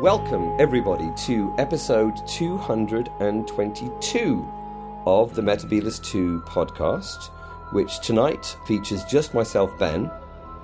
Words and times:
Welcome, 0.00 0.56
everybody, 0.58 1.12
to 1.26 1.54
episode 1.58 2.26
222 2.26 4.48
of 5.04 5.34
the 5.34 5.42
Metabolist 5.42 6.02
2 6.04 6.40
podcast, 6.46 7.28
which 7.72 8.00
tonight 8.00 8.56
features 8.66 9.04
just 9.04 9.34
myself, 9.34 9.70
Ben. 9.78 10.10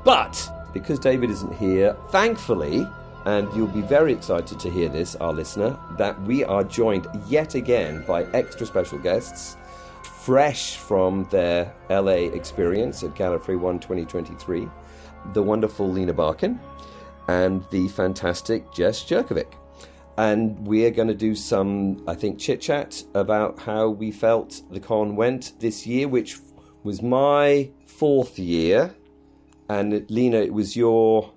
But 0.04 0.50
because 0.72 0.98
David 0.98 1.28
isn't 1.28 1.54
here, 1.54 1.94
thankfully, 2.08 2.88
and 3.26 3.54
you'll 3.54 3.66
be 3.66 3.82
very 3.82 4.14
excited 4.14 4.58
to 4.58 4.70
hear 4.70 4.88
this, 4.88 5.16
our 5.16 5.34
listener, 5.34 5.78
that 5.98 6.18
we 6.22 6.42
are 6.42 6.64
joined 6.64 7.06
yet 7.26 7.54
again 7.54 8.06
by 8.06 8.24
extra 8.32 8.66
special 8.66 8.98
guests, 8.98 9.58
fresh 10.02 10.78
from 10.78 11.28
their 11.30 11.74
LA 11.90 12.30
experience 12.32 13.02
at 13.02 13.14
Gallifrey 13.14 13.60
1 13.60 13.80
2023, 13.80 14.66
the 15.34 15.42
wonderful 15.42 15.92
Lena 15.92 16.14
Barkin 16.14 16.58
and 17.28 17.64
the 17.70 17.88
fantastic 17.88 18.72
Jess 18.72 19.04
Jurkovic. 19.04 19.52
And 20.18 20.66
we 20.66 20.86
are 20.86 20.90
going 20.90 21.08
to 21.08 21.14
do 21.14 21.34
some, 21.34 22.02
I 22.08 22.14
think, 22.14 22.38
chit 22.38 22.60
chat 22.60 23.02
about 23.14 23.58
how 23.58 23.88
we 23.90 24.10
felt 24.10 24.62
the 24.70 24.80
con 24.80 25.14
went 25.14 25.52
this 25.60 25.86
year, 25.86 26.08
which 26.08 26.38
was 26.84 27.02
my 27.02 27.70
fourth 27.86 28.38
year. 28.38 28.94
And 29.68 30.08
Lena, 30.10 30.38
it 30.38 30.54
was 30.54 30.76
your 30.76 31.32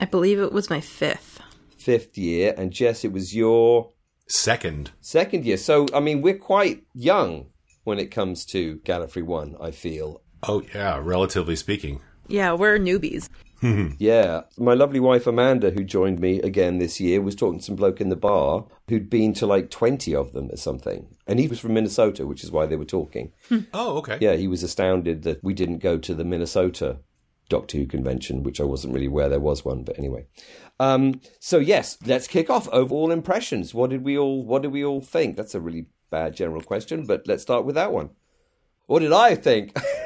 I 0.00 0.06
believe 0.06 0.40
it 0.40 0.52
was 0.52 0.68
my 0.70 0.80
fifth. 0.80 1.40
fifth 1.78 2.18
year. 2.18 2.54
And 2.56 2.72
Jess, 2.72 3.04
it 3.04 3.12
was 3.12 3.34
your 3.34 3.92
Second. 4.26 4.90
second 5.00 5.44
year. 5.44 5.56
So, 5.58 5.86
I 5.94 6.00
mean, 6.00 6.20
we're 6.22 6.38
quite 6.38 6.82
young 6.94 7.46
when 7.84 7.98
it 7.98 8.06
comes 8.10 8.44
to 8.46 8.78
Gallifrey 8.78 9.22
1, 9.22 9.56
I 9.60 9.70
feel. 9.70 10.22
Oh, 10.42 10.62
yeah, 10.74 10.98
relatively 11.00 11.54
speaking. 11.56 12.00
Yeah, 12.26 12.54
we're 12.54 12.78
newbies. 12.78 13.28
Yeah. 13.98 14.42
My 14.58 14.74
lovely 14.74 15.00
wife 15.00 15.26
Amanda, 15.26 15.70
who 15.70 15.84
joined 15.84 16.20
me 16.20 16.40
again 16.40 16.78
this 16.78 17.00
year, 17.00 17.20
was 17.20 17.34
talking 17.34 17.58
to 17.58 17.64
some 17.64 17.76
bloke 17.76 18.00
in 18.00 18.08
the 18.08 18.16
bar 18.16 18.66
who'd 18.88 19.10
been 19.10 19.32
to 19.34 19.46
like 19.46 19.70
20 19.70 20.14
of 20.14 20.32
them 20.32 20.50
or 20.50 20.56
something. 20.56 21.06
And 21.26 21.38
he 21.38 21.48
was 21.48 21.60
from 21.60 21.74
Minnesota, 21.74 22.26
which 22.26 22.44
is 22.44 22.50
why 22.50 22.66
they 22.66 22.76
were 22.76 22.84
talking. 22.84 23.32
Oh, 23.72 23.98
okay. 23.98 24.18
Yeah, 24.20 24.34
he 24.34 24.48
was 24.48 24.62
astounded 24.62 25.22
that 25.22 25.42
we 25.42 25.54
didn't 25.54 25.78
go 25.78 25.98
to 25.98 26.14
the 26.14 26.24
Minnesota 26.24 26.98
Doctor 27.48 27.78
Who 27.78 27.86
convention, 27.86 28.42
which 28.42 28.60
I 28.60 28.64
wasn't 28.64 28.94
really 28.94 29.06
aware 29.06 29.28
there 29.28 29.40
was 29.40 29.64
one, 29.64 29.84
but 29.84 29.98
anyway. 29.98 30.26
Um, 30.80 31.20
so 31.40 31.58
yes, 31.58 31.98
let's 32.04 32.26
kick 32.26 32.50
off. 32.50 32.68
Overall 32.68 33.10
impressions. 33.10 33.74
What 33.74 33.90
did 33.90 34.02
we 34.04 34.16
all 34.18 34.44
what 34.44 34.62
did 34.62 34.72
we 34.72 34.84
all 34.84 35.00
think? 35.00 35.36
That's 35.36 35.54
a 35.54 35.60
really 35.60 35.86
bad 36.10 36.34
general 36.34 36.62
question, 36.62 37.06
but 37.06 37.26
let's 37.26 37.42
start 37.42 37.64
with 37.64 37.74
that 37.74 37.92
one. 37.92 38.10
What 38.86 39.00
did 39.00 39.12
I 39.12 39.34
think? 39.34 39.76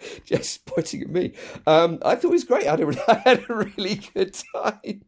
Just 0.24 0.66
pointing 0.66 1.02
at 1.02 1.10
me. 1.10 1.32
Um, 1.66 1.98
I 2.04 2.14
thought 2.14 2.28
it 2.28 2.32
was 2.32 2.44
great. 2.44 2.66
I 2.66 2.70
had 2.70 2.80
a, 2.80 3.04
I 3.10 3.22
had 3.28 3.44
a 3.48 3.54
really 3.54 4.00
good 4.14 4.36
time. 4.54 5.02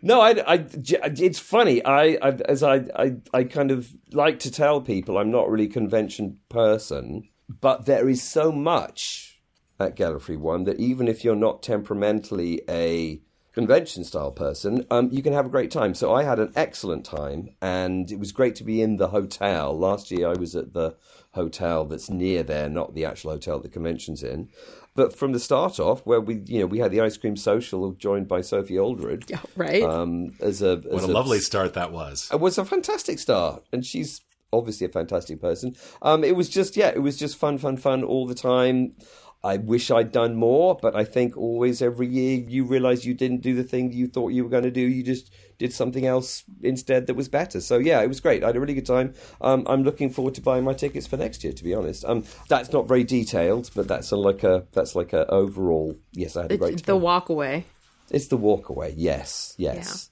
No, 0.00 0.20
I, 0.20 0.30
I, 0.46 0.66
it's 0.74 1.38
funny. 1.38 1.84
I, 1.84 2.18
I 2.20 2.30
as 2.48 2.62
I, 2.62 2.84
I, 2.96 3.16
I 3.32 3.44
kind 3.44 3.70
of 3.70 3.92
like 4.12 4.40
to 4.40 4.50
tell 4.50 4.80
people 4.80 5.18
I'm 5.18 5.30
not 5.30 5.48
really 5.48 5.66
a 5.66 5.70
convention 5.70 6.38
person, 6.48 7.28
but 7.48 7.86
there 7.86 8.08
is 8.08 8.22
so 8.22 8.50
much 8.50 9.40
at 9.78 9.96
Gallifrey 9.96 10.36
One 10.36 10.64
that 10.64 10.80
even 10.80 11.08
if 11.08 11.24
you're 11.24 11.36
not 11.36 11.62
temperamentally 11.62 12.62
a 12.68 13.22
convention 13.52 14.02
style 14.02 14.32
person, 14.32 14.86
um, 14.90 15.10
you 15.12 15.22
can 15.22 15.32
have 15.32 15.46
a 15.46 15.50
great 15.50 15.70
time. 15.70 15.94
So 15.94 16.12
I 16.14 16.22
had 16.22 16.38
an 16.38 16.52
excellent 16.56 17.04
time, 17.04 17.50
and 17.60 18.10
it 18.10 18.18
was 18.18 18.32
great 18.32 18.56
to 18.56 18.64
be 18.64 18.82
in 18.82 18.96
the 18.96 19.08
hotel. 19.08 19.78
Last 19.78 20.10
year 20.10 20.28
I 20.28 20.34
was 20.34 20.56
at 20.56 20.72
the 20.72 20.96
hotel 21.32 21.84
that's 21.84 22.10
near 22.10 22.42
there, 22.42 22.68
not 22.68 22.94
the 22.94 23.04
actual 23.04 23.32
hotel 23.32 23.58
the 23.60 23.68
convention's 23.68 24.22
in. 24.22 24.48
But 24.94 25.16
from 25.16 25.32
the 25.32 25.40
start 25.40 25.80
off, 25.80 26.04
where 26.04 26.20
we, 26.20 26.42
you 26.46 26.60
know, 26.60 26.66
we 26.66 26.78
had 26.78 26.90
the 26.90 27.00
ice 27.00 27.16
cream 27.16 27.36
social 27.36 27.92
joined 27.92 28.28
by 28.28 28.42
Sophie 28.42 28.78
Aldred. 28.78 29.24
Yeah, 29.28 29.40
right? 29.56 29.82
Um, 29.82 30.34
as 30.40 30.60
a 30.60 30.72
as 30.72 30.84
What 30.84 31.02
a 31.04 31.06
lovely 31.06 31.40
start 31.40 31.72
that 31.74 31.92
was. 31.92 32.28
it 32.30 32.40
was 32.40 32.58
a 32.58 32.64
fantastic 32.64 33.18
start, 33.18 33.64
and 33.72 33.86
she's 33.86 34.20
obviously 34.52 34.86
a 34.86 34.90
fantastic 34.90 35.40
person. 35.40 35.74
Um, 36.02 36.22
it 36.22 36.36
was 36.36 36.50
just 36.50 36.76
yeah, 36.76 36.88
it 36.88 37.00
was 37.02 37.16
just 37.16 37.38
fun, 37.38 37.56
fun, 37.56 37.78
fun 37.78 38.04
all 38.04 38.26
the 38.26 38.34
time. 38.34 38.94
I 39.44 39.56
wish 39.56 39.90
I'd 39.90 40.12
done 40.12 40.36
more, 40.36 40.78
but 40.80 40.94
I 40.94 41.04
think 41.04 41.36
always 41.36 41.82
every 41.82 42.06
year 42.06 42.44
you 42.46 42.64
realise 42.64 43.04
you 43.04 43.14
didn't 43.14 43.40
do 43.40 43.54
the 43.56 43.64
thing 43.64 43.90
you 43.90 44.06
thought 44.06 44.28
you 44.28 44.44
were 44.44 44.50
going 44.50 44.62
to 44.62 44.70
do. 44.70 44.82
You 44.82 45.02
just 45.02 45.32
did 45.62 45.72
something 45.72 46.04
else 46.06 46.44
instead 46.62 47.06
that 47.06 47.14
was 47.14 47.28
better. 47.28 47.60
So 47.60 47.78
yeah, 47.78 48.00
it 48.02 48.08
was 48.08 48.20
great. 48.20 48.42
I 48.42 48.48
had 48.48 48.56
a 48.56 48.60
really 48.60 48.74
good 48.74 48.86
time. 48.86 49.14
Um, 49.40 49.64
I'm 49.66 49.84
looking 49.84 50.10
forward 50.10 50.34
to 50.34 50.40
buying 50.42 50.64
my 50.64 50.74
tickets 50.74 51.06
for 51.06 51.16
next 51.16 51.42
year. 51.44 51.52
To 51.52 51.64
be 51.64 51.72
honest, 51.74 52.04
um, 52.04 52.24
that's 52.48 52.72
not 52.72 52.88
very 52.88 53.04
detailed, 53.04 53.70
but 53.74 53.86
that's 53.88 54.10
a, 54.12 54.16
like 54.16 54.42
a 54.44 54.64
that's 54.72 54.94
like 54.94 55.12
a 55.12 55.26
overall. 55.30 55.96
Yes, 56.12 56.36
I 56.36 56.42
had 56.42 56.52
a 56.52 56.56
great 56.58 56.72
It's 56.74 56.82
time. 56.82 56.94
the 56.94 56.96
walk 56.98 57.28
away. 57.28 57.64
it's 58.10 58.26
the 58.28 58.36
walk 58.36 58.68
away. 58.68 58.94
Yes, 58.96 59.54
yes. 59.56 60.10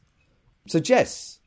So 0.68 0.78
Jess, 0.78 1.38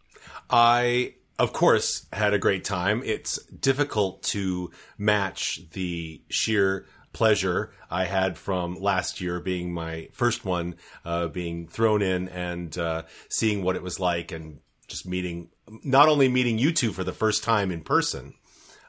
I, 0.50 1.16
of 1.40 1.53
course, 1.53 2.06
had 2.12 2.34
a 2.34 2.40
great 2.40 2.64
time. 2.66 3.02
It's 3.06 3.41
difficult 3.46 4.22
to 4.34 4.70
match 4.97 5.62
the 5.72 6.22
sheer 6.30 6.85
pleasure 7.13 7.72
I 7.90 8.06
had 8.06 8.38
from 8.38 8.75
last 8.75 9.22
year 9.22 9.40
being 9.40 9.74
my 9.74 10.09
first 10.12 10.44
one, 10.44 10.75
uh, 11.06 11.28
being 11.28 11.68
thrown 11.68 12.01
in 12.01 12.28
and 12.29 12.78
uh, 12.78 13.03
seeing 13.29 13.63
what 13.63 13.75
it 13.75 13.84
was 13.84 14.00
like 14.00 14.31
and 14.31 14.59
just 14.88 15.07
meeting, 15.07 15.50
not 15.84 16.09
only 16.09 16.28
meeting 16.28 16.57
you 16.57 16.72
two 16.72 16.91
for 16.91 17.03
the 17.03 17.13
first 17.13 17.44
time 17.44 17.72
in 17.72 17.81
person, 17.81 18.34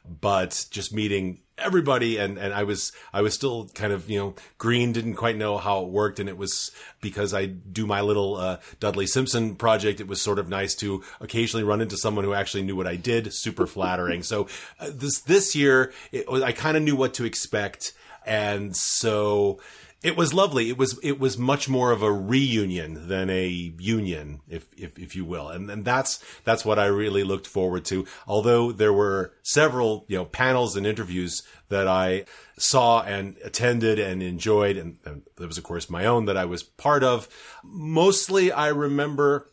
but 0.04 0.66
just 0.70 0.92
meeting 0.92 1.40
everybody. 1.56 2.18
And 2.18 2.36
and 2.38 2.52
I 2.52 2.64
was 2.64 2.92
I 3.12 3.22
was 3.22 3.34
still 3.34 3.68
kind 3.74 3.92
of 3.92 4.10
you 4.10 4.18
know 4.18 4.34
green 4.58 4.92
didn't 4.92 5.14
quite 5.14 5.36
know 5.36 5.58
how 5.58 5.82
it 5.82 5.88
worked. 5.88 6.20
And 6.20 6.28
it 6.28 6.36
was 6.36 6.70
because 7.00 7.32
I 7.32 7.46
do 7.46 7.86
my 7.86 8.00
little 8.00 8.36
uh, 8.36 8.58
Dudley 8.80 9.06
Simpson 9.06 9.56
project. 9.56 10.00
It 10.00 10.08
was 10.08 10.20
sort 10.20 10.38
of 10.38 10.48
nice 10.48 10.74
to 10.76 11.02
occasionally 11.20 11.64
run 11.64 11.80
into 11.80 11.96
someone 11.96 12.24
who 12.24 12.34
actually 12.34 12.64
knew 12.64 12.76
what 12.76 12.86
I 12.86 12.96
did. 12.96 13.32
Super 13.32 13.66
flattering. 13.66 14.22
So 14.22 14.48
uh, 14.78 14.90
this 14.92 15.20
this 15.22 15.54
year 15.54 15.92
it 16.12 16.28
I 16.28 16.52
kind 16.52 16.76
of 16.76 16.82
knew 16.82 16.96
what 16.96 17.14
to 17.14 17.24
expect 17.24 17.92
and 18.24 18.76
so 18.76 19.60
it 20.04 20.18
was 20.18 20.34
lovely. 20.34 20.68
It 20.68 20.76
was 20.76 20.98
it 21.02 21.18
was 21.18 21.38
much 21.38 21.66
more 21.66 21.90
of 21.90 22.02
a 22.02 22.12
reunion 22.12 23.08
than 23.08 23.30
a 23.30 23.48
union, 23.48 24.42
if 24.46 24.66
if, 24.76 24.98
if 24.98 25.16
you 25.16 25.24
will, 25.24 25.48
and 25.48 25.70
and 25.70 25.82
that's 25.82 26.22
that's 26.44 26.62
what 26.62 26.78
I 26.78 26.84
really 26.86 27.24
looked 27.24 27.46
forward 27.46 27.86
to. 27.86 28.06
Although 28.26 28.70
there 28.70 28.92
were 28.92 29.32
several 29.42 30.04
you 30.06 30.18
know 30.18 30.26
panels 30.26 30.76
and 30.76 30.86
interviews 30.86 31.42
that 31.70 31.88
I 31.88 32.26
saw 32.58 33.00
and 33.00 33.38
attended 33.42 33.98
and 33.98 34.22
enjoyed, 34.22 34.76
and, 34.76 34.98
and 35.06 35.22
there 35.38 35.48
was 35.48 35.56
of 35.56 35.64
course 35.64 35.88
my 35.88 36.04
own 36.04 36.26
that 36.26 36.36
I 36.36 36.44
was 36.44 36.62
part 36.62 37.02
of. 37.02 37.26
Mostly, 37.64 38.52
I 38.52 38.68
remember 38.68 39.50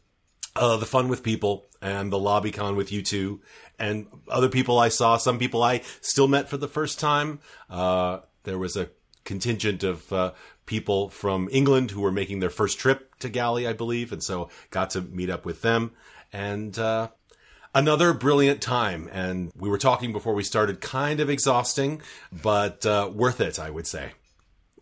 uh, 0.57 0.75
the 0.75 0.85
fun 0.85 1.07
with 1.07 1.23
people 1.23 1.69
and 1.81 2.11
the 2.11 2.19
lobby 2.19 2.51
con 2.51 2.75
with 2.75 2.91
you 2.91 3.01
two 3.01 3.39
and 3.79 4.05
other 4.29 4.49
people 4.49 4.79
I 4.79 4.89
saw. 4.89 5.15
Some 5.17 5.39
people 5.39 5.63
I 5.63 5.81
still 6.01 6.27
met 6.27 6.49
for 6.49 6.57
the 6.57 6.67
first 6.67 6.99
time. 6.99 7.39
Uh, 7.69 8.19
there 8.43 8.57
was 8.57 8.75
a 8.75 8.89
contingent 9.23 9.83
of 9.83 10.11
uh, 10.11 10.31
people 10.65 11.09
from 11.09 11.47
England 11.51 11.91
who 11.91 12.01
were 12.01 12.11
making 12.11 12.39
their 12.39 12.49
first 12.49 12.79
trip 12.79 13.15
to 13.19 13.29
Gally, 13.29 13.67
I 13.67 13.73
believe, 13.73 14.11
and 14.11 14.23
so 14.23 14.49
got 14.69 14.89
to 14.91 15.01
meet 15.01 15.29
up 15.29 15.45
with 15.45 15.61
them. 15.61 15.91
And 16.33 16.77
uh, 16.79 17.09
another 17.73 18.13
brilliant 18.13 18.61
time. 18.61 19.09
And 19.11 19.51
we 19.55 19.69
were 19.69 19.77
talking 19.77 20.11
before 20.11 20.33
we 20.33 20.43
started, 20.43 20.81
kind 20.81 21.19
of 21.19 21.29
exhausting, 21.29 22.01
but 22.31 22.85
uh, 22.85 23.09
worth 23.13 23.41
it, 23.41 23.59
I 23.59 23.69
would 23.69 23.87
say. 23.87 24.13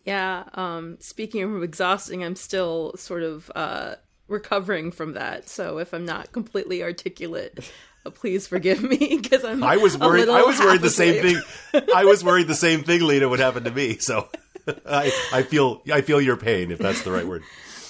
Yeah, 0.04 0.44
um, 0.54 0.96
speaking 1.00 1.42
of 1.42 1.62
exhausting, 1.62 2.24
I'm 2.24 2.36
still 2.36 2.94
sort 2.96 3.22
of 3.22 3.50
uh, 3.54 3.96
recovering 4.28 4.92
from 4.92 5.12
that. 5.12 5.48
So 5.48 5.78
if 5.78 5.92
I'm 5.92 6.06
not 6.06 6.32
completely 6.32 6.82
articulate, 6.82 7.70
please 8.14 8.46
forgive 8.46 8.82
me 8.82 9.18
because 9.20 9.44
I'm. 9.44 9.62
I 9.62 9.76
was 9.76 9.96
worried. 9.96 10.28
I 10.28 10.42
was 10.42 10.58
worried 10.58 10.80
the 10.80 10.90
same 10.90 11.22
thing. 11.22 11.84
I 11.94 12.04
was 12.04 12.24
worried 12.24 12.46
the 12.48 12.54
same 12.54 12.82
thing, 12.82 13.02
Lena, 13.02 13.28
would 13.28 13.40
happen 13.40 13.64
to 13.64 13.70
me. 13.70 13.98
So 13.98 14.28
I, 14.86 15.12
I 15.32 15.42
feel, 15.42 15.82
I 15.92 16.00
feel 16.00 16.20
your 16.20 16.36
pain, 16.36 16.70
if 16.70 16.78
that's 16.78 17.02
the 17.02 17.12
right 17.12 17.26
word. 17.26 17.42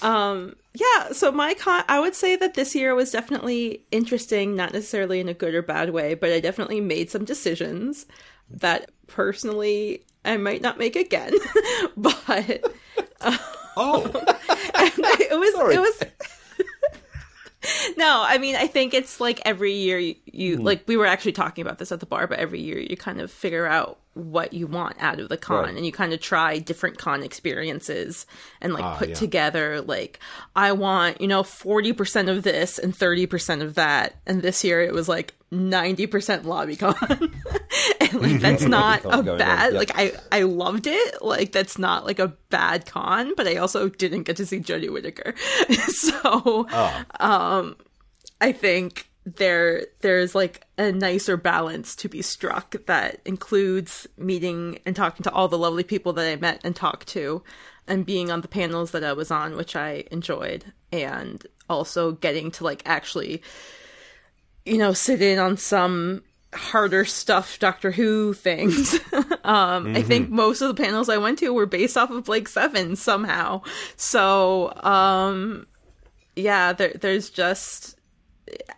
Um. 0.03 0.57
Yeah, 0.73 1.11
so 1.11 1.33
my 1.33 1.55
con, 1.55 1.83
I 1.89 1.99
would 1.99 2.15
say 2.15 2.37
that 2.37 2.55
this 2.55 2.77
year 2.77 2.95
was 2.95 3.11
definitely 3.11 3.83
interesting, 3.91 4.55
not 4.55 4.73
necessarily 4.73 5.19
in 5.19 5.29
a 5.29 5.35
good 5.35 5.53
or 5.53 5.63
bad 5.63 5.91
way, 5.91 6.15
but 6.15 6.31
I 6.31 6.39
definitely 6.39 6.81
made 6.81 7.11
some 7.11 7.25
decisions 7.25 8.07
that 8.51 8.89
personally 9.09 10.05
I 10.25 10.37
might 10.37 10.63
not 10.63 10.79
make 10.79 10.95
again. 10.95 11.33
but 11.97 12.63
Oh, 13.77 14.11
it 14.15 15.39
was 15.39 15.55
Sorry. 15.55 15.75
it 15.75 15.81
was 15.81 16.03
No, 17.97 18.23
I 18.27 18.39
mean 18.39 18.57
I 18.57 18.67
think 18.67 18.95
it's 18.95 19.21
like 19.21 19.41
every 19.45 19.73
year 19.75 19.99
you, 19.99 20.15
you 20.25 20.57
Hmm. 20.57 20.65
like 20.65 20.83
we 20.89 20.97
were 20.97 21.07
actually 21.07 21.33
talking 21.33 21.63
about 21.63 21.79
this 21.79 21.93
at 21.93 22.01
the 22.01 22.07
bar, 22.07 22.27
but 22.27 22.39
every 22.39 22.61
year 22.61 22.79
you 22.79 22.97
kind 22.97 23.21
of 23.21 23.31
figure 23.31 23.67
out 23.67 24.00
what 24.15 24.53
you 24.53 24.67
want 24.67 24.97
out 25.01 25.21
of 25.21 25.29
the 25.29 25.37
con 25.37 25.65
Right. 25.65 25.77
and 25.77 25.87
you 25.87 25.93
kind 25.93 26.13
of 26.13 26.21
try 26.21 26.59
different 26.59 26.99
con 26.99 27.23
experiences 27.23 28.27
and 28.61 28.73
like 28.73 28.85
Ah, 28.85 28.97
put 28.97 29.11
yeah. 29.11 29.15
together 29.15 29.81
like 29.81 30.19
I 30.57 30.73
want, 30.73 31.21
you 31.21 31.29
know, 31.29 31.43
40% 31.43 32.29
of 32.29 32.43
this 32.43 32.79
and 32.79 32.93
30% 32.93 33.63
of 33.63 33.77
that. 33.77 34.17
And 34.27 34.43
this 34.43 34.65
year 34.65 34.83
it 34.83 34.93
was 34.93 35.09
like 35.09 35.35
90% 35.53 36.43
LobbyCon. 36.43 37.33
and 38.01 38.21
like 38.21 38.41
that's 38.41 38.65
not 38.65 39.05
a 39.05 39.23
bad 39.23 39.73
yeah. 39.73 39.79
like 39.79 39.93
I 39.95 40.13
I 40.33 40.43
loved 40.43 40.87
it. 40.89 41.23
Like 41.23 41.53
that's 41.53 41.79
not 41.79 42.05
like 42.05 42.19
a 42.19 42.29
bad 42.51 42.87
con, 42.87 43.33
but 43.37 43.47
I 43.47 43.57
also 43.57 43.89
didn't 43.89 44.25
get 44.25 44.37
to 44.37 44.47
see 44.47 44.59
Jodie 44.59 44.93
Whittaker. 44.93 45.35
so 45.89 46.67
oh. 46.73 47.75
I 48.41 48.53
think 48.53 49.10
there 49.25 49.87
there's 50.01 50.35
like 50.35 50.67
a 50.79 50.91
nicer 50.91 51.37
balance 51.37 51.95
to 51.95 52.09
be 52.09 52.23
struck 52.23 52.75
that 52.87 53.21
includes 53.25 54.07
meeting 54.17 54.79
and 54.87 54.97
talking 54.97 55.23
to 55.23 55.33
all 55.33 55.47
the 55.47 55.59
lovely 55.59 55.85
people 55.85 56.13
that 56.15 56.27
I 56.27 56.37
met 56.37 56.61
and 56.65 56.75
talked 56.75 57.07
to 57.09 57.43
and 57.87 58.07
being 58.07 58.31
on 58.31 58.41
the 58.41 58.49
panels 58.49 58.93
that 58.93 59.05
I 59.05 59.13
was 59.13 59.31
on 59.31 59.57
which 59.57 59.77
I 59.77 60.05
enjoyed 60.11 60.73
and 60.91 61.47
also 61.69 62.13
getting 62.13 62.51
to 62.53 62.65
like 62.65 62.83
actually 62.87 63.43
you 64.65 64.79
know 64.79 64.93
sit 64.95 65.21
in 65.21 65.39
on 65.39 65.59
some 65.59 66.23
harder 66.53 67.05
stuff 67.05 67.59
Doctor 67.59 67.91
Who 67.91 68.35
things. 68.35 68.95
um, 69.45 69.85
mm-hmm. 69.85 69.97
I 69.97 70.03
think 70.03 70.31
most 70.31 70.61
of 70.61 70.69
the 70.69 70.83
panels 70.83 71.09
I 71.09 71.19
went 71.19 71.39
to 71.41 71.53
were 71.53 71.67
based 71.67 71.97
off 71.97 72.11
of 72.11 72.25
Blake 72.25 72.49
Seven 72.49 72.97
somehow. 72.97 73.63
So, 73.97 74.75
um, 74.83 75.67
yeah, 76.37 76.73
there, 76.73 76.95
there's 77.01 77.31
just. 77.31 77.97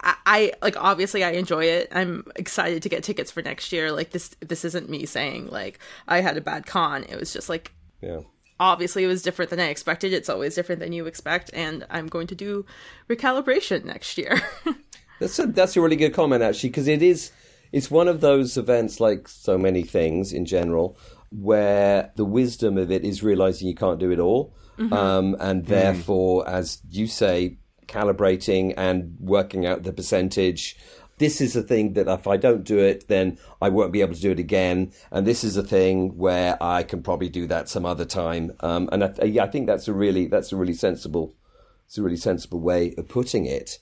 I, 0.01 0.15
I, 0.27 0.53
like 0.63 0.77
obviously 0.77 1.25
I 1.25 1.33
enjoy 1.33 1.65
it. 1.65 1.89
I'm 1.93 2.25
excited 2.37 2.83
to 2.83 2.89
get 2.89 3.05
tickets 3.05 3.31
for 3.31 3.43
next 3.43 3.73
year. 3.73 3.93
Like 3.93 4.11
this 4.11 4.29
this 4.41 4.65
isn't 4.65 4.89
me 4.89 5.07
saying 5.07 5.49
like 5.49 5.79
I 6.09 6.21
had 6.21 6.37
a 6.37 6.41
bad 6.41 6.67
con. 6.67 7.05
It 7.05 7.19
was 7.19 7.33
just 7.33 7.49
like 7.49 7.73
yeah. 8.01 8.21
Obviously 8.61 9.03
it 9.03 9.09
was 9.09 9.23
different 9.23 9.51
than 9.51 9.61
I 9.61 9.69
expected. 9.69 10.13
It's 10.13 10.29
always 10.29 10.55
different 10.55 10.81
than 10.81 10.93
you 10.93 11.07
expect 11.07 11.51
and 11.53 11.85
I'm 11.91 12.07
going 12.07 12.29
to 12.29 12.35
do 12.35 12.65
recalibration 13.09 13.85
next 13.85 14.17
year. 14.17 14.41
that's 15.19 15.39
a, 15.39 15.47
that's 15.47 15.77
a 15.77 15.81
really 15.81 15.97
good 15.97 16.15
comment 16.15 16.43
actually 16.43 16.71
because 16.71 16.87
it 16.87 17.03
is 17.03 17.33
it's 17.73 17.91
one 17.91 18.07
of 18.07 18.21
those 18.21 18.57
events, 18.57 19.01
like 19.01 19.27
so 19.27 19.57
many 19.59 19.83
things 19.83 20.33
in 20.33 20.45
general, 20.45 20.97
where 21.31 22.13
the 22.17 22.25
wisdom 22.25 22.77
of 22.77 22.91
it 22.91 23.05
is 23.05 23.23
realizing 23.23 23.67
you 23.67 23.75
can't 23.75 23.99
do 23.99 24.13
it 24.13 24.19
all. 24.19 24.55
Mm-hmm. 24.79 24.93
Um, 24.93 25.37
and 25.41 25.65
mm. 25.65 25.67
therefore, 25.67 26.45
mm. 26.45 26.49
as 26.49 26.83
you 26.91 27.07
say, 27.07 27.57
calibrating 27.87 28.75
and 28.77 29.17
working 29.21 29.67
out 29.67 29.83
the 29.83 29.93
percentage. 29.93 30.77
This 31.19 31.41
is 31.41 31.55
a 31.55 31.63
thing 31.63 31.93
that 31.93 32.09
if 32.09 32.27
I 32.27 32.37
don't 32.37 32.65
do 32.65 32.79
it, 32.79 33.07
then 33.09 33.39
I 33.61 33.69
won't 33.69 33.93
be 33.93 34.01
able 34.01 34.15
to 34.15 34.21
do 34.21 34.33
it 34.33 34.39
again. 34.39 34.93
And 35.11 35.27
this 35.27 35.45
is 35.45 35.57
a 35.57 35.63
thing 35.63 36.17
where 36.17 36.61
I 36.63 36.83
can 36.83 37.03
probably 37.03 37.29
do 37.29 37.47
that 37.47 37.69
some 37.69 37.87
other 37.87 38.05
time. 38.05 38.53
Um, 38.61 38.89
and 38.91 39.05
I, 39.05 39.25
yeah, 39.25 39.45
I 39.45 39.49
think 39.49 39.67
that's 39.67 39.89
a 39.89 39.93
really 39.93 40.27
that's 40.27 40.53
a 40.53 40.57
really 40.57 40.75
sensible, 40.75 41.35
it's 41.87 41.99
a 41.99 42.03
really 42.03 42.17
sensible 42.17 42.61
way 42.61 42.95
of 42.99 43.09
putting 43.09 43.47
it. 43.47 43.79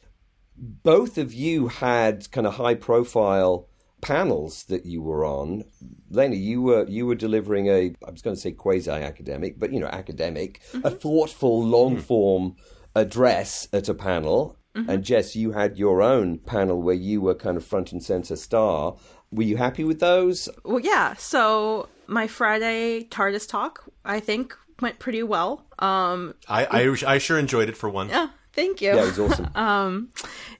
Both 0.56 1.16
of 1.16 1.32
you 1.32 1.68
had 1.68 2.30
kind 2.30 2.46
of 2.46 2.56
high 2.56 2.74
profile 2.74 3.68
panels 4.00 4.64
that 4.64 4.86
you 4.86 5.02
were 5.02 5.24
on, 5.24 5.64
Lena, 6.10 6.36
you 6.36 6.62
were 6.62 6.86
you 6.88 7.06
were 7.06 7.14
delivering 7.14 7.68
a 7.68 7.94
I 8.06 8.10
was 8.10 8.22
going 8.22 8.36
to 8.36 8.40
say 8.40 8.52
quasi 8.52 8.90
academic, 8.90 9.58
but 9.58 9.72
you 9.72 9.80
know 9.80 9.86
academic, 9.86 10.60
mm-hmm. 10.72 10.86
a 10.86 10.90
thoughtful 10.90 11.64
long 11.64 11.96
form 11.98 12.56
address 12.94 13.68
at 13.72 13.88
a 13.88 13.94
panel. 13.94 14.56
Mm-hmm. 14.74 14.90
And 14.90 15.04
Jess, 15.04 15.34
you 15.34 15.52
had 15.52 15.76
your 15.76 16.00
own 16.00 16.38
panel 16.38 16.80
where 16.80 16.94
you 16.94 17.20
were 17.20 17.34
kind 17.34 17.56
of 17.56 17.64
front 17.64 17.92
and 17.92 18.02
center 18.02 18.36
star. 18.36 18.96
Were 19.32 19.42
you 19.42 19.56
happy 19.56 19.84
with 19.84 20.00
those? 20.00 20.48
Well, 20.64 20.80
yeah. 20.80 21.14
So 21.14 21.88
my 22.06 22.26
Friday 22.26 23.04
TARDIS 23.10 23.48
talk, 23.48 23.84
I 24.04 24.20
think, 24.20 24.56
went 24.80 24.98
pretty 24.98 25.22
well. 25.22 25.66
Um, 25.78 26.34
I, 26.48 26.64
I, 26.66 26.96
I 27.14 27.18
sure 27.18 27.38
enjoyed 27.38 27.68
it 27.68 27.76
for 27.76 27.88
one. 27.88 28.08
Yeah, 28.08 28.28
Thank 28.52 28.82
you. 28.82 28.88
Yeah, 28.88 29.04
it 29.04 29.18
was 29.18 29.18
awesome. 29.18 29.50
um, 29.54 30.08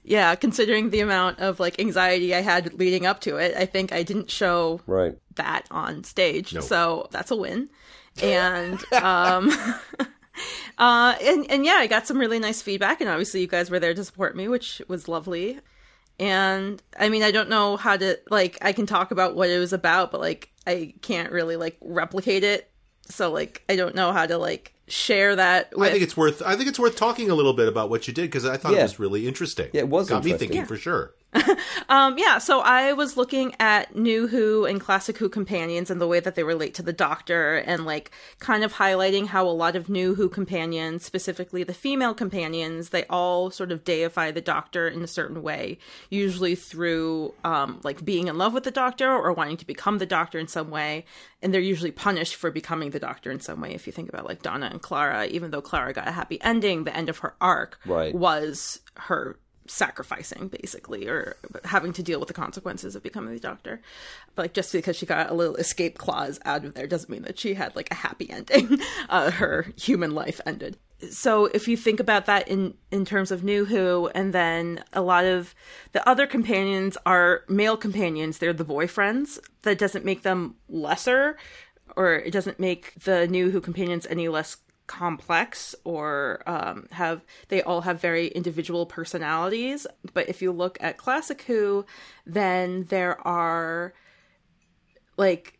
yeah, 0.03 0.33
considering 0.35 0.89
the 0.89 1.01
amount 1.01 1.39
of 1.39 1.59
like 1.59 1.79
anxiety 1.79 2.33
I 2.33 2.41
had 2.41 2.73
leading 2.73 3.05
up 3.05 3.19
to 3.21 3.37
it, 3.37 3.55
I 3.55 3.65
think 3.65 3.91
I 3.91 4.03
didn't 4.03 4.31
show 4.31 4.81
right. 4.87 5.17
that 5.35 5.67
on 5.71 6.03
stage. 6.03 6.53
Nope. 6.53 6.63
So 6.63 7.07
that's 7.11 7.31
a 7.31 7.35
win. 7.35 7.69
And 8.21 8.81
um 8.93 9.51
uh 10.77 11.15
and 11.21 11.49
and 11.49 11.65
yeah, 11.65 11.75
I 11.75 11.87
got 11.87 12.07
some 12.07 12.17
really 12.17 12.39
nice 12.39 12.61
feedback 12.61 13.01
and 13.01 13.09
obviously 13.09 13.41
you 13.41 13.47
guys 13.47 13.69
were 13.69 13.79
there 13.79 13.93
to 13.93 14.03
support 14.03 14.35
me, 14.35 14.47
which 14.47 14.81
was 14.87 15.07
lovely. 15.07 15.59
And 16.19 16.81
I 16.99 17.09
mean, 17.09 17.23
I 17.23 17.31
don't 17.31 17.49
know 17.49 17.77
how 17.77 17.97
to 17.97 18.19
like 18.29 18.57
I 18.61 18.73
can 18.73 18.85
talk 18.85 19.11
about 19.11 19.35
what 19.35 19.49
it 19.49 19.59
was 19.59 19.73
about, 19.73 20.11
but 20.11 20.21
like 20.21 20.51
I 20.67 20.93
can't 21.01 21.31
really 21.31 21.55
like 21.55 21.77
replicate 21.81 22.43
it. 22.43 22.71
So 23.07 23.31
like 23.31 23.63
I 23.67 23.75
don't 23.75 23.95
know 23.95 24.11
how 24.11 24.25
to 24.25 24.37
like 24.37 24.73
share 24.87 25.35
that 25.35 25.75
with... 25.75 25.89
I 25.89 25.91
think 25.91 26.03
it's 26.03 26.15
worth 26.15 26.41
I 26.41 26.55
think 26.55 26.69
it's 26.69 26.79
worth 26.79 26.95
talking 26.95 27.29
a 27.31 27.35
little 27.35 27.53
bit 27.53 27.67
about 27.67 27.89
what 27.89 28.07
you 28.07 28.13
did 28.13 28.23
because 28.23 28.45
I 28.45 28.57
thought 28.57 28.73
yeah. 28.73 28.79
it 28.79 28.83
was 28.83 28.99
really 28.99 29.27
interesting. 29.27 29.69
Yeah, 29.73 29.81
it 29.81 29.89
was 29.89 30.09
got 30.09 30.23
me 30.23 30.33
thinking 30.33 30.59
yeah. 30.59 30.65
for 30.65 30.77
sure. 30.77 31.15
um, 31.89 32.17
yeah, 32.17 32.37
so 32.39 32.59
I 32.59 32.91
was 32.93 33.15
looking 33.15 33.55
at 33.59 33.95
New 33.95 34.27
Who 34.27 34.65
and 34.65 34.81
Classic 34.81 35.17
Who 35.17 35.29
companions 35.29 35.89
and 35.89 36.01
the 36.01 36.07
way 36.07 36.19
that 36.19 36.35
they 36.35 36.43
relate 36.43 36.73
to 36.75 36.83
the 36.83 36.91
Doctor, 36.91 37.57
and 37.57 37.85
like 37.85 38.11
kind 38.39 38.63
of 38.63 38.73
highlighting 38.73 39.27
how 39.27 39.47
a 39.47 39.49
lot 39.49 39.75
of 39.77 39.87
New 39.87 40.15
Who 40.15 40.27
companions, 40.27 41.05
specifically 41.05 41.63
the 41.63 41.73
female 41.73 42.13
companions, 42.13 42.89
they 42.89 43.05
all 43.05 43.49
sort 43.49 43.71
of 43.71 43.85
deify 43.85 44.31
the 44.31 44.41
Doctor 44.41 44.89
in 44.89 45.01
a 45.01 45.07
certain 45.07 45.41
way, 45.41 45.77
usually 46.09 46.55
through 46.55 47.33
um, 47.45 47.79
like 47.83 48.03
being 48.03 48.27
in 48.27 48.37
love 48.37 48.53
with 48.53 48.63
the 48.63 48.71
Doctor 48.71 49.09
or 49.09 49.31
wanting 49.31 49.57
to 49.57 49.65
become 49.65 49.99
the 49.99 50.05
Doctor 50.05 50.37
in 50.37 50.47
some 50.47 50.69
way, 50.69 51.05
and 51.41 51.53
they're 51.53 51.61
usually 51.61 51.91
punished 51.91 52.35
for 52.35 52.51
becoming 52.51 52.89
the 52.89 52.99
Doctor 52.99 53.31
in 53.31 53.39
some 53.39 53.61
way. 53.61 53.73
If 53.73 53.87
you 53.87 53.93
think 53.93 54.09
about 54.09 54.25
like 54.25 54.41
Donna 54.41 54.67
and 54.69 54.81
Clara, 54.81 55.27
even 55.27 55.51
though 55.51 55.61
Clara 55.61 55.93
got 55.93 56.09
a 56.09 56.11
happy 56.11 56.41
ending, 56.41 56.83
the 56.83 56.95
end 56.95 57.07
of 57.07 57.19
her 57.19 57.35
arc 57.39 57.79
right. 57.85 58.13
was 58.13 58.81
her 58.97 59.37
sacrificing 59.71 60.49
basically 60.49 61.07
or 61.07 61.37
having 61.63 61.93
to 61.93 62.03
deal 62.03 62.19
with 62.19 62.27
the 62.27 62.33
consequences 62.33 62.95
of 62.95 63.03
becoming 63.03 63.33
the 63.33 63.39
doctor. 63.39 63.81
But 64.35 64.43
like 64.43 64.53
just 64.53 64.73
because 64.73 64.95
she 64.95 65.05
got 65.05 65.29
a 65.29 65.33
little 65.33 65.55
escape 65.55 65.97
clause 65.97 66.39
out 66.45 66.65
of 66.65 66.73
there 66.73 66.87
doesn't 66.87 67.09
mean 67.09 67.23
that 67.23 67.39
she 67.39 67.53
had 67.53 67.75
like 67.75 67.89
a 67.91 67.95
happy 67.95 68.29
ending. 68.29 68.79
Uh, 69.09 69.31
her 69.31 69.67
human 69.77 70.11
life 70.11 70.39
ended. 70.45 70.77
So 71.09 71.45
if 71.45 71.67
you 71.67 71.75
think 71.75 71.99
about 71.99 72.27
that 72.27 72.47
in 72.47 72.75
in 72.91 73.03
terms 73.03 73.31
of 73.31 73.43
new 73.43 73.65
who 73.65 74.09
and 74.13 74.33
then 74.33 74.83
a 74.93 75.01
lot 75.01 75.25
of 75.25 75.55
the 75.91 76.07
other 76.07 76.27
companions 76.27 76.97
are 77.05 77.43
male 77.49 77.77
companions. 77.77 78.37
They're 78.37 78.53
the 78.53 78.65
boyfriends. 78.65 79.39
That 79.63 79.77
doesn't 79.77 80.05
make 80.05 80.21
them 80.21 80.55
lesser 80.69 81.37
or 81.95 82.15
it 82.15 82.31
doesn't 82.31 82.59
make 82.59 82.93
the 83.03 83.27
new 83.27 83.51
who 83.51 83.59
companions 83.59 84.07
any 84.09 84.27
less 84.27 84.57
complex 84.91 85.73
or 85.85 86.43
um, 86.45 86.85
have 86.91 87.23
they 87.47 87.61
all 87.63 87.79
have 87.79 88.01
very 88.01 88.27
individual 88.27 88.85
personalities 88.85 89.87
but 90.13 90.27
if 90.27 90.41
you 90.41 90.51
look 90.51 90.77
at 90.81 90.97
classic 90.97 91.43
who 91.43 91.85
then 92.25 92.83
there 92.89 93.25
are 93.25 93.93
like 95.15 95.57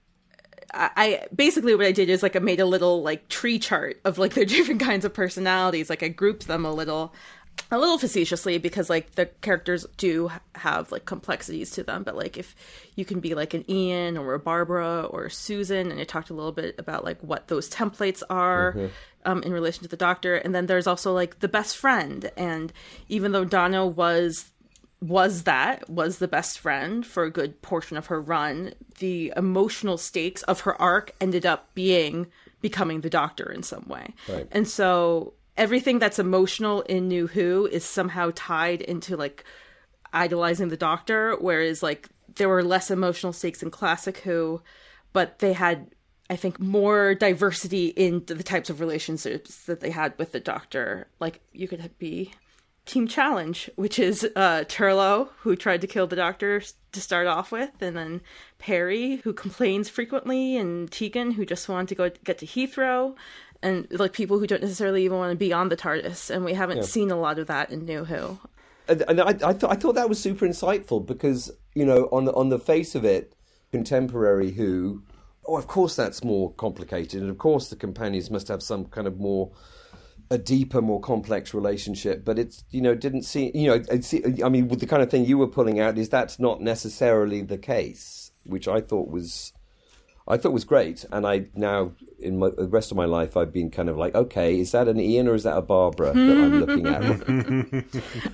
I, 0.73 1.25
basically 1.35 1.75
what 1.75 1.85
I 1.85 1.91
did 1.91 2.09
is 2.09 2.23
like 2.23 2.35
I 2.35 2.39
made 2.39 2.61
a 2.61 2.65
little 2.65 3.01
like 3.03 3.27
tree 3.27 3.59
chart 3.59 3.99
of 4.05 4.17
like 4.17 4.33
their 4.35 4.45
different 4.45 4.79
kinds 4.79 5.03
of 5.03 5.13
personalities. 5.13 5.89
Like 5.89 6.01
I 6.01 6.07
grouped 6.07 6.47
them 6.47 6.63
a 6.63 6.71
little, 6.71 7.13
a 7.69 7.77
little 7.77 7.97
facetiously 7.97 8.57
because 8.57 8.89
like 8.89 9.15
the 9.15 9.25
characters 9.25 9.85
do 9.97 10.31
have 10.55 10.91
like 10.91 11.05
complexities 11.05 11.71
to 11.71 11.83
them 11.83 12.03
but 12.03 12.15
like 12.15 12.37
if 12.37 12.55
you 12.95 13.05
can 13.05 13.19
be 13.19 13.35
like 13.35 13.53
an 13.53 13.69
ian 13.69 14.17
or 14.17 14.33
a 14.33 14.39
barbara 14.39 15.03
or 15.03 15.25
a 15.25 15.31
susan 15.31 15.91
and 15.91 15.99
i 15.99 16.03
talked 16.03 16.29
a 16.29 16.33
little 16.33 16.51
bit 16.51 16.75
about 16.77 17.03
like 17.03 17.21
what 17.21 17.47
those 17.47 17.69
templates 17.69 18.23
are 18.29 18.73
mm-hmm. 18.73 18.87
Um, 19.25 19.43
in 19.43 19.51
relation 19.51 19.83
to 19.83 19.89
the 19.89 19.97
doctor. 19.97 20.35
And 20.35 20.53
then 20.53 20.65
there's 20.65 20.87
also 20.87 21.13
like 21.13 21.39
the 21.39 21.47
best 21.47 21.77
friend. 21.77 22.31
And 22.37 22.71
even 23.09 23.31
though 23.31 23.45
donna 23.45 23.85
was 23.85 24.45
was 25.01 25.43
that 25.43 25.89
was 25.89 26.19
the 26.19 26.27
best 26.27 26.59
friend 26.59 27.03
for 27.03 27.23
a 27.23 27.31
good 27.31 27.59
portion 27.63 27.97
of 27.97 28.05
her 28.05 28.21
run 28.21 28.71
the 28.99 29.33
emotional 29.35 29.97
stakes 29.97 30.43
of 30.43 30.59
her 30.59 30.79
arc 30.79 31.11
ended 31.19 31.43
up 31.43 31.73
being 31.73 32.27
becoming 32.61 33.01
the 33.01 33.09
doctor 33.09 33.51
in 33.51 33.63
some 33.63 33.83
way. 33.87 34.13
Right. 34.29 34.47
and 34.51 34.67
so 34.67 35.33
everything 35.57 35.99
that's 35.99 36.19
emotional 36.19 36.81
in 36.81 37.07
New 37.07 37.27
Who 37.27 37.67
is 37.71 37.83
somehow 37.83 38.31
tied 38.35 38.81
into 38.81 39.17
like 39.17 39.43
idolizing 40.13 40.69
the 40.69 40.77
Doctor, 40.77 41.35
whereas 41.39 41.83
like 41.83 42.09
there 42.35 42.49
were 42.49 42.63
less 42.63 42.91
emotional 42.91 43.33
stakes 43.33 43.61
in 43.61 43.71
Classic 43.71 44.17
Who, 44.19 44.61
but 45.13 45.39
they 45.39 45.53
had 45.53 45.87
I 46.31 46.37
think 46.37 46.61
more 46.61 47.13
diversity 47.13 47.87
in 47.87 48.23
the 48.25 48.41
types 48.41 48.69
of 48.69 48.79
relationships 48.79 49.65
that 49.65 49.81
they 49.81 49.89
had 49.89 50.17
with 50.17 50.31
the 50.31 50.39
Doctor. 50.39 51.07
Like 51.19 51.41
you 51.51 51.67
could 51.67 51.97
be 51.99 52.31
Team 52.85 53.05
Challenge, 53.05 53.69
which 53.75 53.99
is 53.99 54.23
uh, 54.37 54.63
Turlough, 54.69 55.27
who 55.39 55.57
tried 55.57 55.81
to 55.81 55.87
kill 55.87 56.07
the 56.07 56.15
Doctor 56.15 56.63
to 56.93 57.01
start 57.01 57.27
off 57.27 57.51
with, 57.51 57.71
and 57.81 57.97
then 57.97 58.21
Peri, 58.59 59.17
who 59.17 59.33
complains 59.33 59.89
frequently, 59.89 60.55
and 60.55 60.89
Tegan, 60.89 61.31
who 61.31 61.45
just 61.45 61.67
wanted 61.67 61.89
to 61.89 61.95
go 61.95 62.09
get 62.23 62.37
to 62.37 62.45
Heathrow, 62.45 63.13
and 63.61 63.87
like 63.91 64.13
people 64.13 64.39
who 64.39 64.47
don't 64.47 64.61
necessarily 64.61 65.03
even 65.03 65.17
want 65.17 65.31
to 65.31 65.37
be 65.37 65.51
on 65.51 65.67
the 65.67 65.75
TARDIS, 65.75 66.29
and 66.29 66.45
we 66.45 66.53
haven't 66.53 66.77
yeah. 66.77 66.83
seen 66.83 67.11
a 67.11 67.19
lot 67.19 67.39
of 67.39 67.47
that 67.47 67.71
in 67.71 67.83
New 67.83 68.05
Who. 68.05 68.39
And, 68.87 69.03
and 69.09 69.19
I, 69.19 69.27
I, 69.27 69.33
th- 69.33 69.63
I 69.65 69.75
thought 69.75 69.95
that 69.95 70.07
was 70.07 70.19
super 70.19 70.47
insightful 70.47 71.05
because 71.05 71.51
you 71.75 71.85
know 71.85 72.07
on 72.13 72.23
the 72.23 72.33
on 72.33 72.47
the 72.47 72.57
face 72.57 72.95
of 72.95 73.03
it, 73.03 73.35
contemporary 73.71 74.51
Who, 74.51 75.03
oh 75.45 75.57
of 75.57 75.67
course 75.67 75.95
that's 75.95 76.23
more 76.23 76.53
complicated, 76.53 77.21
and 77.21 77.29
of 77.29 77.37
course 77.37 77.69
the 77.69 77.75
companions 77.75 78.29
must 78.29 78.47
have 78.47 78.61
some 78.63 78.85
kind 78.85 79.07
of 79.07 79.19
more 79.19 79.51
a 80.29 80.37
deeper, 80.37 80.81
more 80.81 81.01
complex 81.01 81.53
relationship. 81.53 82.23
But 82.23 82.39
it's 82.39 82.63
you 82.69 82.81
know 82.81 82.95
didn't 82.95 83.23
see 83.23 83.51
you 83.53 83.67
know 83.67 83.83
I 84.43 84.49
mean 84.49 84.67
with 84.69 84.79
the 84.79 84.87
kind 84.87 85.03
of 85.03 85.11
thing 85.11 85.25
you 85.25 85.37
were 85.37 85.47
pulling 85.47 85.79
out 85.79 85.97
is 85.97 86.09
that's 86.09 86.39
not 86.39 86.61
necessarily 86.61 87.41
the 87.41 87.57
case, 87.57 88.31
which 88.45 88.67
I 88.67 88.81
thought 88.81 89.09
was 89.09 89.53
I 90.31 90.37
thought 90.37 90.53
was 90.53 90.63
great, 90.63 91.05
and 91.11 91.27
I 91.27 91.45
now 91.55 91.91
in 92.19 92.37
my, 92.39 92.49
the 92.49 92.67
rest 92.67 92.91
of 92.91 92.97
my 92.97 93.05
life 93.05 93.35
I've 93.35 93.51
been 93.51 93.71
kind 93.71 93.89
of 93.89 93.97
like, 93.97 94.13
okay, 94.15 94.59
is 94.59 94.71
that 94.71 94.87
an 94.87 94.99
Ian 94.99 95.27
or 95.27 95.33
is 95.33 95.43
that 95.43 95.57
a 95.57 95.61
Barbara 95.61 96.13
that 96.13 96.17
I'm 96.17 96.59
looking 96.65 96.85
at? 96.87 97.03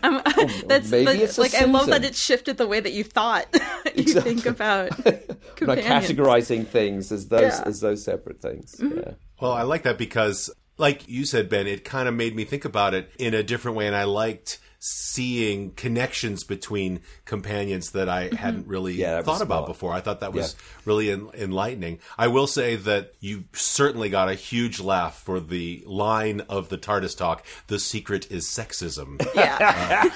Um, 0.03 0.21
that's 0.67 0.91
maybe 0.91 1.05
but, 1.05 1.15
it's 1.15 1.37
a 1.37 1.41
like 1.41 1.55
I 1.55 1.65
love 1.65 1.87
that 1.87 2.03
it 2.03 2.15
shifted 2.15 2.57
the 2.57 2.67
way 2.67 2.79
that 2.79 2.91
you 2.93 3.03
thought 3.03 3.47
you 3.95 4.03
think 4.03 4.45
about 4.45 4.91
like 5.05 5.27
companions. 5.55 6.07
categorizing 6.09 6.67
things 6.67 7.11
as 7.11 7.27
those 7.29 7.41
Yeah. 7.41 7.63
as 7.65 7.79
those 7.79 8.03
separate 8.03 8.41
things. 8.41 8.75
Yeah. 8.79 9.11
Well, 9.41 9.51
I 9.53 9.61
like 9.63 9.83
that 9.83 9.97
because, 9.97 10.49
like 10.77 11.07
you 11.07 11.25
said, 11.25 11.47
Ben, 11.49 11.67
it 11.67 11.85
kind 11.85 12.07
of 12.07 12.13
made 12.15 12.35
me 12.35 12.43
think 12.43 12.65
about 12.65 12.93
it 12.93 13.11
in 13.17 13.33
a 13.33 13.43
different 13.43 13.77
way, 13.77 13.87
and 13.87 13.95
I 13.95 14.03
liked 14.03 14.59
seeing 14.79 15.71
connections 15.71 16.43
between 16.43 17.01
companions 17.25 17.91
that 17.91 18.07
I 18.07 18.29
hadn't 18.35 18.67
really 18.67 18.93
Yeah, 18.93 19.21
thought 19.23 19.41
about 19.41 19.63
smart. 19.65 19.67
before. 19.67 19.93
I 19.93 20.01
thought 20.01 20.19
that 20.19 20.33
was 20.33 20.55
really 20.85 21.11
en- 21.11 21.29
enlightening. 21.33 21.99
I 22.17 22.27
will 22.27 22.47
say 22.47 22.75
that 22.75 23.13
you 23.19 23.45
certainly 23.53 24.09
got 24.09 24.29
a 24.29 24.35
huge 24.35 24.79
laugh 24.79 25.19
for 25.23 25.39
the 25.39 25.83
line 25.87 26.41
of 26.49 26.69
the 26.69 26.77
TARDIS 26.77 27.17
talk. 27.17 27.43
The 27.67 27.79
secret 27.79 28.31
is 28.31 28.45
sexism. 28.47 29.17
Yeah, 29.37 30.09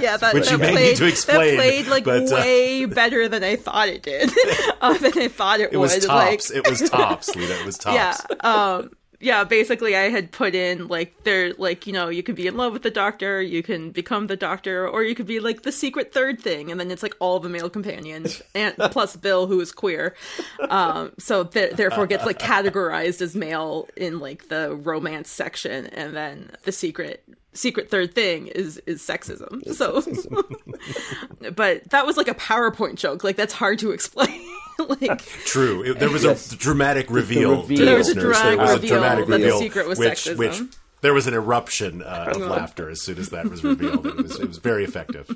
yeah. 0.00 0.16
That, 0.18 0.34
Which 0.34 0.44
that 0.46 0.52
you 0.52 0.58
may 0.58 0.72
played, 0.72 0.88
need 0.90 0.96
to 0.96 1.06
explain, 1.06 1.56
That 1.56 1.62
played 1.62 1.86
like 1.86 2.04
but, 2.04 2.30
uh, 2.32 2.36
way 2.36 2.84
better 2.84 3.28
than 3.28 3.42
I 3.42 3.56
thought 3.56 3.88
it 3.88 4.02
did. 4.02 4.30
uh, 4.80 4.94
than 4.98 5.12
I 5.16 5.28
thought 5.28 5.60
it, 5.60 5.72
It 5.72 5.76
was 5.78 5.94
tops. 6.04 6.50
Like, 6.50 6.58
it 6.64 6.68
was 6.68 6.80
tops, 6.90 7.34
Lita. 7.34 7.60
It 7.60 7.66
was 7.66 7.78
tops. 7.78 8.22
yeah 8.30 8.36
um 8.40 8.90
yeah 9.20 9.44
basically 9.44 9.96
i 9.96 10.08
had 10.08 10.30
put 10.30 10.54
in 10.54 10.88
like 10.88 11.24
there 11.24 11.52
like 11.54 11.86
you 11.86 11.92
know 11.92 12.08
you 12.08 12.22
can 12.22 12.34
be 12.34 12.46
in 12.46 12.56
love 12.56 12.72
with 12.72 12.82
the 12.82 12.90
doctor 12.90 13.42
you 13.42 13.62
can 13.62 13.90
become 13.90 14.26
the 14.26 14.36
doctor 14.36 14.88
or 14.88 15.02
you 15.02 15.14
could 15.14 15.26
be 15.26 15.40
like 15.40 15.62
the 15.62 15.72
secret 15.72 16.12
third 16.12 16.40
thing 16.40 16.70
and 16.70 16.78
then 16.78 16.90
it's 16.90 17.02
like 17.02 17.14
all 17.18 17.40
the 17.40 17.48
male 17.48 17.70
companions 17.70 18.42
and 18.54 18.74
plus 18.90 19.16
bill 19.16 19.46
who 19.46 19.60
is 19.60 19.72
queer. 19.72 20.14
Um 20.68 21.12
so 21.18 21.44
th- 21.44 21.72
therefore 21.72 22.06
gets 22.06 22.24
like 22.24 22.38
categorized 22.38 23.20
as 23.20 23.34
male 23.34 23.88
in 23.96 24.20
like 24.20 24.48
the 24.48 24.74
romance 24.74 25.30
section 25.30 25.86
and 25.86 26.14
then 26.14 26.50
the 26.64 26.72
secret 26.72 27.24
secret 27.58 27.90
third 27.90 28.14
thing 28.14 28.46
is 28.48 28.78
is 28.86 29.02
sexism 29.02 29.62
so 29.74 30.00
but 31.54 31.88
that 31.90 32.06
was 32.06 32.16
like 32.16 32.28
a 32.28 32.34
powerpoint 32.34 32.94
joke 32.96 33.24
like 33.24 33.36
that's 33.36 33.52
hard 33.52 33.78
to 33.78 33.90
explain 33.90 34.40
like 34.88 35.18
True. 35.44 35.82
It, 35.82 35.98
there 35.98 36.08
was 36.10 36.22
Yes. 36.24 36.52
a 36.52 36.56
dramatic 36.56 37.10
reveal. 37.10 37.62
reveal. 37.62 37.78
to 37.78 37.84
There 37.84 37.96
was 37.98 38.08
a 38.10 38.14
listeners. 38.14 38.36
dramatic 38.38 38.58
There 38.58 38.60
was 38.66 38.70
a 38.70 38.74
reveal 38.76 38.88
dramatic 38.90 39.26
that 39.26 39.40
the 39.40 39.58
secret 39.58 39.88
was 39.88 39.98
which, 39.98 40.08
sexism. 40.24 40.38
which 40.38 40.60
there 41.00 41.12
was 41.14 41.26
an 41.26 41.34
eruption 41.34 42.02
uh, 42.02 42.32
of 42.34 42.40
laughter 42.42 42.88
as 42.88 43.02
soon 43.02 43.18
as 43.18 43.30
that 43.30 43.46
was 43.50 43.62
revealed. 43.64 44.06
It 44.06 44.16
was, 44.16 44.38
it 44.40 44.46
was 44.48 44.58
very 44.58 44.84
effective. 44.84 45.30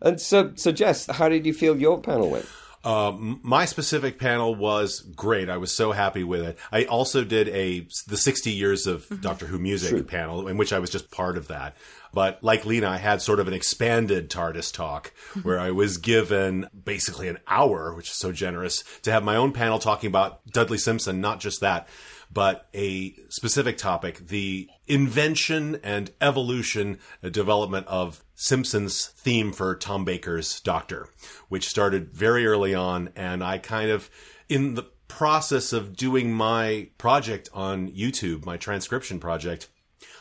And 0.00 0.20
so, 0.20 0.52
so 0.56 0.72
Jess, 0.72 1.06
how 1.06 1.28
did 1.28 1.44
you 1.46 1.52
feel 1.54 1.76
your 1.76 2.00
panel 2.00 2.30
went? 2.30 2.46
Uh, 2.84 3.12
my 3.16 3.64
specific 3.64 4.18
panel 4.18 4.54
was 4.54 5.00
great. 5.00 5.48
I 5.48 5.56
was 5.56 5.72
so 5.72 5.92
happy 5.92 6.24
with 6.24 6.42
it. 6.42 6.58
I 6.72 6.84
also 6.84 7.22
did 7.22 7.48
a 7.48 7.86
the 8.08 8.16
60 8.16 8.50
years 8.50 8.86
of 8.86 9.04
mm-hmm. 9.04 9.22
Doctor 9.22 9.46
Who 9.46 9.58
music 9.58 10.06
panel 10.08 10.48
in 10.48 10.56
which 10.56 10.72
I 10.72 10.80
was 10.80 10.90
just 10.90 11.10
part 11.10 11.36
of 11.36 11.48
that. 11.48 11.76
But 12.12 12.42
like 12.42 12.66
Lena, 12.66 12.88
I 12.88 12.96
had 12.96 13.22
sort 13.22 13.40
of 13.40 13.48
an 13.48 13.54
expanded 13.54 14.28
TARDIS 14.28 14.72
talk 14.72 15.12
mm-hmm. 15.30 15.40
where 15.40 15.60
I 15.60 15.70
was 15.70 15.96
given 15.96 16.68
basically 16.84 17.28
an 17.28 17.38
hour, 17.46 17.94
which 17.94 18.10
is 18.10 18.16
so 18.16 18.32
generous, 18.32 18.82
to 19.02 19.12
have 19.12 19.22
my 19.22 19.36
own 19.36 19.52
panel 19.52 19.78
talking 19.78 20.08
about 20.08 20.44
Dudley 20.48 20.78
Simpson, 20.78 21.20
not 21.20 21.40
just 21.40 21.60
that, 21.60 21.88
but 22.32 22.68
a 22.74 23.14
specific 23.28 23.78
topic, 23.78 24.28
the 24.28 24.68
invention 24.86 25.78
and 25.82 26.10
evolution, 26.20 26.98
uh, 27.22 27.28
development 27.28 27.86
of 27.86 28.24
Simpson's 28.42 29.06
theme 29.06 29.52
for 29.52 29.76
Tom 29.76 30.04
Baker's 30.04 30.60
Doctor, 30.60 31.08
which 31.48 31.68
started 31.68 32.12
very 32.12 32.44
early 32.44 32.74
on. 32.74 33.10
And 33.14 33.44
I 33.44 33.58
kind 33.58 33.88
of, 33.88 34.10
in 34.48 34.74
the 34.74 34.88
process 35.06 35.72
of 35.72 35.96
doing 35.96 36.32
my 36.32 36.88
project 36.98 37.48
on 37.54 37.88
YouTube, 37.92 38.44
my 38.44 38.56
transcription 38.56 39.20
project, 39.20 39.68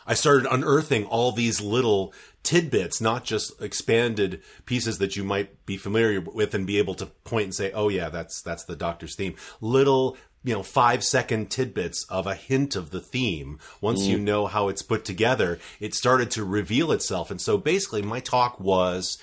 I 0.06 0.14
started 0.14 0.48
unearthing 0.52 1.06
all 1.06 1.32
these 1.32 1.62
little 1.62 2.14
tidbits, 2.44 3.02
not 3.02 3.24
just 3.24 3.60
expanded 3.60 4.44
pieces 4.66 5.00
that 5.00 5.16
you 5.16 5.24
might 5.24 5.66
be 5.66 5.76
familiar 5.76 6.22
with 6.22 6.54
and 6.54 6.68
be 6.68 6.78
able 6.78 6.94
to 6.96 7.08
point 7.08 7.46
and 7.46 7.56
say, 7.56 7.72
"Oh 7.72 7.90
yeah, 7.90 8.10
that's 8.10 8.44
that's 8.44 8.66
the 8.66 8.76
Doctor's 8.76 9.16
theme." 9.16 9.36
Little, 9.62 10.16
you 10.44 10.54
know, 10.54 10.62
5-second 10.62 11.52
tidbits 11.52 12.06
of 12.06 12.26
a 12.26 12.36
hint 12.36 12.76
of 12.76 12.90
the 12.90 13.00
theme. 13.00 13.60
Once 13.80 14.08
you 14.08 14.18
mm. 14.18 14.24
know 14.24 14.48
how 14.48 14.70
it's 14.70 14.82
put 14.82 15.06
together, 15.06 15.60
it 15.80 15.94
started 15.94 16.32
to 16.32 16.44
reveal 16.44 16.92
itself. 16.92 17.30
And 17.30 17.40
so 17.40 17.58
basically 17.58 18.02
my 18.02 18.20
talk 18.20 18.60
was 18.60 19.18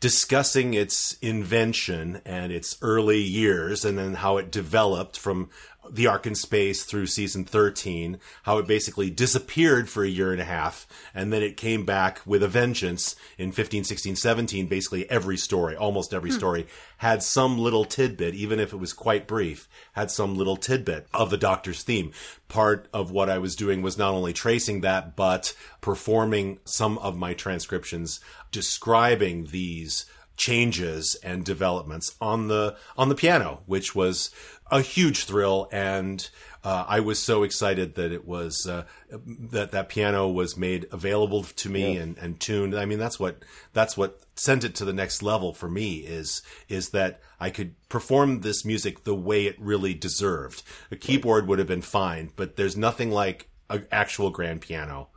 discussing 0.00 0.74
its 0.74 1.16
invention 1.20 2.22
and 2.24 2.50
its 2.50 2.76
early 2.82 3.20
years 3.20 3.84
and 3.84 3.98
then 3.98 4.14
how 4.14 4.38
it 4.38 4.50
developed 4.50 5.18
from 5.18 5.50
the 5.90 6.06
Ark 6.06 6.26
in 6.26 6.34
Space 6.34 6.84
through 6.84 7.06
season 7.06 7.44
13, 7.44 8.18
how 8.44 8.58
it 8.58 8.66
basically 8.66 9.10
disappeared 9.10 9.88
for 9.88 10.04
a 10.04 10.08
year 10.08 10.32
and 10.32 10.40
a 10.40 10.44
half, 10.44 10.86
and 11.14 11.32
then 11.32 11.42
it 11.42 11.56
came 11.56 11.84
back 11.84 12.20
with 12.24 12.42
a 12.42 12.48
vengeance 12.48 13.16
in 13.38 13.52
15, 13.52 13.84
16, 13.84 14.16
17. 14.16 14.66
Basically, 14.66 15.10
every 15.10 15.36
story, 15.36 15.76
almost 15.76 16.14
every 16.14 16.30
hmm. 16.30 16.36
story, 16.36 16.66
had 16.98 17.22
some 17.22 17.58
little 17.58 17.84
tidbit, 17.84 18.34
even 18.34 18.60
if 18.60 18.72
it 18.72 18.78
was 18.78 18.92
quite 18.92 19.26
brief, 19.26 19.68
had 19.92 20.10
some 20.10 20.36
little 20.36 20.56
tidbit 20.56 21.06
of 21.12 21.30
the 21.30 21.36
Doctor's 21.36 21.82
theme. 21.82 22.12
Part 22.48 22.88
of 22.92 23.10
what 23.10 23.30
I 23.30 23.38
was 23.38 23.56
doing 23.56 23.82
was 23.82 23.98
not 23.98 24.14
only 24.14 24.32
tracing 24.32 24.80
that, 24.82 25.16
but 25.16 25.54
performing 25.80 26.58
some 26.64 26.98
of 26.98 27.16
my 27.16 27.34
transcriptions 27.34 28.20
describing 28.50 29.46
these 29.46 30.06
changes 30.40 31.16
and 31.16 31.44
developments 31.44 32.16
on 32.18 32.48
the 32.48 32.74
on 32.96 33.10
the 33.10 33.14
piano, 33.14 33.60
which 33.66 33.94
was 33.94 34.30
a 34.70 34.80
huge 34.80 35.24
thrill, 35.24 35.68
and 35.72 36.28
uh, 36.62 36.84
I 36.86 37.00
was 37.00 37.18
so 37.18 37.42
excited 37.42 37.94
that 37.94 38.12
it 38.12 38.26
was 38.26 38.66
uh, 38.66 38.84
that 39.10 39.72
that 39.72 39.88
piano 39.88 40.28
was 40.28 40.56
made 40.56 40.86
available 40.92 41.42
to 41.44 41.68
me 41.70 41.96
and, 41.96 42.18
and 42.18 42.38
tuned. 42.38 42.74
I 42.76 42.84
mean, 42.84 42.98
that's 42.98 43.18
what 43.18 43.42
that's 43.72 43.96
what 43.96 44.20
sent 44.34 44.64
it 44.64 44.74
to 44.76 44.84
the 44.84 44.92
next 44.92 45.22
level 45.22 45.54
for 45.54 45.70
me 45.70 45.98
is 45.98 46.42
is 46.68 46.90
that 46.90 47.20
I 47.38 47.50
could 47.50 47.74
perform 47.88 48.40
this 48.40 48.64
music 48.64 49.04
the 49.04 49.14
way 49.14 49.46
it 49.46 49.56
really 49.58 49.94
deserved. 49.94 50.62
A 50.90 50.96
keyboard 50.96 51.46
would 51.46 51.58
have 51.58 51.68
been 51.68 51.82
fine, 51.82 52.30
but 52.36 52.56
there's 52.56 52.76
nothing 52.76 53.10
like 53.10 53.48
an 53.70 53.86
actual 53.90 54.30
grand 54.30 54.60
piano 54.60 55.08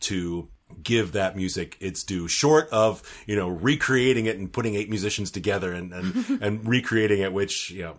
to 0.00 0.48
give 0.82 1.12
that 1.12 1.36
music 1.36 1.76
its 1.80 2.04
due 2.04 2.28
short 2.28 2.68
of 2.70 3.02
you 3.26 3.34
know 3.34 3.48
recreating 3.48 4.26
it 4.26 4.36
and 4.36 4.52
putting 4.52 4.74
eight 4.74 4.90
musicians 4.90 5.30
together 5.30 5.72
and 5.72 5.92
and, 5.92 6.42
and 6.42 6.68
recreating 6.68 7.20
it 7.20 7.32
which 7.32 7.70
you 7.70 7.82
know 7.82 7.96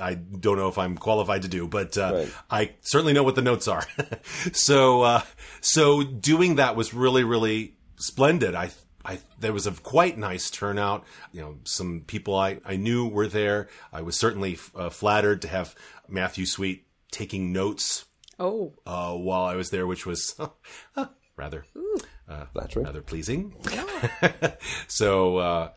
i 0.00 0.14
don't 0.14 0.56
know 0.58 0.68
if 0.68 0.78
i'm 0.78 0.96
qualified 0.96 1.42
to 1.42 1.48
do 1.48 1.66
but 1.68 1.96
uh, 1.98 2.12
Right. 2.14 2.32
i 2.50 2.72
certainly 2.80 3.12
know 3.12 3.22
what 3.22 3.34
the 3.34 3.42
notes 3.42 3.68
are 3.68 3.84
so 4.52 5.02
uh, 5.02 5.22
so 5.60 6.02
doing 6.02 6.56
that 6.56 6.76
was 6.76 6.92
really 6.94 7.24
really 7.24 7.76
splendid 7.96 8.54
i 8.54 8.70
I, 9.06 9.18
there 9.38 9.52
was 9.52 9.66
a 9.66 9.72
quite 9.72 10.16
nice 10.16 10.48
turnout. 10.48 11.04
You 11.30 11.42
know, 11.42 11.56
some 11.64 12.04
people 12.06 12.34
I, 12.36 12.60
I 12.64 12.76
knew 12.76 13.06
were 13.06 13.26
there. 13.28 13.68
I 13.92 14.00
was 14.00 14.18
certainly 14.18 14.56
uh, 14.74 14.88
flattered 14.88 15.42
to 15.42 15.48
have 15.48 15.74
Matthew 16.08 16.46
Sweet 16.46 16.86
taking 17.10 17.52
notes 17.52 18.06
oh 18.40 18.72
uh, 18.86 19.12
while 19.12 19.44
I 19.44 19.56
was 19.56 19.68
there, 19.68 19.86
which 19.86 20.06
was 20.06 20.34
rather 21.36 21.66
Flattering. 22.54 22.86
rather 22.86 23.02
pleasing. 23.02 23.54
so 24.88 25.36
uh, 25.36 25.68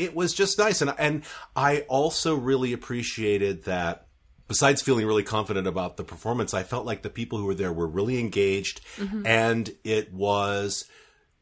it 0.00 0.14
was 0.14 0.32
just 0.34 0.58
nice, 0.58 0.80
and 0.82 0.94
and 0.98 1.22
I 1.54 1.80
also 1.88 2.34
really 2.34 2.72
appreciated 2.72 3.64
that. 3.64 4.06
Besides 4.48 4.82
feeling 4.82 5.06
really 5.06 5.22
confident 5.22 5.68
about 5.68 5.96
the 5.96 6.02
performance, 6.02 6.54
I 6.54 6.64
felt 6.64 6.84
like 6.84 7.02
the 7.02 7.08
people 7.08 7.38
who 7.38 7.44
were 7.44 7.54
there 7.54 7.72
were 7.72 7.86
really 7.86 8.18
engaged, 8.18 8.80
and 9.24 9.70
it 9.84 10.12
was 10.12 10.86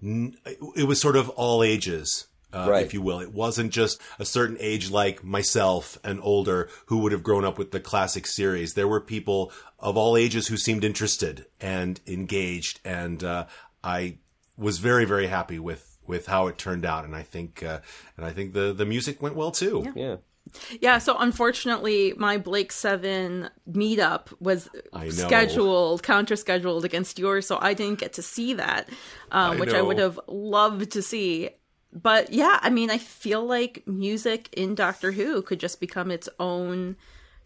it 0.02 0.86
was 0.86 1.00
sort 1.00 1.16
of 1.16 1.30
all 1.30 1.62
ages. 1.62 2.26
Uh, 2.50 2.66
Right. 2.68 2.84
if 2.86 2.94
you 2.94 3.02
will. 3.02 3.20
It 3.20 3.32
wasn't 3.32 3.72
just 3.72 4.00
a 4.18 4.24
certain 4.24 4.56
age 4.58 4.90
like 4.90 5.22
myself 5.22 5.98
and 6.02 6.18
older 6.22 6.70
who 6.86 6.98
would 6.98 7.12
have 7.12 7.22
grown 7.22 7.44
up 7.44 7.58
with 7.58 7.72
the 7.72 7.80
classic 7.80 8.26
series. 8.26 8.72
There 8.72 8.88
were 8.88 9.02
people 9.02 9.52
of 9.78 9.98
all 9.98 10.16
ages 10.16 10.48
who 10.48 10.56
seemed 10.56 10.82
interested 10.82 11.44
and 11.60 12.00
engaged, 12.06 12.80
and 12.86 13.22
uh, 13.22 13.46
I 13.84 14.18
was 14.56 14.78
very, 14.78 15.04
very 15.04 15.26
happy 15.26 15.58
with 15.58 15.87
with 16.08 16.26
how 16.26 16.46
it 16.48 16.58
turned 16.58 16.84
out. 16.84 17.04
And 17.04 17.14
I 17.14 17.22
think 17.22 17.62
uh, 17.62 17.80
and 18.16 18.26
I 18.26 18.32
think 18.32 18.54
the 18.54 18.72
the 18.72 18.86
music 18.86 19.22
went 19.22 19.36
well 19.36 19.52
too. 19.52 19.92
Yeah. 19.94 20.16
yeah 20.80 20.96
so 20.96 21.14
unfortunately 21.18 22.14
my 22.16 22.38
blake 22.38 22.72
7 22.72 23.50
meetup 23.70 24.32
was 24.40 24.70
scheduled 25.10 26.02
counter 26.02 26.36
scheduled 26.36 26.86
against 26.86 27.18
yours 27.18 27.46
so 27.46 27.58
i 27.60 27.74
didn't 27.74 27.98
get 27.98 28.14
to 28.14 28.22
see 28.22 28.54
that 28.54 28.88
um, 29.30 29.52
I 29.52 29.60
which 29.60 29.74
i 29.74 29.82
would 29.82 29.98
have 29.98 30.18
loved 30.26 30.90
to 30.92 31.02
see 31.02 31.50
but 31.92 32.32
yeah 32.32 32.58
i 32.62 32.70
mean 32.70 32.88
i 32.88 32.96
feel 32.96 33.44
like 33.44 33.86
music 33.86 34.48
in 34.54 34.74
doctor 34.74 35.12
who 35.12 35.42
could 35.42 35.60
just 35.60 35.80
become 35.80 36.10
its 36.10 36.30
own 36.40 36.96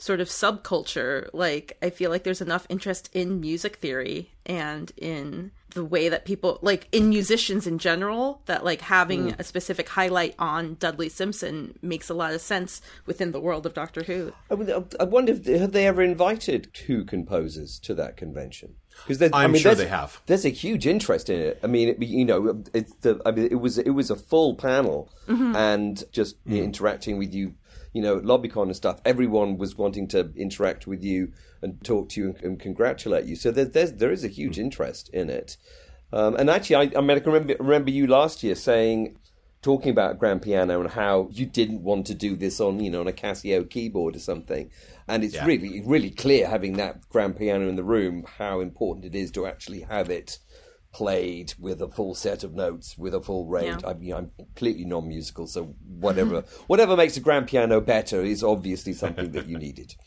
sort 0.02 0.20
of 0.20 0.28
subculture 0.28 1.28
like 1.32 1.78
i 1.80 1.88
feel 1.88 2.10
like 2.10 2.24
there's 2.24 2.40
enough 2.40 2.66
interest 2.68 3.08
in 3.12 3.40
music 3.40 3.76
theory 3.76 4.32
and 4.44 4.90
in 4.96 5.52
the 5.74 5.84
way 5.84 6.08
that 6.08 6.24
people 6.24 6.58
like 6.60 6.88
in 6.92 7.08
musicians 7.08 7.66
in 7.66 7.78
general 7.78 8.42
that 8.46 8.64
like 8.64 8.80
having 8.80 9.28
mm. 9.28 9.38
a 9.38 9.44
specific 9.44 9.88
highlight 9.88 10.34
on 10.38 10.76
Dudley 10.78 11.08
Simpson 11.08 11.78
makes 11.82 12.10
a 12.10 12.14
lot 12.14 12.34
of 12.34 12.40
sense 12.40 12.82
within 13.06 13.32
the 13.32 13.40
world 13.40 13.64
of 13.66 13.74
Doctor 13.74 14.02
Who. 14.02 14.32
I, 14.50 14.54
would- 14.54 14.96
I 15.00 15.04
wonder 15.04 15.32
if 15.32 15.46
have 15.46 15.72
they 15.72 15.86
ever 15.86 16.02
invited 16.02 16.76
Who 16.86 17.04
composers 17.04 17.78
to 17.80 17.94
that 17.94 18.16
convention? 18.16 18.74
Because 19.06 19.22
I 19.32 19.44
I'm 19.44 19.52
mean, 19.52 19.62
sure 19.62 19.74
they 19.74 19.86
have. 19.86 20.20
There's 20.26 20.44
a 20.44 20.50
huge 20.50 20.86
interest 20.86 21.30
in 21.30 21.40
it. 21.40 21.60
I 21.62 21.66
mean, 21.66 21.88
it, 21.88 22.02
you 22.02 22.24
know, 22.24 22.62
it's 22.74 22.92
the. 22.96 23.20
I 23.24 23.30
mean, 23.30 23.48
it 23.50 23.56
was 23.56 23.78
it 23.78 23.90
was 23.90 24.10
a 24.10 24.16
full 24.16 24.54
panel 24.54 25.10
mm-hmm. 25.26 25.56
and 25.56 26.04
just 26.12 26.44
mm. 26.46 26.62
interacting 26.62 27.16
with 27.16 27.34
you. 27.34 27.54
You 27.92 28.02
know, 28.02 28.20
LobbyCon 28.20 28.64
and 28.64 28.76
stuff. 28.76 29.00
Everyone 29.04 29.58
was 29.58 29.76
wanting 29.76 30.08
to 30.08 30.32
interact 30.36 30.86
with 30.86 31.02
you 31.04 31.32
and 31.60 31.82
talk 31.84 32.08
to 32.10 32.20
you 32.20 32.26
and, 32.28 32.42
and 32.42 32.60
congratulate 32.60 33.26
you. 33.26 33.36
So 33.36 33.50
there, 33.50 33.66
there's 33.66 33.92
there 33.92 34.12
is 34.12 34.24
a 34.24 34.28
huge 34.28 34.58
interest 34.58 35.08
in 35.10 35.30
it. 35.30 35.56
Um, 36.12 36.34
and 36.36 36.50
actually, 36.50 36.76
I, 36.76 36.98
I 36.98 37.00
mean, 37.00 37.16
I 37.16 37.20
can 37.20 37.32
remember, 37.32 37.56
remember 37.58 37.90
you 37.90 38.06
last 38.06 38.42
year 38.42 38.54
saying 38.54 39.16
talking 39.62 39.90
about 39.90 40.18
grand 40.18 40.42
piano 40.42 40.80
and 40.80 40.90
how 40.90 41.28
you 41.30 41.46
didn't 41.46 41.82
want 41.82 42.06
to 42.06 42.14
do 42.14 42.34
this 42.36 42.60
on 42.60 42.80
you 42.80 42.90
know 42.90 43.00
on 43.00 43.08
a 43.08 43.12
Casio 43.12 43.68
keyboard 43.68 44.16
or 44.16 44.18
something, 44.18 44.70
and 45.06 45.22
it's 45.24 45.34
Yeah. 45.34 45.46
really 45.46 45.82
really 45.86 46.10
clear 46.10 46.48
having 46.48 46.74
that 46.74 47.08
grand 47.08 47.36
piano 47.36 47.68
in 47.68 47.76
the 47.76 47.84
room 47.84 48.24
how 48.38 48.60
important 48.60 49.04
it 49.06 49.14
is 49.14 49.30
to 49.32 49.46
actually 49.46 49.80
have 49.82 50.10
it 50.10 50.38
played 50.92 51.54
with 51.58 51.80
a 51.80 51.88
full 51.88 52.14
set 52.14 52.44
of 52.44 52.54
notes 52.54 52.96
with 52.98 53.14
a 53.14 53.20
full 53.20 53.46
range. 53.46 53.82
Yeah. 53.82 53.90
I 53.90 53.94
mean, 53.94 54.12
I'm 54.12 54.30
completely 54.36 54.84
non-musical, 54.84 55.46
so 55.46 55.74
whatever 55.86 56.40
whatever 56.66 56.96
makes 56.96 57.16
a 57.16 57.20
grand 57.20 57.48
piano 57.48 57.80
better 57.80 58.22
is 58.22 58.42
obviously 58.42 58.92
something 58.92 59.32
that 59.32 59.46
you 59.46 59.58
needed. 59.58 59.94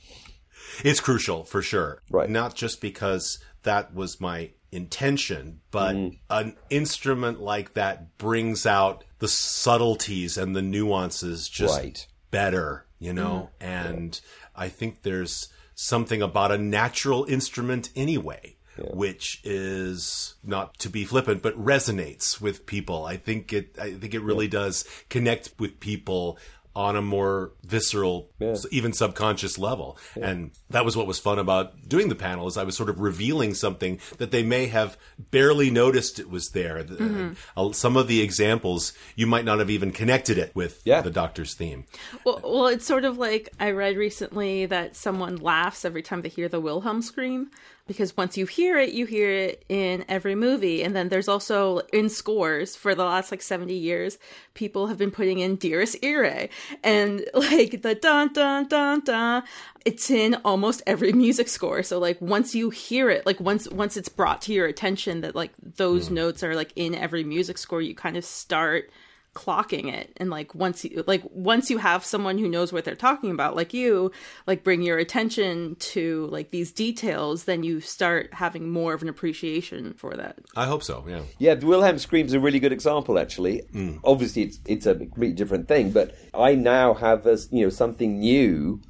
It's 0.83 0.99
crucial 0.99 1.45
for 1.45 1.61
sure. 1.61 2.01
Right. 2.09 2.29
Not 2.29 2.53
just 2.53 2.81
because 2.81 3.39
that 3.63 3.93
was 3.93 4.19
my 4.19 4.51
intention, 4.71 5.61
but 5.71 5.95
mm. 5.95 6.19
an 6.29 6.57
instrument 6.69 7.39
like 7.39 7.75
that 7.75 8.17
brings 8.17 8.65
out 8.65 9.05
the 9.19 9.27
subtleties 9.27 10.37
and 10.37 10.55
the 10.55 10.61
nuances 10.61 11.47
just 11.47 11.77
Right. 11.77 12.07
better, 12.29 12.85
you 12.99 13.13
know? 13.13 13.51
Mm-hmm. 13.61 13.87
And 13.87 14.21
I 14.55 14.67
think 14.67 15.03
there's 15.03 15.47
something 15.75 16.21
about 16.21 16.51
a 16.51 16.57
natural 16.57 17.25
instrument 17.25 17.89
anyway. 17.95 18.54
Which 18.93 19.41
is 19.43 20.35
not 20.43 20.77
to 20.79 20.89
be 20.89 21.05
flippant, 21.05 21.41
but 21.41 21.55
resonates 21.55 22.41
with 22.41 22.65
people. 22.65 23.05
I 23.05 23.17
think 23.17 23.53
it. 23.53 23.77
I 23.79 23.93
think 23.93 24.13
it 24.13 24.21
really 24.21 24.47
does 24.47 24.83
connect 25.09 25.51
with 25.59 25.79
people 25.79 26.37
on 26.77 26.97
a 26.97 27.01
more 27.01 27.53
visceral, 27.63 28.29
s- 28.41 28.65
even 28.69 28.91
subconscious 28.91 29.57
level. 29.57 29.97
And 30.21 30.51
that 30.69 30.83
was 30.83 30.97
what 30.97 31.07
was 31.07 31.17
fun 31.17 31.39
about 31.39 31.87
doing 31.87 32.09
the 32.09 32.15
panel 32.15 32.47
is 32.49 32.57
I 32.57 32.65
was 32.65 32.75
sort 32.75 32.89
of 32.89 32.99
revealing 32.99 33.53
something 33.53 33.97
that 34.17 34.31
they 34.31 34.43
may 34.43 34.65
have 34.67 34.97
barely 35.31 35.69
noticed 35.71 36.19
it 36.19 36.29
was 36.29 36.49
there. 36.49 36.83
The- 36.83 37.37
uh, 37.55 37.71
Some 37.71 37.95
of 37.95 38.09
the 38.09 38.19
examples 38.21 38.91
you 39.15 39.25
might 39.25 39.45
not 39.45 39.59
have 39.59 39.69
even 39.69 39.93
connected 39.93 40.37
it 40.37 40.53
with 40.53 40.81
Yeah. 40.83 40.99
the 40.99 41.11
Doctor's 41.11 41.53
theme. 41.53 41.85
Well, 42.25 42.41
well, 42.43 42.67
it's 42.67 42.85
sort 42.85 43.05
of 43.05 43.17
like 43.17 43.53
I 43.57 43.71
read 43.71 43.95
recently 43.95 44.65
that 44.65 44.97
someone 44.97 45.37
laughs 45.37 45.85
every 45.85 46.01
time 46.03 46.23
they 46.23 46.29
hear 46.29 46.49
the 46.49 46.59
Wilhelm 46.59 47.01
scream 47.01 47.51
because 47.87 48.17
once 48.17 48.35
you 48.35 48.47
hear 48.47 48.79
it, 48.79 48.93
you 48.93 49.05
hear 49.05 49.29
it 49.29 49.63
in 49.69 50.05
every 50.09 50.33
movie. 50.33 50.83
And 50.83 50.95
then 50.95 51.09
there's 51.09 51.27
also 51.27 51.79
in 51.93 52.09
scores 52.09 52.75
for 52.75 52.95
the 52.95 53.05
last 53.05 53.31
like 53.31 53.43
70 53.43 53.73
years, 53.75 54.17
people 54.55 54.87
have 54.87 54.97
been 54.97 55.11
putting 55.11 55.39
in 55.39 55.57
Dies 55.57 55.95
Irae 56.01 56.49
and 56.83 57.23
like 57.33 57.83
the 57.83 57.93
dun 57.93 58.33
dun 58.33 58.67
dun 58.67 59.01
dun. 59.01 59.43
It's 59.85 60.09
in 60.09 60.35
almost 60.43 60.81
every 60.87 61.13
music 61.25 61.47
score. 61.47 61.83
So 61.83 61.99
like 61.99 62.19
once 62.21 62.55
you 62.55 62.71
hear 62.71 63.09
it, 63.11 63.25
like 63.25 63.39
once 63.39 63.69
once 63.69 63.97
it's 63.97 64.09
brought 64.09 64.41
to 64.43 64.53
your 64.53 64.65
attention 64.65 65.21
that 65.21 65.35
like 65.35 65.51
those 65.75 66.07
hmm. 66.07 66.15
notes 66.15 66.43
are 66.43 66.55
like 66.55 66.73
in 66.75 66.95
every 66.95 67.23
music 67.23 67.57
score, 67.59 67.81
you 67.81 67.93
kind 67.93 68.17
of 68.17 68.25
start 68.25 68.89
clocking 69.35 69.93
it 69.93 70.11
and 70.17 70.29
like 70.29 70.55
once 70.55 70.83
you 70.83 71.03
like 71.05 71.21
once 71.29 71.69
you 71.69 71.77
have 71.77 72.03
someone 72.03 72.37
who 72.37 72.47
knows 72.47 72.71
what 72.71 72.85
they're 72.85 72.95
talking 72.95 73.31
about 73.31 73.55
like 73.55 73.73
you 73.73 74.11
like 74.47 74.63
bring 74.63 74.81
your 74.81 74.97
attention 74.97 75.75
to 75.75 76.27
like 76.31 76.51
these 76.51 76.71
details 76.71 77.43
then 77.43 77.61
you 77.61 77.79
start 77.81 78.33
having 78.33 78.69
more 78.69 78.93
of 78.93 79.01
an 79.01 79.09
appreciation 79.09 79.93
for 79.93 80.15
that 80.15 80.39
I 80.55 80.65
hope 80.65 80.83
so. 80.83 81.03
Yeah. 81.07 81.21
Yeah, 81.37 81.55
the 81.55 81.65
Wilhelm 81.65 81.99
Scream's 81.99 82.33
a 82.33 82.39
really 82.39 82.59
good 82.59 82.71
example. 82.71 83.19
Actually, 83.19 83.63
mm. 83.73 83.99
obviously 84.03 84.43
it's 84.43 84.59
it's 84.65 84.85
a 84.85 84.95
completely 84.95 85.33
different 85.33 85.67
thing, 85.67 85.91
but 85.91 86.15
I 86.33 86.55
now 86.55 86.93
have 86.93 87.25
a, 87.25 87.37
you 87.51 87.63
know 87.63 87.69
something 87.69 88.19
new 88.19 88.81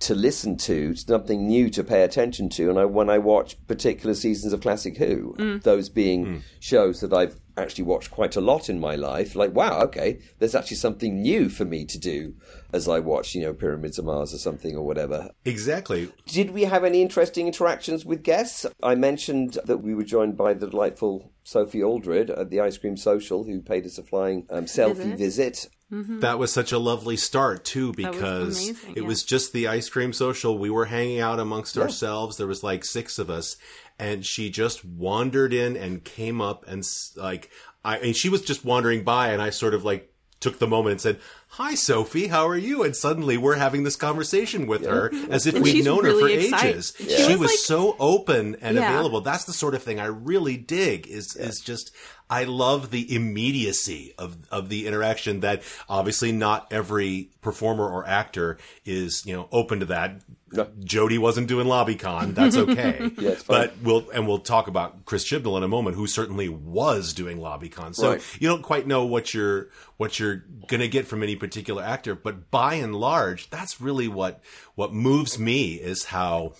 to 0.00 0.14
listen 0.14 0.56
to, 0.56 0.94
something 0.94 1.46
new 1.46 1.68
to 1.70 1.82
pay 1.82 2.04
attention 2.04 2.48
to, 2.50 2.70
and 2.70 2.78
I 2.78 2.84
when 2.84 3.10
I 3.10 3.18
watch 3.18 3.56
particular 3.66 4.14
seasons 4.14 4.52
of 4.52 4.60
Classic 4.60 4.96
Who, 4.96 5.34
mm. 5.38 5.62
those 5.62 5.88
being 5.88 6.26
mm. 6.26 6.42
shows 6.60 7.00
that 7.00 7.12
I've 7.12 7.36
actually 7.60 7.84
watched 7.84 8.10
quite 8.10 8.36
a 8.36 8.40
lot 8.40 8.68
in 8.68 8.80
my 8.80 8.94
life, 8.94 9.34
like 9.34 9.54
wow, 9.54 9.80
okay, 9.82 10.18
there's 10.38 10.54
actually 10.54 10.76
something 10.76 11.20
new 11.20 11.48
for 11.48 11.64
me 11.64 11.84
to 11.86 11.98
do 11.98 12.34
as 12.72 12.88
I 12.88 12.98
watch, 13.00 13.34
you 13.34 13.42
know, 13.42 13.54
Pyramids 13.54 13.98
of 13.98 14.04
Mars 14.04 14.34
or 14.34 14.38
something 14.38 14.76
or 14.76 14.84
whatever. 14.84 15.30
Exactly. 15.44 16.12
Did 16.26 16.50
we 16.50 16.64
have 16.64 16.84
any 16.84 17.02
interesting 17.02 17.46
interactions 17.46 18.04
with 18.04 18.22
guests? 18.22 18.66
I 18.82 18.94
mentioned 18.94 19.58
that 19.64 19.78
we 19.78 19.94
were 19.94 20.04
joined 20.04 20.36
by 20.36 20.54
the 20.54 20.68
delightful 20.68 21.32
Sophie 21.44 21.82
Aldred 21.82 22.30
at 22.30 22.50
the 22.50 22.60
Ice 22.60 22.76
Cream 22.76 22.96
Social, 22.96 23.44
who 23.44 23.62
paid 23.62 23.86
us 23.86 23.98
a 23.98 24.02
flying 24.02 24.46
um, 24.50 24.66
selfie 24.66 25.16
visit. 25.16 25.68
Mm-hmm. 25.92 26.20
That 26.20 26.38
was 26.38 26.52
such 26.52 26.70
a 26.72 26.78
lovely 26.78 27.16
start 27.16 27.64
too, 27.64 27.92
because 27.94 28.62
amazing, 28.68 28.90
it 28.96 29.00
yeah. 29.02 29.06
was 29.08 29.22
just 29.22 29.52
the 29.54 29.68
ice 29.68 29.88
cream 29.88 30.12
social. 30.12 30.58
We 30.58 30.68
were 30.68 30.84
hanging 30.84 31.20
out 31.20 31.40
amongst 31.40 31.78
ourselves. 31.78 32.36
There 32.36 32.46
was 32.46 32.62
like 32.62 32.84
six 32.84 33.18
of 33.18 33.30
us, 33.30 33.56
and 33.98 34.24
she 34.26 34.50
just 34.50 34.84
wandered 34.84 35.54
in 35.54 35.76
and 35.78 36.04
came 36.04 36.40
up 36.42 36.66
and 36.68 36.84
like 37.16 37.50
I 37.84 37.96
and 37.98 38.14
she 38.14 38.28
was 38.28 38.42
just 38.42 38.64
wandering 38.66 39.02
by, 39.02 39.28
and 39.30 39.40
I 39.40 39.48
sort 39.50 39.72
of 39.72 39.82
like 39.84 40.12
took 40.40 40.58
the 40.58 40.68
moment 40.68 40.92
and 40.92 41.00
said, 41.00 41.20
"Hi, 41.52 41.74
Sophie, 41.74 42.26
how 42.26 42.46
are 42.46 42.56
you?" 42.56 42.82
And 42.84 42.94
suddenly 42.94 43.38
we're 43.38 43.56
having 43.56 43.84
this 43.84 43.96
conversation 43.96 44.66
with 44.66 44.84
her 44.84 45.10
as 45.30 45.46
if 45.46 45.54
And 45.54 45.64
we'd 45.64 45.72
she's 45.72 45.84
known 45.86 46.04
her 46.04 46.12
for 46.20 46.28
excited. 46.28 46.68
ages. 46.74 46.92
She 46.98 47.08
She 47.08 47.28
was 47.32 47.38
was 47.38 47.50
like- 47.52 47.58
so 47.60 47.96
open 47.98 48.56
and 48.60 48.76
Yeah. 48.76 48.90
available. 48.92 49.22
That's 49.22 49.44
the 49.46 49.52
sort 49.54 49.74
of 49.74 49.82
thing 49.82 49.98
I 49.98 50.06
really 50.06 50.56
dig. 50.58 51.06
Is 51.08 51.34
is 51.34 51.60
just 51.60 51.92
I 52.30 52.44
love 52.44 52.90
the 52.90 53.14
immediacy 53.14 54.14
of 54.18 54.36
of 54.50 54.68
the 54.68 54.86
interaction 54.86 55.40
that 55.40 55.62
obviously 55.88 56.32
not 56.32 56.72
every 56.72 57.30
performer 57.40 57.88
or 57.88 58.06
actor 58.06 58.58
is 58.84 59.24
you 59.26 59.34
know 59.34 59.48
open 59.52 59.80
to 59.80 59.86
that. 59.86 60.20
Jodie 60.50 61.18
wasn't 61.18 61.46
doing 61.46 61.66
LobbyCon. 61.66 62.34
That's 62.34 62.56
okay. 62.64 63.10
Yeah, 63.18 63.34
but 63.46 63.74
we'll 63.82 64.08
and 64.10 64.26
we'll 64.26 64.38
talk 64.38 64.66
about 64.66 65.04
Chris 65.04 65.30
Chibnall 65.30 65.58
in 65.58 65.62
a 65.62 65.68
moment, 65.68 65.94
who 65.96 66.06
certainly 66.06 66.48
was 66.48 67.12
doing 67.12 67.38
LobbyCon. 67.38 67.94
So 67.94 68.12
Right. 68.12 68.22
you 68.40 68.48
don't 68.48 68.62
quite 68.62 68.86
know 68.86 69.04
what 69.04 69.34
you're 69.34 69.68
what 69.98 70.18
you're 70.18 70.44
gonna 70.66 70.88
get 70.88 71.06
from 71.06 71.22
any 71.22 71.36
particular 71.36 71.82
actor, 71.82 72.14
but 72.14 72.50
by 72.50 72.74
and 72.74 72.94
large, 72.94 73.50
that's 73.50 73.80
really 73.80 74.08
what 74.08 74.40
what 74.74 74.92
moves 74.92 75.38
me 75.38 75.74
is 75.74 76.04
how 76.06 76.54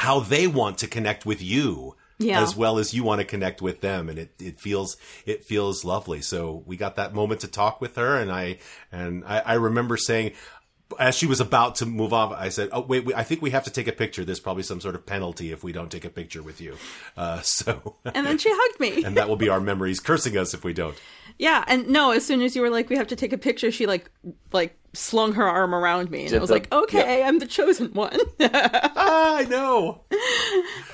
how 0.00 0.18
they 0.20 0.46
want 0.48 0.78
to 0.78 0.86
connect 0.88 1.24
with 1.26 1.40
you 1.42 1.94
Yeah. 2.20 2.42
as 2.42 2.56
well 2.56 2.78
as 2.78 2.92
you 2.92 3.04
want 3.04 3.20
to 3.20 3.24
connect 3.24 3.62
with 3.62 3.80
them 3.80 4.08
and 4.08 4.18
it, 4.18 4.32
it 4.40 4.60
feels 4.60 4.96
it 5.24 5.44
feels 5.44 5.84
lovely. 5.84 6.20
So 6.20 6.64
we 6.66 6.76
got 6.76 6.96
that 6.96 7.14
moment 7.14 7.42
to 7.42 7.48
talk 7.48 7.80
with 7.80 7.94
her 7.96 8.16
and 8.16 8.32
i 8.32 8.58
and 8.90 9.24
i, 9.24 9.38
I 9.40 9.54
remember 9.54 9.96
saying 9.96 10.32
as 10.98 11.14
she 11.14 11.26
was 11.26 11.38
about 11.38 11.74
to 11.76 11.86
move 11.86 12.14
off 12.14 12.32
i 12.32 12.48
said 12.48 12.70
oh 12.72 12.80
wait, 12.80 13.06
i 13.14 13.22
think 13.22 13.42
we 13.42 13.50
have 13.50 13.64
to 13.64 13.70
take 13.70 13.86
a 13.88 13.92
picture. 13.92 14.24
There's 14.24 14.40
probably 14.40 14.62
some 14.62 14.80
sort 14.80 14.94
of 14.94 15.06
penalty 15.06 15.52
if 15.52 15.62
we 15.62 15.70
don't 15.70 15.92
take 15.92 16.04
a 16.04 16.10
picture 16.10 16.42
with 16.42 16.60
you. 16.60 16.76
Uh, 17.16 17.40
so 17.42 17.96
and 18.04 18.26
then 18.26 18.38
she 18.38 18.50
hugged 18.52 18.80
me. 18.80 19.04
And 19.04 19.16
that 19.16 19.28
will 19.28 19.36
be 19.36 19.48
our 19.48 19.60
memories 19.60 20.00
cursing 20.00 20.36
us 20.36 20.54
if 20.54 20.64
we 20.64 20.72
don't. 20.72 20.98
Yeah 21.38 21.64
and 21.68 21.88
no 21.88 22.10
as 22.10 22.26
soon 22.26 22.42
as 22.42 22.56
you 22.56 22.62
were 22.62 22.70
like 22.70 22.88
we 22.90 22.96
have 22.96 23.08
to 23.08 23.16
take 23.16 23.32
a 23.32 23.38
picture 23.38 23.70
she 23.70 23.86
like 23.86 24.10
like 24.52 24.76
slung 24.92 25.32
her 25.32 25.46
arm 25.46 25.74
around 25.74 26.10
me 26.10 26.26
and 26.26 26.34
i 26.34 26.38
was 26.38 26.50
like 26.50 26.72
okay 26.72 27.22
i'm 27.22 27.38
the 27.38 27.46
chosen 27.46 27.92
one 27.92 28.18
ah, 28.40 29.36
i 29.36 29.44
know 29.44 30.02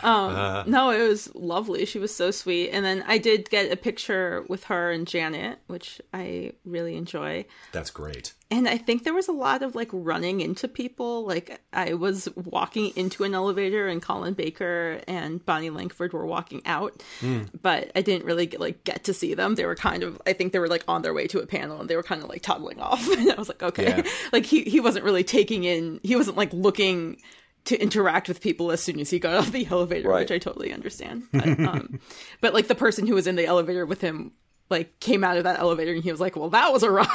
um, 0.02 0.36
uh. 0.36 0.64
No, 0.66 0.90
it 0.90 1.06
was 1.06 1.34
lovely. 1.34 1.84
She 1.86 1.98
was 1.98 2.14
so 2.14 2.30
sweet. 2.30 2.70
And 2.70 2.84
then 2.84 3.04
I 3.06 3.18
did 3.18 3.50
get 3.50 3.72
a 3.72 3.76
picture 3.76 4.44
with 4.48 4.64
her 4.64 4.90
and 4.90 5.06
Janet, 5.06 5.58
which 5.66 6.00
I 6.12 6.52
really 6.64 6.96
enjoy. 6.96 7.46
that's 7.72 7.90
great 7.90 8.34
And 8.50 8.68
I 8.68 8.76
think 8.76 9.04
there 9.04 9.14
was 9.14 9.28
a 9.28 9.32
lot 9.32 9.62
of 9.62 9.74
like 9.74 9.88
running 9.92 10.40
into 10.40 10.68
people. 10.68 11.24
Like 11.26 11.60
I 11.72 11.94
was 11.94 12.28
walking 12.36 12.92
into 12.96 13.24
an 13.24 13.34
elevator 13.34 13.88
and 13.88 14.02
Colin 14.02 14.34
Baker 14.34 15.00
and 15.08 15.44
Bonnie 15.44 15.70
Langford 15.70 16.12
were 16.12 16.26
walking 16.26 16.62
out, 16.66 17.02
hmm. 17.20 17.42
but 17.62 17.90
I 17.96 18.02
didn't 18.02 18.26
really 18.26 18.46
get, 18.46 18.60
like 18.60 18.84
get 18.84 19.04
to 19.04 19.14
see 19.14 19.34
them. 19.34 19.54
They 19.54 19.66
were 19.66 19.74
kind 19.74 20.02
of 20.02 20.20
I 20.26 20.32
think 20.34 20.52
they 20.52 20.58
were 20.58 20.68
like 20.68 20.84
on 20.86 21.02
their 21.02 21.14
way 21.14 21.26
to 21.28 21.40
a 21.40 21.46
panel 21.46 21.80
and 21.80 21.88
they 21.88 21.96
were 21.96 22.02
kind 22.02 22.22
of 22.22 22.28
like 22.28 22.42
toddling 22.42 22.80
off. 22.80 23.08
and 23.18 23.30
I 23.30 23.34
was 23.34 23.48
like, 23.48 23.62
okay. 23.62 23.83
Yeah. 23.84 24.02
like 24.32 24.46
he 24.46 24.62
he 24.64 24.80
wasn't 24.80 25.04
really 25.04 25.24
taking 25.24 25.64
in 25.64 26.00
he 26.02 26.16
wasn't 26.16 26.36
like 26.36 26.52
looking 26.52 27.18
to 27.66 27.80
interact 27.80 28.28
with 28.28 28.40
people 28.42 28.70
as 28.70 28.82
soon 28.82 29.00
as 29.00 29.08
he 29.08 29.18
got 29.18 29.34
off 29.36 29.50
the 29.52 29.66
elevator, 29.70 30.08
Right. 30.10 30.20
which 30.20 30.30
I 30.30 30.38
totally 30.38 30.70
understand. 30.72 31.22
But, 31.32 31.58
um, 31.60 31.98
but 32.42 32.52
like 32.52 32.68
the 32.68 32.74
person 32.74 33.06
who 33.06 33.14
was 33.14 33.26
in 33.26 33.36
the 33.36 33.46
elevator 33.46 33.86
with 33.86 34.00
him 34.02 34.32
like 34.70 34.98
came 35.00 35.22
out 35.24 35.36
of 35.36 35.44
that 35.44 35.58
elevator 35.60 35.92
and 35.92 36.02
he 36.02 36.10
was 36.10 36.20
like, 36.20 36.36
"Well, 36.36 36.48
that 36.50 36.72
was 36.72 36.82
a 36.82 36.90
ride." 37.00 37.08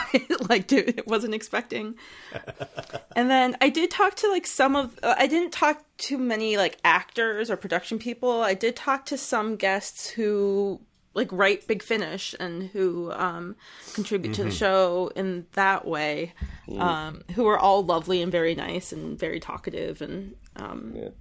like, 0.49 0.67
dude, 0.67 1.01
wasn't 1.07 1.33
expecting. 1.33 1.95
and 3.15 3.29
then 3.29 3.57
I 3.59 3.69
did 3.69 3.89
talk 3.91 4.15
to 4.17 4.29
like 4.29 4.45
some 4.47 4.75
of. 4.75 4.97
I 5.03 5.25
didn't 5.27 5.51
talk 5.51 5.83
to 5.99 6.17
many 6.17 6.57
like 6.57 6.77
actors 6.83 7.49
or 7.49 7.57
production 7.57 7.97
people. 7.99 8.41
I 8.41 8.53
did 8.53 8.75
talk 8.75 9.05
to 9.07 9.17
some 9.17 9.55
guests 9.55 10.09
who 10.09 10.79
like 11.13 11.29
write 11.31 11.67
Big 11.67 11.81
Finish 11.83 12.35
and 12.39 12.63
who 12.69 13.11
um, 13.11 13.55
contribute 13.93 14.33
to 14.35 14.43
the 14.43 14.51
show 14.51 15.11
in 15.15 15.45
that 15.53 15.85
way. 15.85 16.33
Um, 16.77 17.23
who 17.35 17.47
are 17.47 17.57
all 17.57 17.83
lovely 17.83 18.21
and 18.21 18.31
very 18.31 18.53
nice 18.55 18.91
and 18.91 19.17
very 19.19 19.39
talkative 19.39 20.01
and 20.01 20.35
um, 20.55 21.13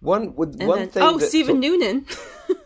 One 0.00 0.34
with 0.36 0.60
one 0.62 0.78
then, 0.78 0.88
thing. 0.90 1.02
oh, 1.02 1.18
that- 1.18 1.28
Stephen 1.28 1.60
Noonan. 1.60 2.06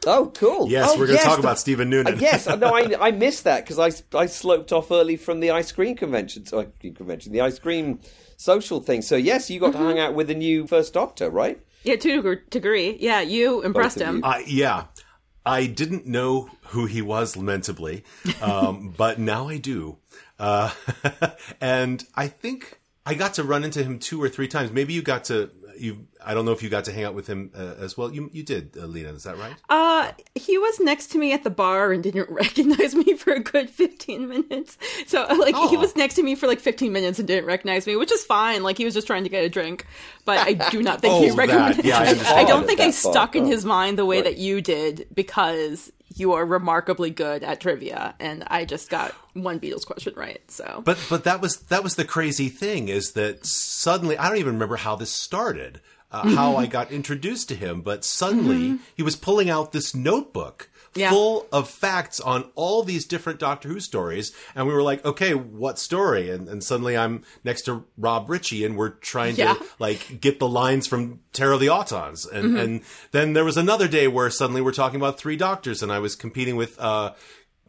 Oh, 0.05 0.33
cool. 0.35 0.69
Yes, 0.69 0.91
Oh, 0.93 0.99
we're 0.99 1.07
going 1.07 1.19
to 1.19 1.25
talk 1.25 1.37
the- 1.37 1.43
about 1.43 1.59
Stephen 1.61 1.89
Noonan. 1.89 2.15
Uh, 2.15 2.19
yes, 2.21 2.47
no, 2.49 2.75
I, 2.75 3.09
I 3.09 3.11
missed 3.13 3.45
that 3.45 3.65
because 3.65 3.79
I, 3.79 4.19
I 4.19 4.27
sloped 4.27 4.73
off 4.73 4.91
early 4.91 5.17
from 5.17 5.39
the 5.39 5.53
ice 5.53 5.71
cream 5.71 5.95
convention, 5.97 6.45
so 6.45 6.59
ice 6.61 6.67
cream 6.81 6.95
convention, 6.95 7.33
the 7.33 7.41
ice 7.41 7.59
cream 7.61 8.01
social 8.37 8.81
thing. 8.81 9.03
So 9.03 9.15
yes, 9.15 9.49
you 9.49 9.61
got 9.61 9.73
Mm-hmm. 9.75 9.83
to 9.83 9.89
hang 9.89 9.99
out 10.01 10.15
with 10.15 10.27
the 10.27 10.35
new 10.35 10.67
first 10.67 10.93
Doctor, 10.93 11.31
right? 11.31 11.61
Yeah, 11.85 11.97
to 11.97 12.29
a 12.31 12.37
degree. 12.51 12.97
Yeah, 13.01 13.21
you 13.23 13.63
impressed 13.63 14.01
him. 14.01 14.17
you. 14.19 14.23
Uh, 14.25 14.39
yeah. 14.47 14.85
I 15.45 15.67
didn't 15.67 16.07
know 16.07 16.51
who 16.67 16.87
he 16.87 17.03
was, 17.03 17.37
lamentably, 17.37 18.05
um, 18.41 18.95
but 18.97 19.19
now 19.19 19.49
I 19.49 19.59
do. 19.59 19.99
Uh, 20.39 20.73
and 21.61 22.05
I 22.15 22.29
think 22.29 22.81
I 23.05 23.15
got 23.15 23.35
to 23.35 23.45
run 23.45 23.65
into 23.65 23.83
him 23.83 23.99
two 23.99 24.23
or 24.23 24.29
three 24.29 24.49
times. 24.49 24.73
Maybe 24.73 24.93
you 24.93 25.03
got 25.03 25.25
to. 25.25 25.51
You, 25.83 26.07
I 26.25 26.33
don't 26.35 26.45
know 26.45 26.53
if 26.53 26.63
you 26.63 26.69
got 26.71 26.85
to 26.85 26.93
hang 26.93 27.05
out 27.05 27.15
with 27.15 27.27
him 27.27 27.51
uh, 27.55 27.75
as 27.79 27.97
well. 27.97 28.13
You, 28.13 28.31
you 28.33 28.43
did, 28.45 28.77
uh, 28.77 28.87
Lena. 28.87 29.11
Is 29.13 29.25
that 29.25 29.37
right? 29.37 29.55
Uh, 29.69 30.13
he 30.35 30.57
was 30.59 30.79
next 30.81 31.09
to 31.09 31.19
me 31.19 31.33
at 31.33 31.43
the 31.43 31.51
bar 31.51 31.93
and 31.93 32.03
didn't 32.03 32.31
recognize 32.45 32.95
me 32.95 33.15
for 33.17 33.33
a 33.33 33.41
good 33.41 33.69
15 33.69 34.29
minutes. 34.29 34.79
So, 35.07 35.23
like, 35.25 35.57
he 35.57 35.77
Oh. 35.77 35.81
was 35.81 35.97
next 35.97 36.15
to 36.15 36.23
me 36.23 36.35
for 36.37 36.47
like 36.47 36.61
15 36.61 36.93
minutes 36.93 37.19
and 37.19 37.27
didn't 37.27 37.47
recognize 37.47 37.87
me, 37.87 37.97
which 37.97 38.13
is 38.13 38.25
fine. 38.25 38.63
Like, 38.63 38.79
he 38.79 38.85
was 38.85 38.95
just 38.95 39.07
trying 39.09 39.25
to 39.25 39.31
get 39.31 39.45
a 39.45 39.49
drink. 39.49 39.85
But 40.25 40.39
I 40.47 40.53
do 40.53 40.83
not 40.83 41.01
think 41.03 41.15
Oh, 41.15 41.21
he 41.23 41.29
that. 41.31 41.37
recognized 41.37 41.85
Yeah, 41.85 41.99
I 41.99 42.35
I, 42.43 42.45
don't 42.45 42.67
think 42.67 42.79
I 42.81 42.87
That 42.87 42.95
far, 42.95 43.13
stuck 43.13 43.35
in 43.37 43.45
oh. 43.45 43.49
his 43.49 43.65
mind 43.65 43.99
the 43.99 44.07
way 44.07 44.19
Right. 44.19 44.25
that 44.25 44.37
you 44.39 44.61
did 44.61 45.07
because 45.13 45.91
you 46.17 46.33
are 46.33 46.45
remarkably 46.45 47.11
good 47.11 47.43
at 47.43 47.61
trivia. 47.61 48.15
And 48.19 48.45
I 48.47 48.65
just 48.65 48.91
got 48.91 49.13
one 49.35 49.61
Beatles 49.61 49.87
question 49.87 50.15
right. 50.17 50.41
So, 50.51 50.83
But 50.85 50.99
but 51.09 51.25
that 51.25 51.41
was 51.41 51.59
that 51.65 51.83
was 51.83 51.97
the 51.97 52.05
crazy 52.05 52.49
thing 52.49 52.89
is 52.89 53.13
that 53.13 53.45
suddenly 53.47 54.17
I 54.19 54.29
don't 54.29 54.39
even 54.39 54.55
remember 54.55 54.77
how 54.77 54.97
this 54.97 55.11
started, 55.11 55.81
uh, 56.11 56.35
how 56.35 56.57
I 56.57 56.67
got 56.67 56.91
introduced 56.91 57.49
to 57.49 57.55
him, 57.55 57.81
but 57.83 58.05
suddenly 58.05 58.79
he 58.95 59.03
was 59.03 59.17
pulling 59.17 59.51
out 59.51 59.73
this 59.73 59.95
notebook 59.95 60.69
Yeah. 60.95 61.11
full 61.11 61.47
of 61.53 61.71
facts 61.71 62.21
on 62.21 62.51
all 62.55 62.83
these 62.83 63.07
different 63.07 63.39
Doctor 63.39 63.69
Who 63.69 63.81
stories, 63.81 64.33
and 64.55 64.67
we 64.67 64.75
were 64.75 64.83
like, 64.83 65.05
okay, 65.07 65.33
what 65.35 65.79
story? 65.79 66.31
And 66.31 66.49
and 66.49 66.63
suddenly 66.63 66.97
I'm 66.97 67.23
next 67.45 67.63
to 67.63 67.85
Rob 67.97 68.29
Ritchie, 68.29 68.65
and 68.65 68.77
we're 68.77 68.91
trying 68.91 69.37
Yeah. 69.37 69.55
to 69.55 69.65
like 69.79 70.21
get 70.21 70.39
the 70.39 70.49
lines 70.49 70.87
from 70.87 71.21
Terror 71.33 71.53
of 71.53 71.61
the 71.61 71.69
Autons, 71.69 72.31
and 72.31 72.59
and 72.59 72.81
then 73.13 73.33
there 73.33 73.45
was 73.45 73.57
another 73.57 73.89
day 73.89 74.07
where 74.09 74.29
suddenly 74.31 74.61
we're 74.61 74.73
talking 74.73 75.01
about 75.01 75.19
three 75.19 75.37
Doctors, 75.37 75.83
and 75.83 75.91
I 75.93 75.99
was 75.99 76.15
competing 76.15 76.57
with. 76.57 76.79
uh 76.79 77.15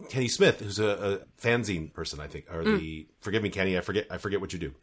Kenny 0.09 0.27
Smith, 0.27 0.59
who's 0.59 0.79
a, 0.79 0.87
a 0.87 1.17
fanzine 1.41 1.93
person, 1.93 2.19
I 2.19 2.27
think, 2.27 2.51
or 2.53 2.63
the 2.63 3.07
forgive 3.21 3.41
me, 3.43 3.49
Kenny, 3.49 3.77
I 3.77 3.81
forget, 3.81 4.07
I 4.09 4.17
forget 4.17 4.41
what 4.41 4.51
you 4.51 4.59
do. 4.59 4.73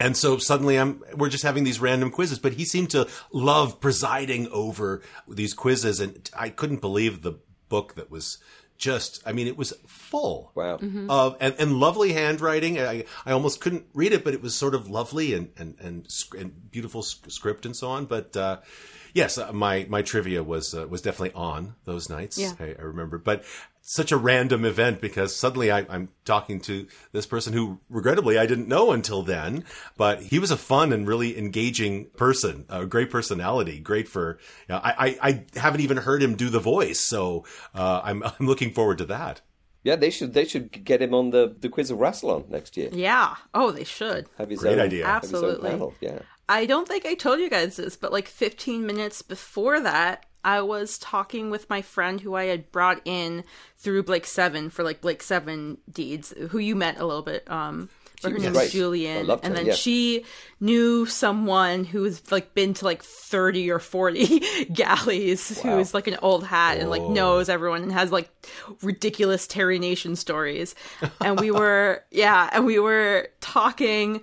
And 0.00 0.16
so 0.16 0.38
suddenly 0.38 0.76
I'm, 0.78 1.02
we're 1.14 1.28
just 1.28 1.44
having 1.44 1.62
these 1.64 1.78
random 1.80 2.10
quizzes, 2.10 2.38
but 2.40 2.54
he 2.54 2.64
seemed 2.64 2.90
to 2.90 3.06
love 3.30 3.78
presiding 3.78 4.48
over 4.48 5.02
these 5.28 5.54
quizzes. 5.54 6.00
And 6.00 6.28
I 6.36 6.48
couldn't 6.48 6.80
believe 6.80 7.22
the 7.22 7.34
book 7.74 7.94
that 7.98 8.10
was 8.10 8.38
just, 8.76 9.22
I 9.28 9.32
mean, 9.32 9.46
it 9.46 9.56
was 9.56 9.72
full 9.86 10.50
Wow. 10.54 10.78
of, 11.08 11.36
and, 11.40 11.54
and 11.58 11.70
lovely 11.86 12.12
handwriting. 12.12 12.78
I, 12.78 13.04
I 13.24 13.30
almost 13.32 13.60
couldn't 13.60 13.84
read 13.94 14.12
it, 14.12 14.24
but 14.24 14.34
it 14.34 14.42
was 14.42 14.54
sort 14.54 14.74
of 14.74 14.88
lovely 14.90 15.32
and, 15.34 15.46
and, 15.56 15.76
and, 15.80 15.96
and 16.40 16.70
beautiful 16.70 17.02
script 17.02 17.66
and 17.66 17.74
so 17.76 17.88
on. 17.90 18.06
But, 18.06 18.36
uh, 18.36 18.56
yes, 19.12 19.38
uh, 19.38 19.52
my, 19.52 19.86
my 19.88 20.02
trivia 20.02 20.42
was, 20.42 20.74
uh, 20.74 20.86
was 20.88 21.02
definitely 21.02 21.34
on 21.34 21.74
those 21.84 22.10
nights. 22.10 22.36
Yeah. 22.36 22.52
I, 22.58 22.74
I 22.78 22.82
remember, 22.82 23.16
but 23.18 23.44
such 23.86 24.10
a 24.10 24.16
random 24.16 24.64
event 24.64 24.98
because 25.02 25.36
suddenly 25.36 25.70
I, 25.70 25.84
I'm 25.90 26.08
talking 26.24 26.58
to 26.62 26.86
this 27.12 27.26
person 27.26 27.52
who 27.52 27.80
regrettably 27.90 28.38
I 28.38 28.46
didn't 28.46 28.66
know 28.66 28.92
until 28.92 29.22
then, 29.22 29.62
but 29.98 30.22
he 30.22 30.38
was 30.38 30.50
a 30.50 30.56
fun 30.56 30.90
and 30.90 31.06
really 31.06 31.36
engaging 31.38 32.06
person, 32.16 32.64
a 32.70 32.86
great 32.86 33.10
personality, 33.10 33.78
great 33.80 34.08
for, 34.08 34.38
you 34.68 34.74
know, 34.74 34.80
I, 34.82 34.94
I, 34.98 35.18
I 35.28 35.44
haven't 35.60 35.82
even 35.82 35.98
heard 35.98 36.22
him 36.22 36.34
do 36.34 36.48
the 36.48 36.60
voice. 36.60 37.00
So, 37.00 37.44
uh, 37.74 38.00
I'm, 38.02 38.22
I'm 38.40 38.46
looking 38.46 38.72
forward 38.72 38.96
to 38.98 39.04
that. 39.04 39.42
Yeah, 39.82 39.96
they 39.96 40.08
should 40.08 40.32
they 40.32 40.46
should 40.46 40.82
get 40.82 41.02
him 41.02 41.12
on 41.12 41.28
the, 41.28 41.54
the 41.60 41.68
quiz 41.68 41.90
of 41.90 41.98
Rassilon 41.98 42.48
next 42.48 42.78
year. 42.78 42.88
yeah. 42.90 43.36
Oh, 43.52 43.70
they 43.70 43.84
should. 43.84 44.28
Have 44.38 44.48
his 44.48 44.60
Great 44.60 44.78
own, 44.78 44.86
idea. 44.86 45.04
have 45.04 45.20
his 45.20 45.34
own 45.34 45.44
Absolutely. 45.44 45.70
panel, 45.70 45.94
Yeah. 46.00 46.20
I 46.48 46.64
don't 46.64 46.88
think 46.88 47.04
I 47.04 47.12
told 47.12 47.38
you 47.38 47.50
guys 47.50 47.76
this, 47.76 47.94
but 47.96 48.10
like 48.12 48.26
15 48.28 48.86
minutes 48.86 49.20
before 49.20 49.80
that, 49.80 50.24
I 50.44 50.60
was 50.60 50.98
talking 50.98 51.50
with 51.50 51.68
my 51.70 51.82
friend 51.82 52.20
who 52.20 52.34
I 52.34 52.44
had 52.44 52.70
brought 52.70 53.00
in 53.04 53.44
through 53.78 54.02
Blake 54.04 54.26
Seven 54.26 54.70
for 54.70 54.82
like 54.82 55.00
Blake 55.00 55.22
Seven 55.22 55.78
deeds, 55.90 56.34
who 56.50 56.58
you 56.58 56.76
met 56.76 56.98
a 57.00 57.06
little 57.06 57.22
bit. 57.22 57.50
Um, 57.50 57.88
but 58.22 58.30
her 58.30 58.34
was 58.36 58.44
name 58.44 58.52
great. 58.52 58.66
is 58.66 58.72
Julian, 58.72 59.30
I 59.30 59.34
and 59.34 59.44
her, 59.44 59.54
then 59.54 59.66
yeah. 59.66 59.74
she 59.74 60.24
knew 60.60 61.04
someone 61.04 61.84
who's 61.84 62.30
like 62.32 62.54
been 62.54 62.72
to 62.74 62.84
like 62.84 63.02
30 63.02 63.70
or 63.70 63.78
40 63.78 64.24
Gallys, 64.70 65.60
who's 65.60 65.92
like 65.92 66.06
an 66.06 66.16
old 66.22 66.44
hat 66.44 66.78
and 66.78 66.88
like 66.88 67.02
knows 67.02 67.48
everyone 67.48 67.82
and 67.82 67.92
has 67.92 68.12
like 68.12 68.30
ridiculous 68.82 69.46
Terry 69.46 69.78
Nation 69.78 70.16
stories. 70.16 70.74
And 71.20 71.38
we 71.38 71.50
were, 71.50 72.02
yeah, 72.10 72.48
and 72.52 72.64
we 72.64 72.78
were 72.78 73.28
talking 73.40 74.22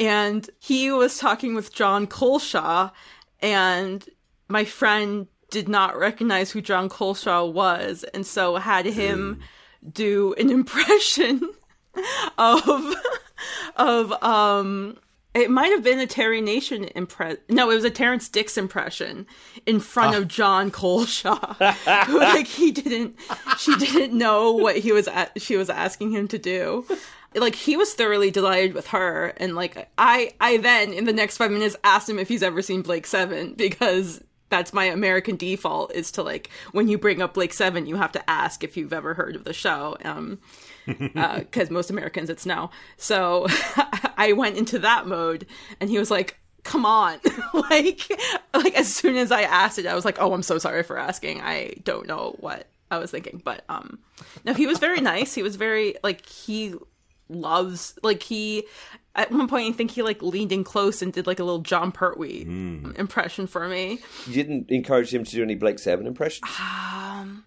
and 0.00 0.48
he 0.58 0.90
was 0.90 1.18
talking 1.18 1.54
with 1.54 1.74
Jon 1.74 2.06
Culshaw, 2.06 2.90
and 3.42 4.04
my 4.48 4.64
friend 4.64 5.26
did 5.50 5.68
not 5.68 5.98
recognize 5.98 6.50
who 6.50 6.60
Jon 6.60 6.88
Culshaw 6.88 7.50
was, 7.50 8.04
and 8.14 8.26
so 8.26 8.56
had 8.56 8.86
him 8.86 9.40
do 9.92 10.34
an 10.34 10.50
impression 10.58 11.42
of 12.38 12.94
of 13.76 14.12
um 14.22 14.96
it 15.32 15.50
might 15.50 15.70
have 15.70 15.84
been 15.84 16.00
a 16.00 16.06
Terry 16.06 16.40
Nation 16.40 16.88
impress. 16.96 17.36
No, 17.48 17.70
it 17.70 17.76
was 17.76 17.84
a 17.84 17.90
Terrance 17.90 18.28
Dicks 18.28 18.58
impression 18.58 19.26
in 19.64 19.78
front 19.78 20.16
of 20.16 20.26
Jon 20.26 20.72
Culshaw. 20.72 21.54
who, 22.06 22.18
like 22.18 22.48
he 22.48 22.72
didn't, 22.72 23.16
she 23.56 23.76
didn't 23.76 24.16
know 24.16 24.50
what 24.50 24.78
he 24.78 24.90
was. 24.90 25.06
A- 25.06 25.30
she 25.36 25.56
was 25.56 25.70
asking 25.70 26.10
him 26.10 26.26
to 26.28 26.38
do. 26.38 26.84
Like 27.32 27.54
he 27.54 27.76
was 27.76 27.94
thoroughly 27.94 28.32
delighted 28.32 28.74
with 28.74 28.88
her, 28.88 29.26
and 29.36 29.54
like 29.54 29.88
I, 29.96 30.32
I 30.40 30.56
then 30.56 30.92
in 30.92 31.04
the 31.04 31.12
next 31.12 31.36
five 31.36 31.52
minutes 31.52 31.76
asked 31.84 32.08
him 32.08 32.18
if 32.18 32.28
he's 32.28 32.42
ever 32.42 32.60
seen 32.60 32.82
Blake 32.82 33.06
Seven 33.06 33.54
because 33.54 34.20
that's 34.50 34.72
my 34.72 34.84
American 34.84 35.36
default 35.36 35.94
is 35.94 36.10
to 36.12 36.22
like 36.22 36.50
when 36.72 36.88
you 36.88 36.98
bring 36.98 37.22
up 37.22 37.34
Blake 37.34 37.54
Seven, 37.54 37.86
you 37.86 37.96
have 37.96 38.12
to 38.12 38.30
ask 38.30 38.62
if 38.62 38.76
you've 38.76 38.92
ever 38.92 39.14
heard 39.14 39.36
of 39.36 39.44
the 39.44 39.52
show. 39.52 39.96
Um, 40.04 40.38
because 40.86 41.70
most 41.70 41.90
Americans 41.90 42.28
it's 42.28 42.44
no. 42.44 42.70
So 42.96 43.46
I 44.16 44.32
went 44.32 44.56
into 44.56 44.78
that 44.80 45.06
mode, 45.06 45.46
and 45.80 45.88
he 45.88 45.98
was 45.98 46.10
like, 46.10 46.38
"Come 46.64 46.84
on!" 46.84 47.18
like, 47.70 48.02
like 48.52 48.74
as 48.74 48.92
soon 48.92 49.16
as 49.16 49.32
I 49.32 49.42
asked 49.42 49.78
it, 49.78 49.86
I 49.86 49.94
was 49.94 50.04
like, 50.04 50.20
"Oh, 50.20 50.32
I'm 50.32 50.42
so 50.42 50.58
sorry 50.58 50.82
for 50.82 50.98
asking. 50.98 51.40
I 51.40 51.74
don't 51.84 52.06
know 52.06 52.36
what 52.40 52.66
I 52.90 52.98
was 52.98 53.10
thinking." 53.10 53.40
But 53.44 53.64
um, 53.68 53.98
no, 54.44 54.52
he 54.52 54.66
was 54.66 54.78
very 54.78 55.00
nice. 55.00 55.34
He 55.34 55.42
was 55.42 55.56
very 55.56 55.94
like 56.02 56.26
he 56.26 56.74
loves 57.30 57.98
like 58.02 58.22
he. 58.22 58.64
At 59.16 59.32
one 59.32 59.48
point, 59.48 59.68
I 59.68 59.76
think 59.76 59.90
he 59.90 60.02
like 60.02 60.22
leaned 60.22 60.52
in 60.52 60.62
close 60.62 61.02
and 61.02 61.12
did 61.12 61.26
like 61.26 61.40
a 61.40 61.44
little 61.44 61.62
Jon 61.62 61.90
Pertwee 61.90 62.42
impression 62.96 63.46
for 63.46 63.68
me. 63.68 63.98
You 64.26 64.34
didn't 64.34 64.70
encourage 64.70 65.12
him 65.12 65.24
to 65.24 65.30
do 65.30 65.42
any 65.42 65.56
Blake 65.56 65.78
Seven 65.78 66.06
impressions. 66.06 66.48
Um 66.60 67.44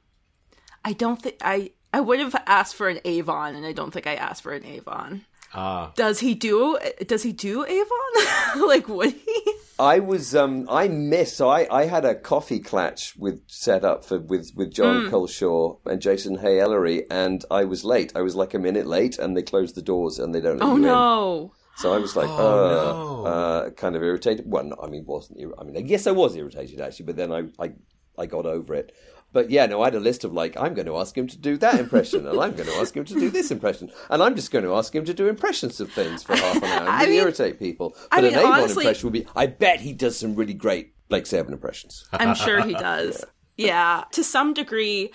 I 0.85 0.93
don't 0.93 1.21
think 1.21 1.37
I 1.41 1.71
I 1.93 1.99
would 2.01 2.19
have 2.19 2.35
asked 2.47 2.75
for 2.75 2.89
an 2.89 2.99
Avon, 3.05 3.55
and 3.55 3.65
I 3.65 3.71
don't 3.71 3.91
think 3.91 4.07
I 4.07 4.15
asked 4.15 4.41
for 4.41 4.51
an 4.51 4.65
Avon. 4.65 5.25
Ah. 5.53 5.91
Does 5.95 6.19
he 6.19 6.33
do? 6.35 6.77
Does 7.05 7.23
he 7.23 7.31
do 7.31 7.65
Avon? 7.65 8.67
like 8.67 8.87
would 8.87 9.11
he? 9.13 9.53
I 9.79 9.99
was 9.99 10.35
um 10.35 10.67
I 10.69 10.87
missed 10.87 11.35
so 11.37 11.49
I, 11.49 11.67
I 11.69 11.85
had 11.85 12.05
a 12.05 12.15
coffee 12.15 12.59
clatch 12.59 13.15
with 13.17 13.41
set 13.47 13.83
up 13.83 14.05
for 14.05 14.19
with 14.19 14.51
with. 14.55 14.71
Jon 14.73 15.09
Culshaw 15.09 15.77
and 15.85 16.01
Jason 16.01 16.37
Haigh-Ellery 16.37 17.05
and 17.11 17.43
I 17.51 17.63
was 17.65 17.83
late. 17.83 18.11
I 18.15 18.21
was 18.21 18.35
like 18.35 18.53
a 18.53 18.59
minute 18.59 18.87
late 18.87 19.17
and 19.19 19.35
they 19.35 19.41
closed 19.43 19.75
the 19.75 19.81
doors 19.81 20.19
and 20.19 20.33
they 20.33 20.41
don't 20.41 20.57
let 20.59 20.65
Oh 20.65 20.71
you 20.71 20.75
in. 20.77 20.81
no! 20.83 21.53
So 21.75 21.91
I 21.93 21.97
was 21.97 22.15
like, 22.15 22.29
Oh, 22.29 23.23
uh, 23.25 23.29
uh, 23.29 23.69
kind 23.71 23.95
of 23.95 24.03
irritated. 24.03 24.45
Well, 24.47 24.63
no, 24.63 24.75
I 24.81 24.87
mean, 24.87 25.05
wasn't. 25.05 25.39
I 25.59 25.63
mean, 25.63 25.75
I 25.77 25.81
guess 25.81 26.05
I 26.07 26.11
was 26.11 26.35
irritated 26.35 26.79
actually, 26.81 27.05
but 27.07 27.15
then 27.15 27.31
I, 27.31 27.43
I, 27.59 27.73
I 28.17 28.25
got 28.27 28.45
over 28.45 28.75
it. 28.75 28.91
But 29.33 29.49
yeah, 29.49 29.65
no, 29.65 29.81
I 29.81 29.87
had 29.87 29.95
a 29.95 29.99
list 29.99 30.23
of 30.23 30.31
like, 30.31 30.55
I'm 30.55 30.73
going 30.75 30.85
to 30.85 30.95
ask 30.97 31.17
him 31.17 31.27
to 31.27 31.37
do 31.37 31.57
that 31.57 31.79
impression, 31.79 32.25
and 32.27 32.39
I'm 32.39 32.53
going 32.55 32.69
to 32.69 32.75
ask 32.75 32.95
him 32.95 33.03
to 33.05 33.13
do 33.15 33.29
this 33.29 33.51
impression, 33.51 33.91
and 34.09 34.23
I'm 34.23 34.35
just 34.35 34.51
going 34.51 34.63
to 34.63 34.73
ask 34.75 34.95
him 34.95 35.03
to 35.05 35.13
do 35.13 35.27
impressions 35.27 35.81
of 35.81 35.91
things 35.91 36.23
for 36.23 36.35
half 36.35 36.57
an 36.57 36.63
hour 36.63 36.79
and 36.81 36.89
I 36.89 36.99
really 37.01 37.11
mean- 37.13 37.21
irritate 37.23 37.59
people. 37.59 37.95
I 38.11 38.17
But 38.21 38.23
mean, 38.25 38.33
an 38.33 38.39
Avon 38.39 38.51
honestly- 38.53 38.83
impression 38.85 39.07
would 39.07 39.13
be. 39.13 39.27
I 39.35 39.47
bet 39.47 39.81
he 39.81 39.91
does 39.91 40.17
some 40.17 40.35
really 40.35 40.53
great 40.53 40.93
Blake 41.09 41.25
Seven 41.25 41.51
impressions. 41.51 42.07
I'm 42.13 42.35
sure 42.35 42.61
he 42.61 42.73
does. 42.73 43.25
yeah, 43.57 44.03
to 44.11 44.23
some 44.23 44.53
degree. 44.53 45.11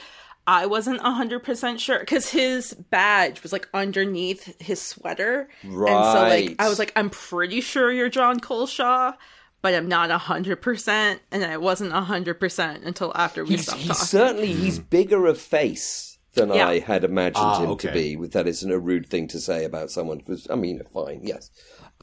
I 0.51 0.65
wasn't 0.65 1.03
100% 1.03 1.79
sure 1.79 1.99
because 2.01 2.31
his 2.31 2.73
badge 2.73 3.43
was 3.43 3.53
like 3.53 3.69
underneath 3.75 4.59
his 4.63 4.81
sweater. 4.81 5.47
And 5.63 5.73
so, 5.75 5.87
like, 6.23 6.57
I 6.59 6.71
was 6.71 6.79
like, 6.79 6.91
I'm 6.97 7.11
pretty 7.11 7.61
sure 7.61 7.93
you're 7.93 8.09
Jon 8.09 8.41
Culshaw, 8.41 9.13
but 9.63 9.75
I'm 9.75 9.89
not 9.89 10.11
100%. 10.11 11.21
And 11.31 11.45
I 11.45 11.57
wasn't 11.57 11.93
100% 11.93 12.87
until 12.87 13.13
after 13.15 13.45
we 13.45 13.51
He's, 13.51 13.63
stopped 13.63 13.79
he's 13.81 13.89
talking. 13.89 14.05
certainly 14.07 14.53
he's 14.53 14.79
bigger 14.79 15.27
of 15.27 15.39
face 15.39 16.19
than 16.35 16.51
Yeah. 16.53 16.69
I 16.69 16.79
had 16.81 17.05
imagined 17.05 17.45
Ah, 17.45 17.61
him 17.63 17.71
okay. 17.71 17.89
to 17.89 17.95
be. 17.95 18.17
With 18.17 18.33
that 18.33 18.47
isn't 18.47 18.71
a 18.71 18.79
rude 18.79 19.07
thing 19.09 19.27
to 19.29 19.41
say 19.41 19.65
about 19.65 19.91
someone. 19.91 20.21
'cause, 20.21 20.47
I 20.51 20.55
mean, 20.55 20.81
fine, 20.93 21.21
yes. 21.25 21.51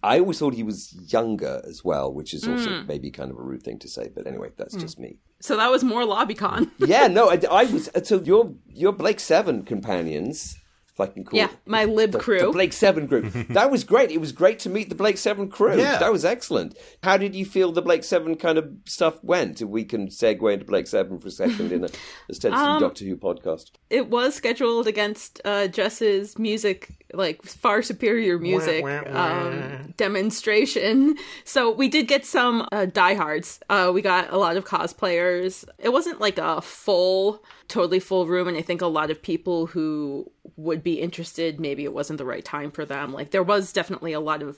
I 0.04 0.20
always 0.20 0.38
thought 0.40 0.54
he 0.54 0.62
was 0.64 0.94
younger 1.12 1.62
as 1.68 1.84
well, 1.84 2.14
which 2.14 2.34
is 2.34 2.48
also 2.48 2.70
Mm. 2.70 2.88
maybe 2.88 3.10
kind 3.10 3.32
of 3.32 3.38
a 3.38 3.42
rude 3.42 3.64
thing 3.64 3.80
to 3.80 3.88
say. 3.88 4.10
But 4.14 4.28
anyway, 4.28 4.50
that's 4.58 4.76
just 4.76 5.00
me. 5.00 5.18
So 5.40 5.56
that 5.58 5.72
was 5.72 5.84
more 5.84 6.04
LobbyCon. 6.04 6.70
yeah, 6.80 7.08
no, 7.08 7.30
I, 7.32 7.40
I 7.50 7.64
was. 7.66 7.90
So 8.04 8.22
your 8.22 8.54
your 8.68 8.92
Blake 8.92 9.20
Seven 9.20 9.64
companions, 9.64 10.58
if 10.96 11.02
I 11.02 11.08
can 11.08 11.26
call 11.26 11.38
yeah, 11.38 11.50
my 11.66 11.84
lib 11.84 12.14
the, 12.14 12.20
crew. 12.20 12.40
the 12.40 12.52
Blake 12.52 12.72
Seven 12.72 13.06
group. 13.06 13.26
that 13.50 13.70
was 13.70 13.84
great. 13.84 14.12
It 14.12 14.22
was 14.22 14.32
great 14.32 14.60
to 14.60 14.70
meet 14.70 14.88
the 14.88 14.96
Blake 14.96 15.18
Seven 15.18 15.50
crew. 15.50 15.78
Yeah. 15.78 15.98
That 15.98 16.10
was 16.10 16.24
excellent. 16.24 16.78
How 17.04 17.18
did 17.18 17.36
you 17.36 17.46
feel 17.46 17.74
the 17.74 17.82
Blake 17.82 18.06
Seven 18.06 18.36
kind 18.36 18.58
of 18.58 18.72
stuff 18.86 19.22
went? 19.22 19.62
If 19.62 19.68
we 19.68 19.84
can 19.84 20.08
segue 20.08 20.54
into 20.54 20.64
Blake 20.64 20.88
Seven 20.88 21.20
for 21.20 21.28
a 21.28 21.32
second 21.32 21.74
in 21.74 21.84
a 21.84 21.90
ostensibly 22.30 22.56
Um, 22.66 22.80
Doctor 22.80 23.04
Who 23.04 23.18
podcast. 23.18 23.72
it 23.90 24.10
was 24.10 24.36
scheduled 24.36 24.88
against 24.88 25.42
uh, 25.44 25.68
Jess's 25.68 26.40
music, 26.40 27.06
like 27.14 27.44
far 27.44 27.82
superior 27.82 28.40
music 28.40 28.82
Wah, 28.82 29.04
wah, 29.06 29.12
wah. 29.12 29.48
Um, 29.48 29.94
demonstration. 29.98 31.18
So 31.44 31.72
we 31.72 31.90
did 31.90 32.08
get 32.08 32.26
some 32.26 32.66
uh, 32.72 32.86
diehards. 32.86 33.60
Uh, 33.70 33.92
we 33.94 34.02
got 34.02 34.32
a 34.32 34.38
lot 34.38 34.56
of 34.56 34.64
cosplayers. 34.64 35.66
It 35.78 35.90
wasn't 35.90 36.22
like 36.22 36.38
a 36.38 36.62
full, 36.62 37.44
totally 37.68 38.00
full 38.00 38.26
room, 38.28 38.48
and 38.48 38.56
I 38.56 38.62
think 38.62 38.82
a 38.82 38.88
lot 38.88 39.12
of 39.12 39.22
people 39.22 39.66
who 39.66 40.32
would 40.56 40.84
be 40.84 41.02
interested, 41.02 41.60
maybe 41.60 41.84
it 41.84 41.94
wasn't 41.94 42.18
the 42.18 42.26
right 42.26 42.46
time 42.46 42.72
for 42.72 42.86
them. 42.86 43.14
Like 43.14 43.32
there 43.32 43.44
was 43.44 43.74
definitely 43.74 44.14
a 44.14 44.20
lot 44.20 44.42
of 44.42 44.58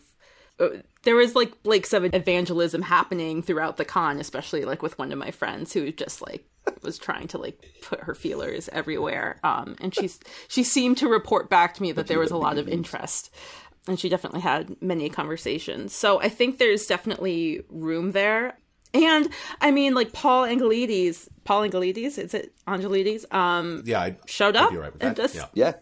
uh, 0.59 0.69
there 1.03 1.15
was 1.15 1.35
like 1.35 1.61
Blake 1.63 1.85
Seven 1.85 2.13
evangelism 2.13 2.81
happening 2.81 3.43
throughout 3.43 3.77
the 3.77 3.85
con, 3.85 4.19
especially 4.19 4.65
like 4.65 4.81
with 4.81 4.97
one 4.97 5.11
of 5.11 5.19
my 5.19 5.31
friends 5.31 5.73
who 5.73 5.91
just 5.91 6.21
like 6.21 6.45
was 6.81 6.97
trying 6.97 7.27
to 7.29 7.37
like 7.37 7.63
put 7.81 8.01
her 8.01 8.15
feelers 8.15 8.69
everywhere. 8.73 9.39
Um, 9.43 9.75
and 9.79 9.93
she's 9.93 10.19
she 10.47 10.63
seemed 10.63 10.97
to 10.97 11.07
report 11.07 11.49
back 11.49 11.73
to 11.75 11.81
me 11.81 11.91
that 11.91 12.07
there 12.07 12.19
was 12.19 12.31
a 12.31 12.37
lot 12.37 12.57
of 12.57 12.67
interest, 12.67 13.33
and 13.87 13.99
she 13.99 14.09
definitely 14.09 14.41
had 14.41 14.81
many 14.81 15.09
conversations. 15.09 15.93
So 15.93 16.19
I 16.19 16.29
think 16.29 16.57
there's 16.57 16.87
definitely 16.87 17.61
room 17.69 18.11
there. 18.11 18.57
And 18.93 19.29
I 19.61 19.71
mean, 19.71 19.93
like 19.93 20.13
Paul 20.13 20.45
Angelides, 20.45 21.27
Paul 21.43 21.63
Angelides, 21.67 22.17
is 22.17 22.33
it 22.33 22.53
Angelides? 22.67 23.25
Um, 23.33 23.83
Yeah, 23.85 24.01
I'd, 24.01 24.17
showed 24.29 24.55
I'd 24.55 24.63
up 24.63 24.71
be 24.71 24.77
all 24.77 24.83
right 24.83 24.93
with 24.93 25.03
and 25.03 25.15
just 25.15 25.35
yeah. 25.35 25.45
Yeah, 25.53 25.73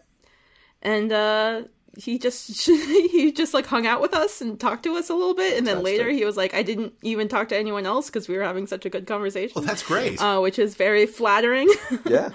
and 0.82 1.12
uh 1.12 1.62
he 1.98 2.18
just 2.18 2.66
he 2.66 3.32
just 3.32 3.54
like 3.54 3.66
hung 3.66 3.86
out 3.86 4.00
with 4.02 4.12
us 4.12 4.42
and 4.42 4.60
talked 4.60 4.82
to 4.82 4.94
us 4.96 5.08
a 5.08 5.14
little 5.14 5.34
bit 5.34 5.56
and 5.56 5.66
then 5.66 5.82
later 5.82 6.10
he 6.10 6.26
was 6.26 6.36
like 6.36 6.52
i 6.52 6.62
didn't 6.62 6.92
even 7.00 7.26
talk 7.26 7.48
to 7.48 7.56
anyone 7.56 7.86
else 7.86 8.08
because 8.10 8.28
we 8.28 8.36
were 8.36 8.42
having 8.42 8.66
such 8.66 8.84
a 8.84 8.90
good 8.90 9.06
conversation 9.06 9.52
Well, 9.54 9.64
that's 9.64 9.82
great. 9.82 10.20
uh, 10.20 10.38
which 10.40 10.58
is 10.58 10.74
very 10.74 11.06
flattering 11.06 11.68
yeah. 12.06 12.30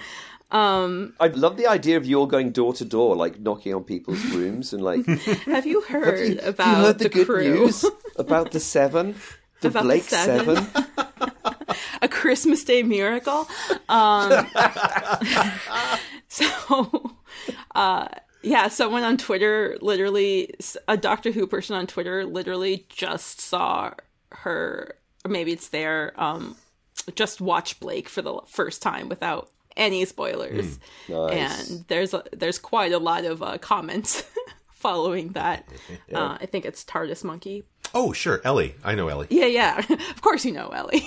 Um, 0.50 1.14
I 1.18 1.28
love 1.28 1.56
the 1.56 1.66
idea 1.66 1.96
of 1.96 2.04
you 2.04 2.18
all 2.18 2.26
going 2.26 2.50
door 2.50 2.74
to 2.74 2.84
door, 2.84 3.16
like 3.16 3.40
knocking 3.40 3.72
on 3.72 3.84
people's 3.84 4.22
rooms 4.26 4.74
and 4.74 4.82
like. 4.84 5.06
have 5.46 5.64
you 5.64 5.80
heard 5.80 6.18
Have 6.18 6.28
you, 6.28 6.38
about 6.40 6.66
have 6.66 6.76
you 6.78 6.84
heard 6.84 6.98
the, 6.98 7.08
good 7.08 7.26
crew 7.26 7.42
news 7.54 7.86
about 8.16 8.50
the 8.50 8.60
Seven? 8.60 9.14
The 9.62 9.68
About 9.68 9.82
the 9.82 9.88
Blake 9.88 10.02
Seven? 10.04 10.56
Seven? 10.56 10.86
a 12.02 12.08
christmas 12.08 12.64
day 12.64 12.82
miracle 12.82 13.48
um 13.88 14.46
so 16.28 17.16
uh 17.74 18.08
yeah 18.42 18.68
someone 18.68 19.02
on 19.04 19.16
twitter 19.16 19.78
literally 19.80 20.52
a 20.88 20.96
doctor 20.96 21.30
who 21.30 21.46
person 21.46 21.76
on 21.76 21.86
twitter 21.86 22.24
literally 22.26 22.84
just 22.88 23.40
saw 23.40 23.92
her 24.32 24.96
maybe 25.26 25.52
it's 25.52 25.68
there 25.68 26.12
um 26.16 26.56
just 27.14 27.40
watch 27.40 27.78
blake 27.80 28.08
for 28.08 28.20
the 28.22 28.38
first 28.48 28.82
time 28.82 29.08
without 29.08 29.50
any 29.76 30.04
spoilers 30.04 30.78
Nice. 31.08 31.70
and 31.70 31.84
there's 31.88 32.12
a, 32.12 32.22
there's 32.32 32.58
quite 32.58 32.92
a 32.92 32.98
lot 32.98 33.24
of 33.24 33.42
uh, 33.42 33.58
comments 33.58 34.24
following 34.82 35.30
that 35.32 35.66
uh, 36.14 36.36
i 36.40 36.46
think 36.46 36.64
it's 36.64 36.84
tardis 36.84 37.24
monkey 37.24 37.64
oh, 37.94 38.12
sure, 38.12 38.40
Ellie. 38.44 38.74
I 38.84 38.94
know 38.94 39.08
Ellie. 39.08 39.26
yeah, 39.30 39.46
yeah. 39.46 39.78
of 39.90 40.20
course 40.20 40.44
you 40.44 40.52
know 40.52 40.68
Ellie. 40.68 41.04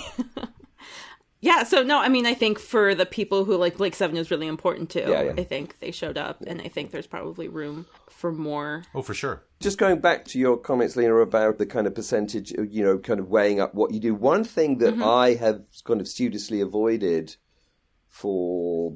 yeah, 1.41 1.63
so 1.63 1.83
no, 1.83 1.99
I 1.99 2.09
mean 2.09 2.25
I 2.25 2.33
think 2.33 2.59
for 2.59 2.95
the 2.95 3.05
people 3.05 3.45
who 3.45 3.57
like 3.57 3.77
Blake 3.77 3.95
Seven 3.95 4.17
is 4.17 4.31
really 4.31 4.47
important 4.47 4.89
too. 4.89 5.05
Yeah, 5.07 5.23
yeah. 5.23 5.33
I 5.38 5.43
think 5.43 5.79
they 5.79 5.91
showed 5.91 6.17
up 6.17 6.41
and 6.45 6.61
I 6.61 6.67
think 6.67 6.91
there's 6.91 7.07
probably 7.07 7.47
room 7.47 7.85
for 8.09 8.31
more. 8.31 8.83
Oh, 8.93 9.01
for 9.01 9.13
sure. 9.13 9.43
Just 9.59 9.77
going 9.77 9.99
back 9.99 10.25
to 10.25 10.39
your 10.39 10.57
comments, 10.57 10.95
Lena, 10.95 11.15
about 11.15 11.57
the 11.57 11.65
kind 11.65 11.88
of 11.88 11.95
percentage, 11.95 12.51
you 12.51 12.83
know, 12.83 12.97
kind 12.97 13.19
of 13.19 13.29
weighing 13.29 13.59
up 13.59 13.73
what 13.73 13.91
you 13.91 13.99
do. 13.99 14.13
One 14.13 14.43
thing 14.43 14.77
that 14.79 15.01
I 15.01 15.35
have 15.35 15.63
kind 15.85 16.01
of 16.01 16.07
studiously 16.07 16.61
avoided 16.61 17.35
for 18.09 18.95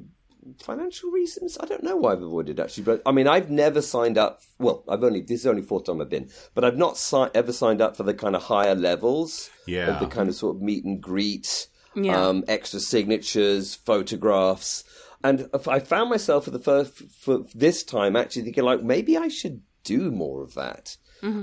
financial 0.62 1.10
reasons, 1.10 1.56
I 1.60 1.66
don't 1.66 1.82
know 1.82 1.96
why 1.96 2.12
I've 2.12 2.22
avoided 2.22 2.58
actually, 2.60 2.84
but 2.84 3.02
I 3.06 3.12
mean, 3.12 3.26
I've 3.28 3.50
never 3.50 3.80
signed 3.82 4.18
up. 4.18 4.40
Well, 4.58 4.84
I've 4.88 5.02
only 5.04 5.20
this 5.20 5.40
is 5.40 5.46
only 5.46 5.62
fourth 5.62 5.84
time 5.84 6.00
I've 6.00 6.08
been, 6.10 6.28
but 6.54 6.64
I've 6.64 6.76
not 6.76 6.96
si- 6.96 7.26
ever 7.34 7.52
signed 7.52 7.80
up 7.80 7.96
for 7.96 8.02
the 8.02 8.14
kind 8.14 8.34
of 8.36 8.42
higher 8.44 8.74
levels 8.74 9.50
Yeah. 9.66 9.94
of 9.94 10.00
the 10.00 10.06
kind 10.06 10.28
of 10.28 10.34
sort 10.34 10.56
of 10.56 10.62
meet 10.62 10.84
and 10.84 11.00
greet, 11.00 11.68
Yeah. 11.94 12.28
um, 12.28 12.44
extra 12.48 12.80
signatures, 12.80 13.74
photographs. 13.74 14.84
And 15.22 15.48
I 15.68 15.80
found 15.80 16.08
myself 16.10 16.44
for 16.46 16.50
the 16.50 16.58
first 16.58 16.92
for 17.10 17.44
this 17.54 17.82
time 17.84 18.16
actually 18.16 18.42
thinking 18.42 18.64
like 18.64 18.82
maybe 18.82 19.16
I 19.18 19.28
should 19.28 19.60
do 19.84 20.10
more 20.10 20.42
of 20.42 20.54
that 20.54 20.96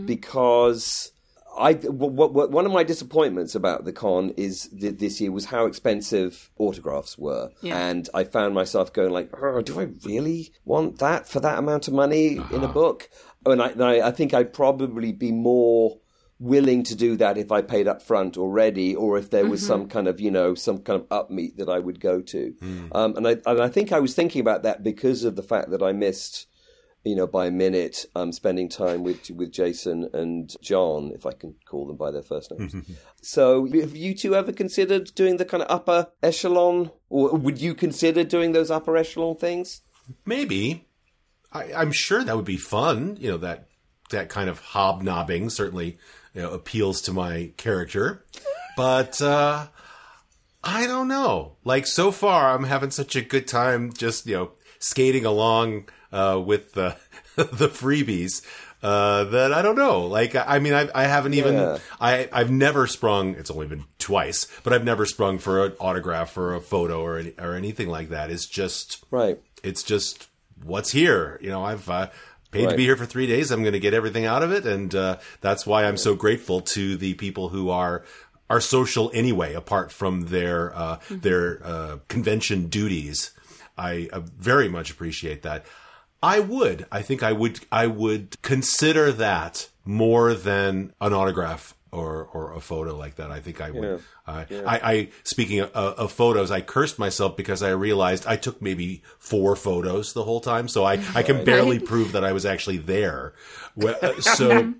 because 0.06 1.12
I 1.58 1.74
w- 1.74 2.16
w- 2.16 2.50
one 2.50 2.66
of 2.66 2.72
my 2.72 2.84
disappointments 2.84 3.56
about 3.56 3.86
the 3.86 3.94
con 3.94 4.34
is 4.38 4.70
th- 4.70 4.98
this 4.98 5.20
year 5.20 5.32
was 5.32 5.46
how 5.46 5.66
expensive 5.66 6.52
autographs 6.58 7.18
were, 7.18 7.52
Yeah. 7.62 7.78
and 7.90 8.10
I 8.14 8.24
found 8.24 8.54
myself 8.54 8.94
going 8.94 9.12
like, 9.12 9.30
"Oh, 9.42 9.62
do 9.62 9.80
I 9.80 9.90
really 10.06 10.52
want 10.66 11.00
that 11.00 11.28
for 11.28 11.40
that 11.40 11.60
amount 11.60 11.88
of 11.88 11.94
money 11.94 12.34
in 12.36 12.40
a 12.40 12.58
uh-huh. 12.58 12.74
book? 12.74 13.10
And 13.46 13.62
I, 13.62 13.70
and 13.70 13.84
I, 13.84 14.08
I 14.08 14.12
think 14.12 14.34
I'd 14.34 14.54
probably 14.54 15.12
be 15.12 15.32
more 15.32 15.98
willing 16.40 16.84
to 16.84 16.96
do 16.96 17.16
that 17.18 17.38
if 17.38 17.52
I 17.52 17.62
paid 17.62 17.88
up 17.88 18.02
front 18.02 18.38
already, 18.38 18.96
or 18.96 19.18
if 19.18 19.30
there 19.30 19.48
was 19.48 19.66
some 19.66 19.82
mm-hmm. 19.82 19.90
kind 19.90 20.08
of 20.08 20.20
you 20.20 20.32
know 20.32 20.56
some 20.56 20.80
kind 20.80 21.02
of 21.02 21.10
upmeet 21.10 21.58
that 21.58 21.70
I 21.70 21.80
would 21.80 22.00
go 22.00 22.22
to. 22.22 22.54
Hmm. 22.60 22.88
Um, 22.92 23.16
and 23.18 23.28
I 23.28 23.38
and 23.46 23.62
I 23.62 23.70
think 23.70 23.92
I 23.92 24.00
was 24.00 24.14
thinking 24.14 24.42
about 24.42 24.64
that 24.64 24.84
because 24.84 25.24
of 25.24 25.36
the 25.36 25.44
fact 25.44 25.72
that 25.72 25.82
I 25.82 25.94
missed 25.94 26.48
you 27.04 27.16
know, 27.16 27.28
by 27.28 27.48
a 27.48 27.52
minute, 27.52 28.06
um, 28.16 28.32
spending 28.32 28.70
time 28.70 29.04
with 29.04 29.30
with 29.32 29.52
Jason 29.52 30.10
and 30.14 30.56
John, 30.62 31.12
if 31.14 31.26
I 31.26 31.32
can 31.32 31.56
call 31.66 31.88
them 31.88 31.96
by 31.96 32.12
their 32.12 32.22
first 32.22 32.52
names. 32.52 32.76
so, 33.22 33.66
have 33.66 33.96
you 33.96 34.14
two 34.14 34.36
ever 34.36 34.52
considered 34.52 35.14
doing 35.16 35.38
the 35.38 35.46
kind 35.46 35.64
of 35.64 35.72
upper 35.72 36.08
echelon, 36.22 36.92
or 37.10 37.36
would 37.36 37.62
you 37.62 37.74
consider 37.74 38.24
doing 38.24 38.52
those 38.52 38.72
upper 38.72 38.98
echelon 38.98 39.36
things? 39.36 39.82
Maybe. 40.26 40.86
I, 41.52 41.74
I'm 41.74 41.92
sure 41.94 42.24
that 42.24 42.36
would 42.36 42.46
be 42.46 42.58
fun. 42.58 43.18
You 43.20 43.32
know 43.32 43.38
that 43.38 43.70
that 44.10 44.30
kind 44.30 44.50
of 44.50 44.60
hobnobbing 44.60 45.50
certainly 45.50 45.98
you 46.34 46.42
know, 46.42 46.52
appeals 46.52 47.02
to 47.02 47.14
my 47.14 47.52
character, 47.58 48.26
but 48.76 49.22
uh, 49.22 49.68
I 50.64 50.86
don't 50.88 51.08
know. 51.08 51.56
Like 51.64 51.88
so 51.88 52.12
far, 52.12 52.54
I'm 52.54 52.66
having 52.66 52.92
such 52.92 53.16
a 53.16 53.22
good 53.22 53.48
time 53.48 53.94
just 53.94 54.26
you 54.26 54.36
know 54.36 54.52
skating 54.80 55.26
along 55.26 55.88
uh, 56.12 56.42
with 56.44 56.74
the 56.74 56.96
the 57.36 57.68
freebies. 57.70 58.46
Uh, 58.84 59.24
that 59.24 59.52
I 59.52 59.64
don't 59.64 59.76
know. 59.76 60.06
Like, 60.06 60.36
I 60.36 60.60
mean, 60.60 60.74
I, 60.74 60.88
I 60.94 61.06
haven't 61.06 61.34
even, 61.34 61.56
Yeah. 61.56 61.78
I, 62.00 62.30
I've 62.32 62.52
never 62.52 62.86
sprung, 62.86 63.34
it's 63.34 63.50
only 63.50 63.66
been 63.66 63.86
twice, 63.98 64.46
but 64.64 64.72
I've 64.72 64.84
never 64.84 65.08
sprung 65.08 65.40
for 65.40 65.66
an 65.66 65.74
autograph 65.80 66.38
or 66.38 66.54
a 66.54 66.62
photo 66.62 67.02
or, 67.02 67.18
any, 67.18 67.34
or 67.40 67.56
anything 67.56 67.90
like 67.90 68.10
that. 68.10 68.30
It's 68.30 68.46
just, 68.46 69.04
Right. 69.10 69.40
it's 69.64 69.82
just 69.82 70.28
what's 70.64 70.92
here. 70.92 71.40
You 71.42 71.50
know, 71.50 71.66
I've 71.66 71.90
uh, 71.90 72.10
paid 72.52 72.70
to 72.70 72.76
be 72.78 72.84
here 72.86 72.96
for 72.96 73.08
three 73.08 73.26
days. 73.26 73.50
I'm 73.50 73.62
going 73.64 73.74
to 73.74 73.80
get 73.80 73.96
everything 73.96 74.26
out 74.26 74.44
of 74.44 74.52
it, 74.52 74.68
and 74.68 74.94
uh, 74.94 75.18
that's 75.42 75.66
why 75.66 75.86
I'm 75.86 75.98
so 75.98 76.14
grateful 76.14 76.62
to 76.62 76.98
the 76.98 77.16
people 77.16 77.50
who 77.50 77.72
are 77.72 78.04
are 78.48 78.62
social 78.62 79.10
anyway, 79.14 79.56
apart 79.56 79.92
from 79.92 80.28
their 80.28 80.74
uh, 80.78 81.00
their 81.10 81.62
uh, 81.66 81.98
convention 82.10 82.68
duties. 82.68 83.32
I 83.76 84.08
uh, 84.14 84.20
very 84.20 84.70
much 84.70 84.92
appreciate 84.92 85.42
that. 85.42 85.66
I 86.22 86.40
would. 86.40 86.86
I 86.92 87.02
think 87.02 87.24
I 87.24 87.32
would. 87.32 87.60
I 87.72 87.88
would 87.88 88.42
consider 88.42 89.12
that 89.12 89.70
more 89.86 90.34
than 90.34 90.94
an 91.00 91.14
autograph 91.14 91.76
or 91.92 92.28
or 92.34 92.54
a 92.54 92.60
photo 92.60 92.96
like 92.96 93.16
that. 93.16 93.32
I 93.32 93.40
think 93.40 93.62
I 93.62 93.72
would. 93.72 94.04
I, 94.26 94.46
I, 94.66 94.80
I 94.92 95.10
speaking 95.24 95.60
of, 95.62 95.72
of 95.72 96.12
photos, 96.12 96.52
I 96.52 96.62
cursed 96.62 97.00
myself 97.00 97.38
because 97.38 97.64
I 97.64 97.70
realized 97.70 98.26
I 98.28 98.36
took 98.36 98.62
maybe 98.62 99.04
four 99.20 99.56
photos 99.56 100.14
the 100.14 100.24
whole 100.24 100.42
time, 100.42 100.68
so 100.68 100.84
I 100.84 101.00
I 101.16 101.24
can 101.24 101.46
barely 101.46 101.80
prove 101.80 102.12
that 102.14 102.24
I 102.24 102.32
was 102.34 102.46
actually 102.46 102.78
there. 102.78 103.34
Uh, 103.82 104.14
So. 104.22 104.74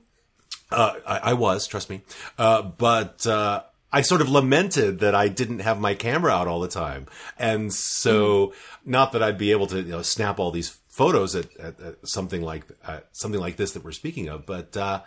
Uh, 0.70 0.96
I, 1.08 1.18
I 1.18 1.34
was, 1.34 1.66
trust 1.66 1.90
me. 1.90 2.02
Uh, 2.38 2.62
but 2.62 3.26
uh, 3.26 3.64
I 3.92 4.02
sort 4.02 4.20
of 4.20 4.30
lamented 4.30 5.00
that 5.00 5.16
I 5.16 5.30
didn't 5.30 5.60
have 5.60 5.80
my 5.80 5.94
camera 5.94 6.34
out 6.34 6.50
all 6.50 6.60
the 6.60 6.68
time. 6.68 7.08
And 7.40 7.74
so, 7.74 8.54
not 8.84 9.14
that 9.14 9.24
I'd 9.24 9.38
be 9.38 9.52
able 9.52 9.68
to, 9.68 9.78
you 9.78 9.92
know, 9.92 10.02
snap 10.02 10.40
all 10.40 10.52
these 10.52 10.78
photos 10.98 11.36
at, 11.36 11.56
at, 11.58 11.80
at 11.80 12.08
something 12.08 12.42
like, 12.42 12.66
uh, 12.86 13.02
something 13.12 13.40
like 13.40 13.56
this 13.56 13.72
that 13.74 13.84
we're 13.84 13.92
speaking 13.92 14.28
of, 14.28 14.46
but, 14.46 14.76
uh, 14.76 15.02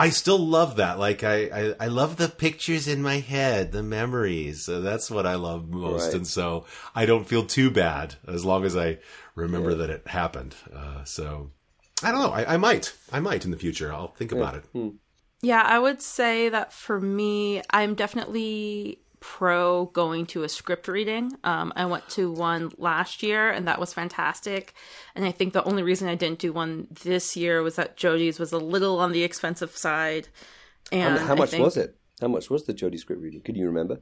I 0.00 0.10
still 0.10 0.38
love 0.38 0.76
that. 0.76 0.98
Like 1.00 1.24
I, 1.24 1.36
I, 1.46 1.74
I, 1.80 1.86
love 1.88 2.18
the 2.18 2.28
pictures 2.28 2.86
in 2.86 3.02
my 3.02 3.16
head, 3.16 3.72
the 3.72 3.82
memories. 3.82 4.64
So 4.64 4.80
that's 4.80 5.10
what 5.10 5.26
I 5.26 5.34
love 5.34 5.68
most. 5.68 6.06
Right. 6.06 6.14
And 6.14 6.26
so 6.26 6.66
I 6.94 7.04
don't 7.04 7.26
feel 7.26 7.44
too 7.44 7.68
bad 7.68 8.14
as 8.28 8.44
long 8.44 8.64
as 8.64 8.76
I 8.76 8.98
remember 9.34 9.70
yeah. 9.70 9.78
that 9.78 9.90
it 9.90 10.06
happened. 10.06 10.54
Uh, 10.72 11.02
so 11.02 11.50
I 12.04 12.12
don't 12.12 12.22
know. 12.22 12.30
I, 12.30 12.54
I, 12.54 12.56
might, 12.58 12.94
I 13.12 13.18
might 13.18 13.44
in 13.44 13.50
the 13.50 13.56
future. 13.56 13.92
I'll 13.92 14.12
think 14.12 14.30
yeah. 14.30 14.38
about 14.38 14.54
it. 14.54 14.64
Hmm. 14.72 14.88
Yeah, 15.42 15.62
I 15.62 15.80
would 15.80 16.00
say 16.00 16.48
that 16.48 16.72
for 16.72 17.00
me, 17.00 17.62
I'm 17.70 17.94
definitely 17.94 19.00
pro 19.20 19.86
going 19.86 20.26
to 20.26 20.42
a 20.42 20.48
script 20.48 20.88
reading. 20.88 21.32
Um, 21.44 21.72
I 21.76 21.86
went 21.86 22.08
to 22.10 22.30
one 22.30 22.70
last 22.78 23.22
year 23.22 23.50
and 23.50 23.66
that 23.68 23.80
was 23.80 23.92
fantastic. 23.92 24.74
And 25.14 25.24
I 25.24 25.32
think 25.32 25.52
the 25.52 25.64
only 25.64 25.82
reason 25.82 26.08
I 26.08 26.14
didn't 26.14 26.38
do 26.38 26.52
one 26.52 26.88
this 27.02 27.36
year 27.36 27.62
was 27.62 27.76
that 27.76 27.96
Jodie's 27.96 28.38
was 28.38 28.52
a 28.52 28.58
little 28.58 28.98
on 28.98 29.12
the 29.12 29.22
expensive 29.22 29.76
side. 29.76 30.28
And 30.92 31.18
how 31.18 31.34
much 31.34 31.50
think, 31.50 31.64
was 31.64 31.76
it? 31.76 31.96
How 32.20 32.28
much 32.28 32.50
was 32.50 32.64
the 32.64 32.74
Jodie 32.74 32.98
script 32.98 33.22
reading? 33.22 33.40
Can 33.40 33.54
you 33.54 33.66
remember? 33.66 34.00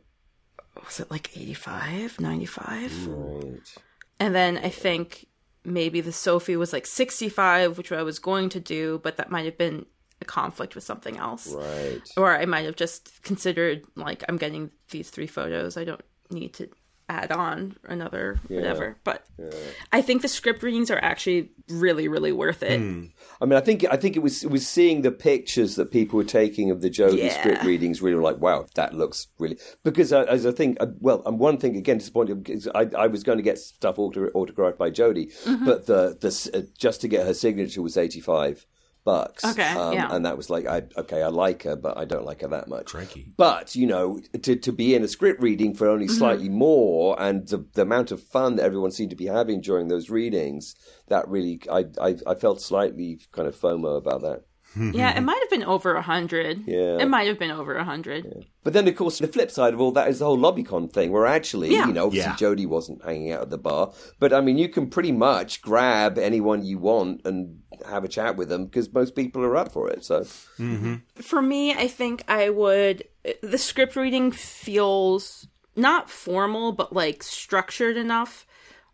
Was 0.84 1.00
it 1.00 1.10
like 1.10 1.36
85, 1.36 2.20
95? 2.20 3.06
Right. 3.08 3.74
And 4.20 4.34
then 4.34 4.58
I 4.58 4.68
think 4.68 5.26
maybe 5.64 6.00
the 6.00 6.12
Sophie 6.12 6.56
was 6.56 6.72
like 6.72 6.86
65, 6.86 7.76
which 7.76 7.92
I 7.92 8.02
was 8.02 8.18
going 8.18 8.48
to 8.50 8.60
do, 8.60 9.00
but 9.02 9.16
that 9.16 9.30
might 9.30 9.44
have 9.44 9.58
been 9.58 9.86
conflict 10.26 10.74
with 10.74 10.84
something 10.84 11.16
else. 11.16 11.52
Right. 11.52 12.02
Or 12.16 12.36
I 12.36 12.46
might 12.46 12.66
have 12.66 12.76
just 12.76 13.22
considered 13.22 13.84
like 13.94 14.24
I'm 14.28 14.36
getting 14.36 14.70
these 14.90 15.10
three 15.10 15.26
photos. 15.26 15.76
I 15.76 15.84
don't 15.84 16.02
need 16.30 16.54
to 16.54 16.68
add 17.08 17.30
on 17.30 17.76
another 17.84 18.40
yeah. 18.48 18.56
whatever. 18.56 18.96
But 19.04 19.24
yeah. 19.38 19.50
I 19.92 20.02
think 20.02 20.22
the 20.22 20.28
script 20.28 20.62
readings 20.62 20.90
are 20.90 20.98
actually 21.02 21.50
really, 21.68 22.08
really 22.08 22.32
worth 22.32 22.62
it. 22.62 22.80
Hmm. 22.80 23.06
I 23.40 23.44
mean, 23.44 23.54
I 23.54 23.60
think 23.60 23.84
I 23.90 23.96
think 23.96 24.16
it 24.16 24.20
was 24.20 24.44
it 24.44 24.50
was 24.50 24.66
seeing 24.66 25.02
the 25.02 25.12
pictures 25.12 25.76
that 25.76 25.90
people 25.90 26.16
were 26.16 26.24
taking 26.24 26.70
of 26.70 26.80
the 26.80 26.90
Jodie 26.90 27.18
yeah. 27.18 27.38
script 27.38 27.64
readings. 27.64 28.02
Really, 28.02 28.20
like, 28.20 28.38
wow, 28.38 28.66
that 28.74 28.94
looks 28.94 29.28
really 29.38 29.58
because 29.84 30.12
uh, 30.12 30.24
as 30.28 30.46
I 30.46 30.52
think, 30.52 30.78
uh, 30.80 30.86
well, 31.00 31.22
and 31.26 31.38
one 31.38 31.58
thing 31.58 31.76
again 31.76 31.98
disappointed 31.98 32.42
because 32.42 32.68
I, 32.68 32.88
I 32.96 33.06
was 33.06 33.22
going 33.22 33.38
to 33.38 33.42
get 33.44 33.58
stuff 33.58 33.98
autographed 33.98 34.78
by 34.78 34.90
Jodie, 34.90 35.32
mm-hmm. 35.44 35.64
but 35.64 35.86
the 35.86 36.16
the 36.20 36.50
uh, 36.54 36.62
just 36.76 37.00
to 37.02 37.08
get 37.08 37.26
her 37.26 37.34
signature 37.34 37.82
was 37.82 37.96
eighty 37.96 38.20
five 38.20 38.66
bucks. 39.06 39.44
Okay, 39.44 39.70
um, 39.70 39.94
yeah. 39.94 40.08
And 40.10 40.26
that 40.26 40.36
was 40.36 40.50
like, 40.50 40.66
I 40.66 40.82
okay, 40.98 41.22
I 41.22 41.28
like 41.28 41.62
her, 41.62 41.76
but 41.76 41.96
I 41.96 42.04
don't 42.04 42.26
like 42.26 42.42
her 42.42 42.48
that 42.48 42.68
much. 42.68 42.86
Cranky. 42.86 43.32
But 43.36 43.74
you 43.74 43.86
know, 43.86 44.20
to 44.42 44.56
to 44.56 44.72
be 44.72 44.94
in 44.94 45.02
a 45.02 45.08
script 45.08 45.40
reading 45.40 45.72
for 45.72 45.88
only 45.88 46.06
mm-hmm. 46.06 46.16
slightly 46.16 46.50
more, 46.50 47.18
and 47.18 47.48
the, 47.48 47.64
the 47.72 47.82
amount 47.82 48.10
of 48.10 48.22
fun 48.22 48.56
that 48.56 48.64
everyone 48.64 48.90
seemed 48.90 49.10
to 49.10 49.16
be 49.16 49.26
having 49.26 49.62
during 49.62 49.88
those 49.88 50.10
readings, 50.10 50.74
that 51.08 51.26
really, 51.28 51.60
I 51.72 51.86
I, 51.98 52.16
I 52.26 52.34
felt 52.34 52.60
slightly 52.60 53.20
kind 53.32 53.48
of 53.48 53.56
FOMO 53.56 53.96
about 53.96 54.20
that. 54.22 54.42
yeah, 54.76 55.16
it 55.16 55.22
might 55.22 55.38
have 55.40 55.48
been 55.48 55.64
over 55.64 55.94
a 55.94 56.02
hundred. 56.02 56.64
Yeah, 56.66 56.98
it 56.98 57.08
might 57.08 57.28
have 57.28 57.38
been 57.38 57.52
over 57.52 57.76
a 57.76 57.84
hundred. 57.84 58.24
Yeah. 58.26 58.42
But 58.62 58.72
then, 58.72 58.88
of 58.88 58.96
course, 58.96 59.18
the 59.18 59.28
flip 59.28 59.50
side 59.50 59.72
of 59.72 59.80
all 59.80 59.92
that 59.92 60.08
is 60.08 60.18
the 60.18 60.24
whole 60.24 60.36
LobbyCon 60.36 60.92
thing, 60.92 61.12
where 61.12 61.24
actually, 61.24 61.72
yeah. 61.72 61.86
you 61.86 61.92
know, 61.92 62.06
obviously 62.06 62.32
yeah. 62.32 62.36
Jodie 62.36 62.66
wasn't 62.66 63.04
hanging 63.04 63.30
out 63.30 63.42
at 63.42 63.50
the 63.50 63.58
bar, 63.58 63.92
but 64.18 64.32
I 64.32 64.40
mean, 64.40 64.58
you 64.58 64.68
can 64.68 64.90
pretty 64.90 65.12
much 65.12 65.62
grab 65.62 66.18
anyone 66.18 66.64
you 66.64 66.78
want 66.78 67.22
and 67.24 67.60
have 67.86 68.04
a 68.04 68.08
chat 68.08 68.36
with 68.36 68.48
them 68.48 68.64
because 68.66 68.92
most 68.92 69.14
people 69.14 69.42
are 69.42 69.56
up 69.56 69.72
for 69.72 69.90
it. 69.90 70.04
So, 70.04 70.20
mm-hmm. 70.20 70.96
for 71.16 71.42
me, 71.42 71.72
I 71.72 71.88
think 71.88 72.24
I 72.28 72.50
would. 72.50 73.04
The 73.42 73.58
script 73.58 73.96
reading 73.96 74.30
feels 74.30 75.46
not 75.74 76.10
formal, 76.10 76.72
but 76.72 76.92
like 76.92 77.22
structured 77.22 77.96
enough 77.96 78.46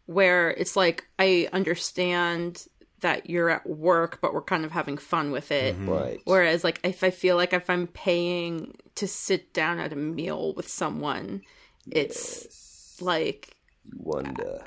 where 0.07 0.51
it's 0.51 0.77
like 0.77 1.07
I 1.18 1.49
understand 1.53 2.66
that 3.01 3.29
you're 3.29 3.51
at 3.51 3.68
work 3.68 4.21
but 4.21 4.33
we're 4.33 4.42
kind 4.42 4.64
of 4.64 4.73
having 4.73 4.97
fun 4.97 5.31
with 5.31 5.51
it. 5.51 5.75
Mm-hmm. 5.75 5.90
Right. 5.90 6.21
Whereas 6.25 6.64
like 6.64 6.81
if 6.85 7.05
I 7.05 7.11
feel 7.11 7.37
like 7.37 7.53
if 7.53 7.68
I'm 7.68 7.87
paying 7.88 8.77
to 8.97 9.07
sit 9.07 9.53
down 9.53 9.79
at 9.79 9.92
a 9.92 9.97
meal 9.97 10.55
with 10.55 10.68
someone, 10.68 11.42
it's 11.90 12.45
yes. 12.45 12.99
like 13.01 13.57
you 13.85 13.99
wonder. 13.99 14.61
Uh, 14.61 14.64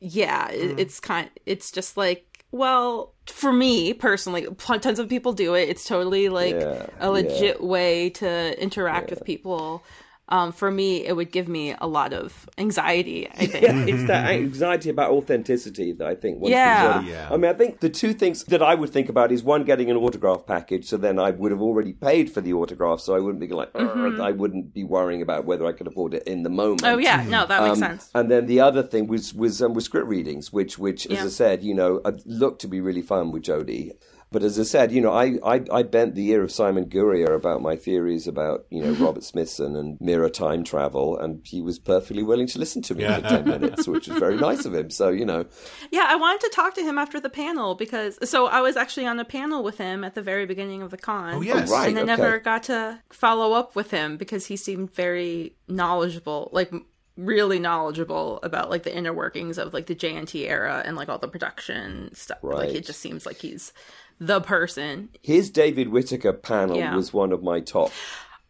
yeah, 0.00 0.50
mm. 0.50 0.78
it's 0.78 1.00
kind 1.00 1.30
it's 1.44 1.70
just 1.70 1.96
like 1.96 2.35
well, 2.52 3.12
for 3.26 3.52
me 3.52 3.92
personally, 3.92 4.46
tons 4.56 4.98
of 4.98 5.08
people 5.08 5.32
do 5.32 5.54
it. 5.54 5.68
It's 5.68 5.84
totally 5.84 6.28
like 6.28 6.54
yeah, 6.54 6.86
a 7.00 7.10
legit 7.10 7.58
yeah. 7.60 7.66
way 7.66 8.10
to 8.10 8.62
interact 8.62 9.08
yeah. 9.08 9.14
with 9.16 9.24
people 9.24 9.82
um, 10.28 10.52
for 10.52 10.70
me, 10.70 11.06
it 11.06 11.14
would 11.14 11.30
give 11.30 11.46
me 11.46 11.74
a 11.80 11.86
lot 11.86 12.12
of 12.12 12.48
anxiety. 12.58 13.28
I 13.28 13.46
think 13.46 13.62
yeah, 13.62 13.94
it's 13.94 14.06
that 14.08 14.30
anxiety 14.30 14.90
about 14.90 15.12
authenticity 15.12 15.92
that 15.92 16.06
I 16.06 16.16
think. 16.16 16.40
Yeah. 16.42 17.00
yeah. 17.02 17.28
I 17.30 17.36
mean, 17.36 17.50
I 17.50 17.54
think 17.54 17.80
the 17.80 17.88
two 17.88 18.12
things 18.12 18.42
that 18.44 18.62
I 18.62 18.74
would 18.74 18.90
think 18.90 19.08
about 19.08 19.30
is 19.30 19.44
one, 19.44 19.62
getting 19.64 19.90
an 19.90 19.96
autograph 19.96 20.44
package, 20.44 20.86
so 20.86 20.96
then 20.96 21.18
I 21.20 21.30
would 21.30 21.52
have 21.52 21.62
already 21.62 21.92
paid 21.92 22.32
for 22.32 22.40
the 22.40 22.52
autograph, 22.54 23.00
so 23.00 23.14
I 23.14 23.20
wouldn't 23.20 23.40
be 23.40 23.46
like, 23.48 23.72
mm-hmm. 23.72 24.20
I 24.20 24.32
wouldn't 24.32 24.74
be 24.74 24.82
worrying 24.82 25.22
about 25.22 25.44
whether 25.44 25.64
I 25.64 25.72
could 25.72 25.86
afford 25.86 26.14
it 26.14 26.24
in 26.24 26.42
the 26.42 26.50
moment. 26.50 26.84
Oh 26.84 26.98
yeah, 26.98 27.24
no, 27.28 27.46
that 27.46 27.62
makes 27.62 27.82
um, 27.82 27.88
sense. 27.90 28.10
And 28.14 28.30
then 28.30 28.46
the 28.46 28.60
other 28.60 28.82
thing 28.82 29.06
was 29.06 29.32
was 29.32 29.62
um, 29.62 29.74
was 29.74 29.84
script 29.84 30.08
readings, 30.08 30.52
which 30.52 30.76
which, 30.76 31.06
as 31.06 31.18
yeah. 31.18 31.24
I 31.24 31.28
said, 31.28 31.62
you 31.62 31.74
know, 31.74 32.02
looked 32.24 32.60
to 32.62 32.68
be 32.68 32.80
really 32.80 33.02
fun 33.02 33.30
with 33.30 33.44
Jodie. 33.44 33.92
But 34.32 34.42
as 34.42 34.58
I 34.58 34.64
said, 34.64 34.90
you 34.90 35.00
know, 35.00 35.12
I, 35.12 35.38
I, 35.44 35.64
I 35.72 35.82
bent 35.84 36.16
the 36.16 36.28
ear 36.30 36.42
of 36.42 36.50
Simon 36.50 36.86
Guerrier 36.86 37.32
about 37.32 37.62
my 37.62 37.76
theories 37.76 38.26
about, 38.26 38.66
you 38.70 38.82
know, 38.82 38.92
mm-hmm. 38.92 39.04
Robert 39.04 39.22
Smithson 39.22 39.76
and 39.76 40.00
mirror 40.00 40.28
time 40.28 40.64
travel, 40.64 41.16
and 41.16 41.46
he 41.46 41.62
was 41.62 41.78
perfectly 41.78 42.24
willing 42.24 42.48
to 42.48 42.58
listen 42.58 42.82
to 42.82 42.94
me 42.96 43.04
yeah. 43.04 43.20
for 43.20 43.28
10 43.28 43.44
minutes, 43.60 43.86
which 43.86 44.08
was 44.08 44.18
very 44.18 44.36
nice 44.36 44.64
of 44.64 44.74
him. 44.74 44.90
So, 44.90 45.10
you 45.10 45.24
know. 45.24 45.46
Yeah, 45.92 46.06
I 46.08 46.16
wanted 46.16 46.40
to 46.40 46.48
talk 46.48 46.74
to 46.74 46.82
him 46.82 46.98
after 46.98 47.20
the 47.20 47.30
panel 47.30 47.76
because, 47.76 48.18
so 48.28 48.46
I 48.46 48.62
was 48.62 48.76
actually 48.76 49.06
on 49.06 49.20
a 49.20 49.24
panel 49.24 49.62
with 49.62 49.78
him 49.78 50.02
at 50.02 50.14
the 50.14 50.22
very 50.22 50.44
beginning 50.44 50.82
of 50.82 50.90
the 50.90 50.98
con. 50.98 51.34
Oh, 51.34 51.40
yes. 51.40 51.70
Oh, 51.70 51.74
right, 51.74 51.88
and 51.88 51.98
I 51.98 52.02
okay. 52.02 52.06
never 52.06 52.38
got 52.40 52.64
to 52.64 53.00
follow 53.10 53.52
up 53.52 53.76
with 53.76 53.92
him 53.92 54.16
because 54.16 54.46
he 54.46 54.56
seemed 54.56 54.92
very 54.92 55.54
knowledgeable, 55.68 56.50
like 56.52 56.72
really 57.16 57.58
knowledgeable 57.58 58.40
about 58.42 58.70
like 58.70 58.82
the 58.82 58.94
inner 58.94 59.12
workings 59.12 59.56
of 59.56 59.72
like 59.72 59.86
the 59.86 59.94
JNT 59.94 60.46
era 60.46 60.82
and 60.84 60.96
like 60.96 61.08
all 61.08 61.18
the 61.18 61.28
production 61.28 62.14
stuff. 62.14 62.38
Right. 62.42 62.68
Like 62.68 62.74
it 62.74 62.84
just 62.84 63.00
seems 63.00 63.24
like 63.24 63.36
he's 63.36 63.72
the 64.18 64.40
person. 64.40 65.10
His 65.22 65.50
David 65.50 65.88
Whitaker 65.88 66.32
panel 66.32 66.76
yeah. 66.76 66.94
was 66.94 67.12
one 67.12 67.32
of 67.32 67.42
my 67.42 67.60
top. 67.60 67.92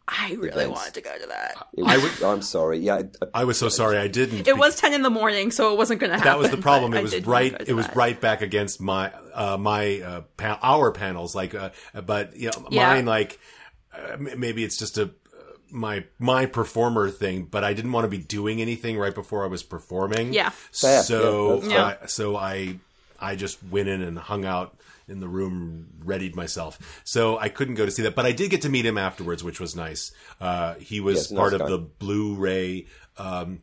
I 0.09 0.35
really 0.35 0.49
events. 0.51 0.79
wanted 0.79 0.95
to 0.95 1.01
go 1.01 1.19
to 1.19 1.27
that. 1.27 1.67
Was, 1.75 1.87
I 1.89 1.97
would, 1.97 2.23
I'm 2.23 2.43
sorry. 2.43 2.79
Yeah, 2.79 3.03
I, 3.35 3.41
I 3.41 3.45
was 3.45 3.59
so 3.59 3.69
sorry 3.69 3.99
I 3.99 4.07
didn't. 4.07 4.47
It 4.47 4.57
was 4.57 4.77
ten 4.77 4.95
in 4.95 5.03
the 5.03 5.11
morning, 5.11 5.51
so 5.51 5.73
it 5.73 5.77
wasn't 5.77 5.99
going 5.99 6.11
to 6.11 6.19
happen. 6.19 6.31
That 6.31 6.39
was 6.39 6.51
the 6.53 6.59
problem. 6.59 6.95
It 6.95 7.03
was 7.03 7.27
right. 7.27 7.53
It 7.67 7.73
was 7.73 7.89
that. 7.89 7.97
right 7.97 8.21
back 8.21 8.41
against 8.41 8.81
my 8.81 9.13
uh, 9.35 9.57
my 9.59 10.01
uh, 10.01 10.21
pa- 10.37 10.61
our 10.63 10.93
panels. 10.93 11.35
Like, 11.35 11.57
uh, 11.57 11.71
but 12.05 12.37
you 12.37 12.51
know, 12.51 12.69
yeah. 12.71 12.89
mine 12.89 13.07
like 13.07 13.41
uh, 13.93 14.17
maybe 14.19 14.63
it's 14.63 14.77
just 14.77 14.97
a 14.97 15.11
my 15.71 16.05
my 16.21 16.47
performer 16.47 17.11
thing, 17.11 17.49
but 17.51 17.65
I 17.65 17.75
didn't 17.75 17.91
want 17.91 18.05
to 18.05 18.09
be 18.09 18.19
doing 18.19 18.61
anything 18.61 18.97
right 18.99 19.15
before 19.15 19.43
I 19.45 19.49
was 19.49 19.65
performing. 19.65 20.33
Yeah. 20.33 20.53
So 20.71 21.63
yeah, 21.65 22.07
so 22.07 22.37
I 22.37 22.79
I 23.19 23.35
just 23.35 23.63
went 23.65 23.89
in 23.89 24.03
and 24.03 24.19
hung 24.19 24.45
out 24.45 24.79
in 25.09 25.21
the 25.21 25.29
room, 25.29 25.89
readied 25.99 26.35
myself. 26.35 27.01
So 27.05 27.39
I 27.39 27.49
couldn't 27.49 27.75
go 27.75 27.85
to 27.85 27.91
see 27.91 28.03
that, 28.03 28.15
but 28.15 28.27
I 28.27 28.33
did 28.33 28.51
get 28.51 28.63
to 28.63 28.69
meet 28.69 28.85
him 28.85 28.99
afterwards, 28.99 29.45
which 29.45 29.61
was 29.61 29.77
nice. 29.77 30.13
Uh, 30.41 30.75
he 30.75 31.01
was 31.01 31.17
yes, 31.17 31.33
part 31.33 31.53
nice 31.53 31.61
of 31.61 31.69
the 31.69 31.79
Blu-ray 31.79 32.87
um, 33.19 33.63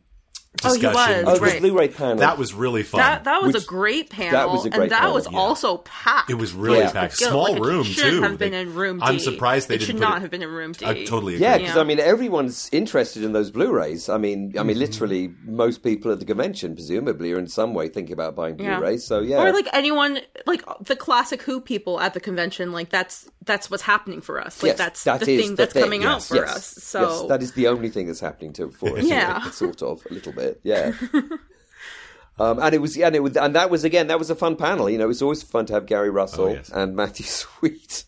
discussion. 0.56 0.94
Oh, 0.94 1.06
he 1.06 1.24
was. 1.24 1.38
Oh, 1.38 1.42
right. 1.42 1.60
Blu-ray 1.60 1.88
panel. 1.88 2.16
That 2.16 2.38
was 2.38 2.54
really 2.54 2.82
fun. 2.82 2.98
That, 2.98 3.24
that 3.24 3.42
was 3.42 3.54
Which, 3.54 3.62
a 3.62 3.66
great 3.66 4.10
panel. 4.10 4.32
That 4.32 4.50
was 4.50 4.66
a 4.66 4.70
great 4.70 4.82
and 4.82 4.90
that 4.92 5.00
panel, 5.00 5.14
was 5.14 5.28
yeah. 5.30 5.38
also 5.38 5.78
packed. 5.78 6.30
It 6.30 6.34
was 6.34 6.52
really 6.52 6.78
yeah. 6.78 6.92
packed. 6.92 7.16
Small 7.16 7.52
like, 7.52 7.62
room 7.62 7.84
should 7.84 8.10
too. 8.10 8.22
have 8.22 8.38
been 8.38 8.52
they, 8.52 8.60
in 8.60 8.74
room 8.74 8.98
D. 8.98 9.04
I'm 9.04 9.18
surprised 9.18 9.68
they 9.68 9.76
it 9.76 9.78
didn't. 9.78 9.96
Should 9.96 10.00
not 10.00 10.18
it, 10.18 10.22
have 10.22 10.30
been 10.30 10.42
in 10.42 10.50
room 10.50 10.72
D. 10.72 10.86
I 10.86 11.04
totally 11.04 11.34
agree. 11.34 11.46
Yeah, 11.46 11.58
because 11.58 11.74
yeah. 11.76 11.80
I 11.80 11.84
mean, 11.84 12.00
everyone's 12.00 12.68
interested 12.72 13.24
in 13.24 13.32
those 13.32 13.50
Blu-rays. 13.50 14.08
I 14.08 14.18
mean, 14.18 14.54
I 14.58 14.62
mean, 14.62 14.76
mm-hmm. 14.76 14.80
literally, 14.80 15.34
most 15.44 15.82
people 15.82 16.12
at 16.12 16.20
the 16.20 16.26
convention 16.26 16.74
presumably 16.74 17.32
are 17.32 17.38
in 17.38 17.48
some 17.48 17.74
way 17.74 17.88
thinking 17.88 18.12
about 18.12 18.34
buying 18.34 18.56
Blu-rays. 18.56 19.04
So 19.04 19.20
yeah, 19.20 19.42
or 19.42 19.52
like 19.52 19.68
anyone, 19.72 20.20
like 20.46 20.62
the 20.80 20.96
classic 20.96 21.42
Who 21.42 21.60
people 21.60 22.00
at 22.00 22.14
the 22.14 22.20
convention. 22.20 22.72
Like 22.72 22.90
that's 22.90 23.28
that's 23.44 23.70
what's 23.70 23.82
happening 23.82 24.20
for 24.20 24.40
us. 24.40 24.62
Like 24.62 24.70
yes, 24.70 24.78
that's 24.78 25.04
that 25.04 25.20
the 25.20 25.26
thing 25.26 25.50
the 25.50 25.56
that's 25.56 25.72
thing. 25.72 25.82
coming 25.82 26.02
yes, 26.02 26.10
out 26.10 26.22
for 26.22 26.36
yes, 26.36 26.56
us. 26.56 26.66
So 26.82 27.26
that 27.28 27.42
is 27.42 27.52
the 27.52 27.68
only 27.68 27.90
thing 27.90 28.06
that's 28.06 28.20
happening 28.20 28.52
to 28.54 28.70
for 28.70 28.98
us. 28.98 29.04
Yeah, 29.14 29.50
sort 29.50 29.82
of 29.82 30.04
a 30.10 30.14
little 30.14 30.32
bit. 30.32 30.43
Yeah. 30.62 30.92
Um, 32.36 32.58
and 32.58 32.74
it 32.74 32.78
was, 32.78 32.96
yeah, 32.96 33.06
and, 33.06 33.14
it 33.14 33.22
was, 33.22 33.36
and 33.36 33.54
that 33.54 33.70
was 33.70 33.84
again, 33.84 34.08
that 34.08 34.18
was 34.18 34.28
a 34.28 34.34
fun 34.34 34.56
panel. 34.56 34.90
You 34.90 34.98
know, 34.98 35.08
it's 35.08 35.22
always 35.22 35.44
fun 35.44 35.66
to 35.66 35.74
have 35.74 35.86
Gary 35.86 36.10
Russell 36.10 36.46
oh, 36.46 36.54
yes. 36.54 36.68
and 36.68 36.96
Matthew 36.96 37.24
Sweet 37.26 38.06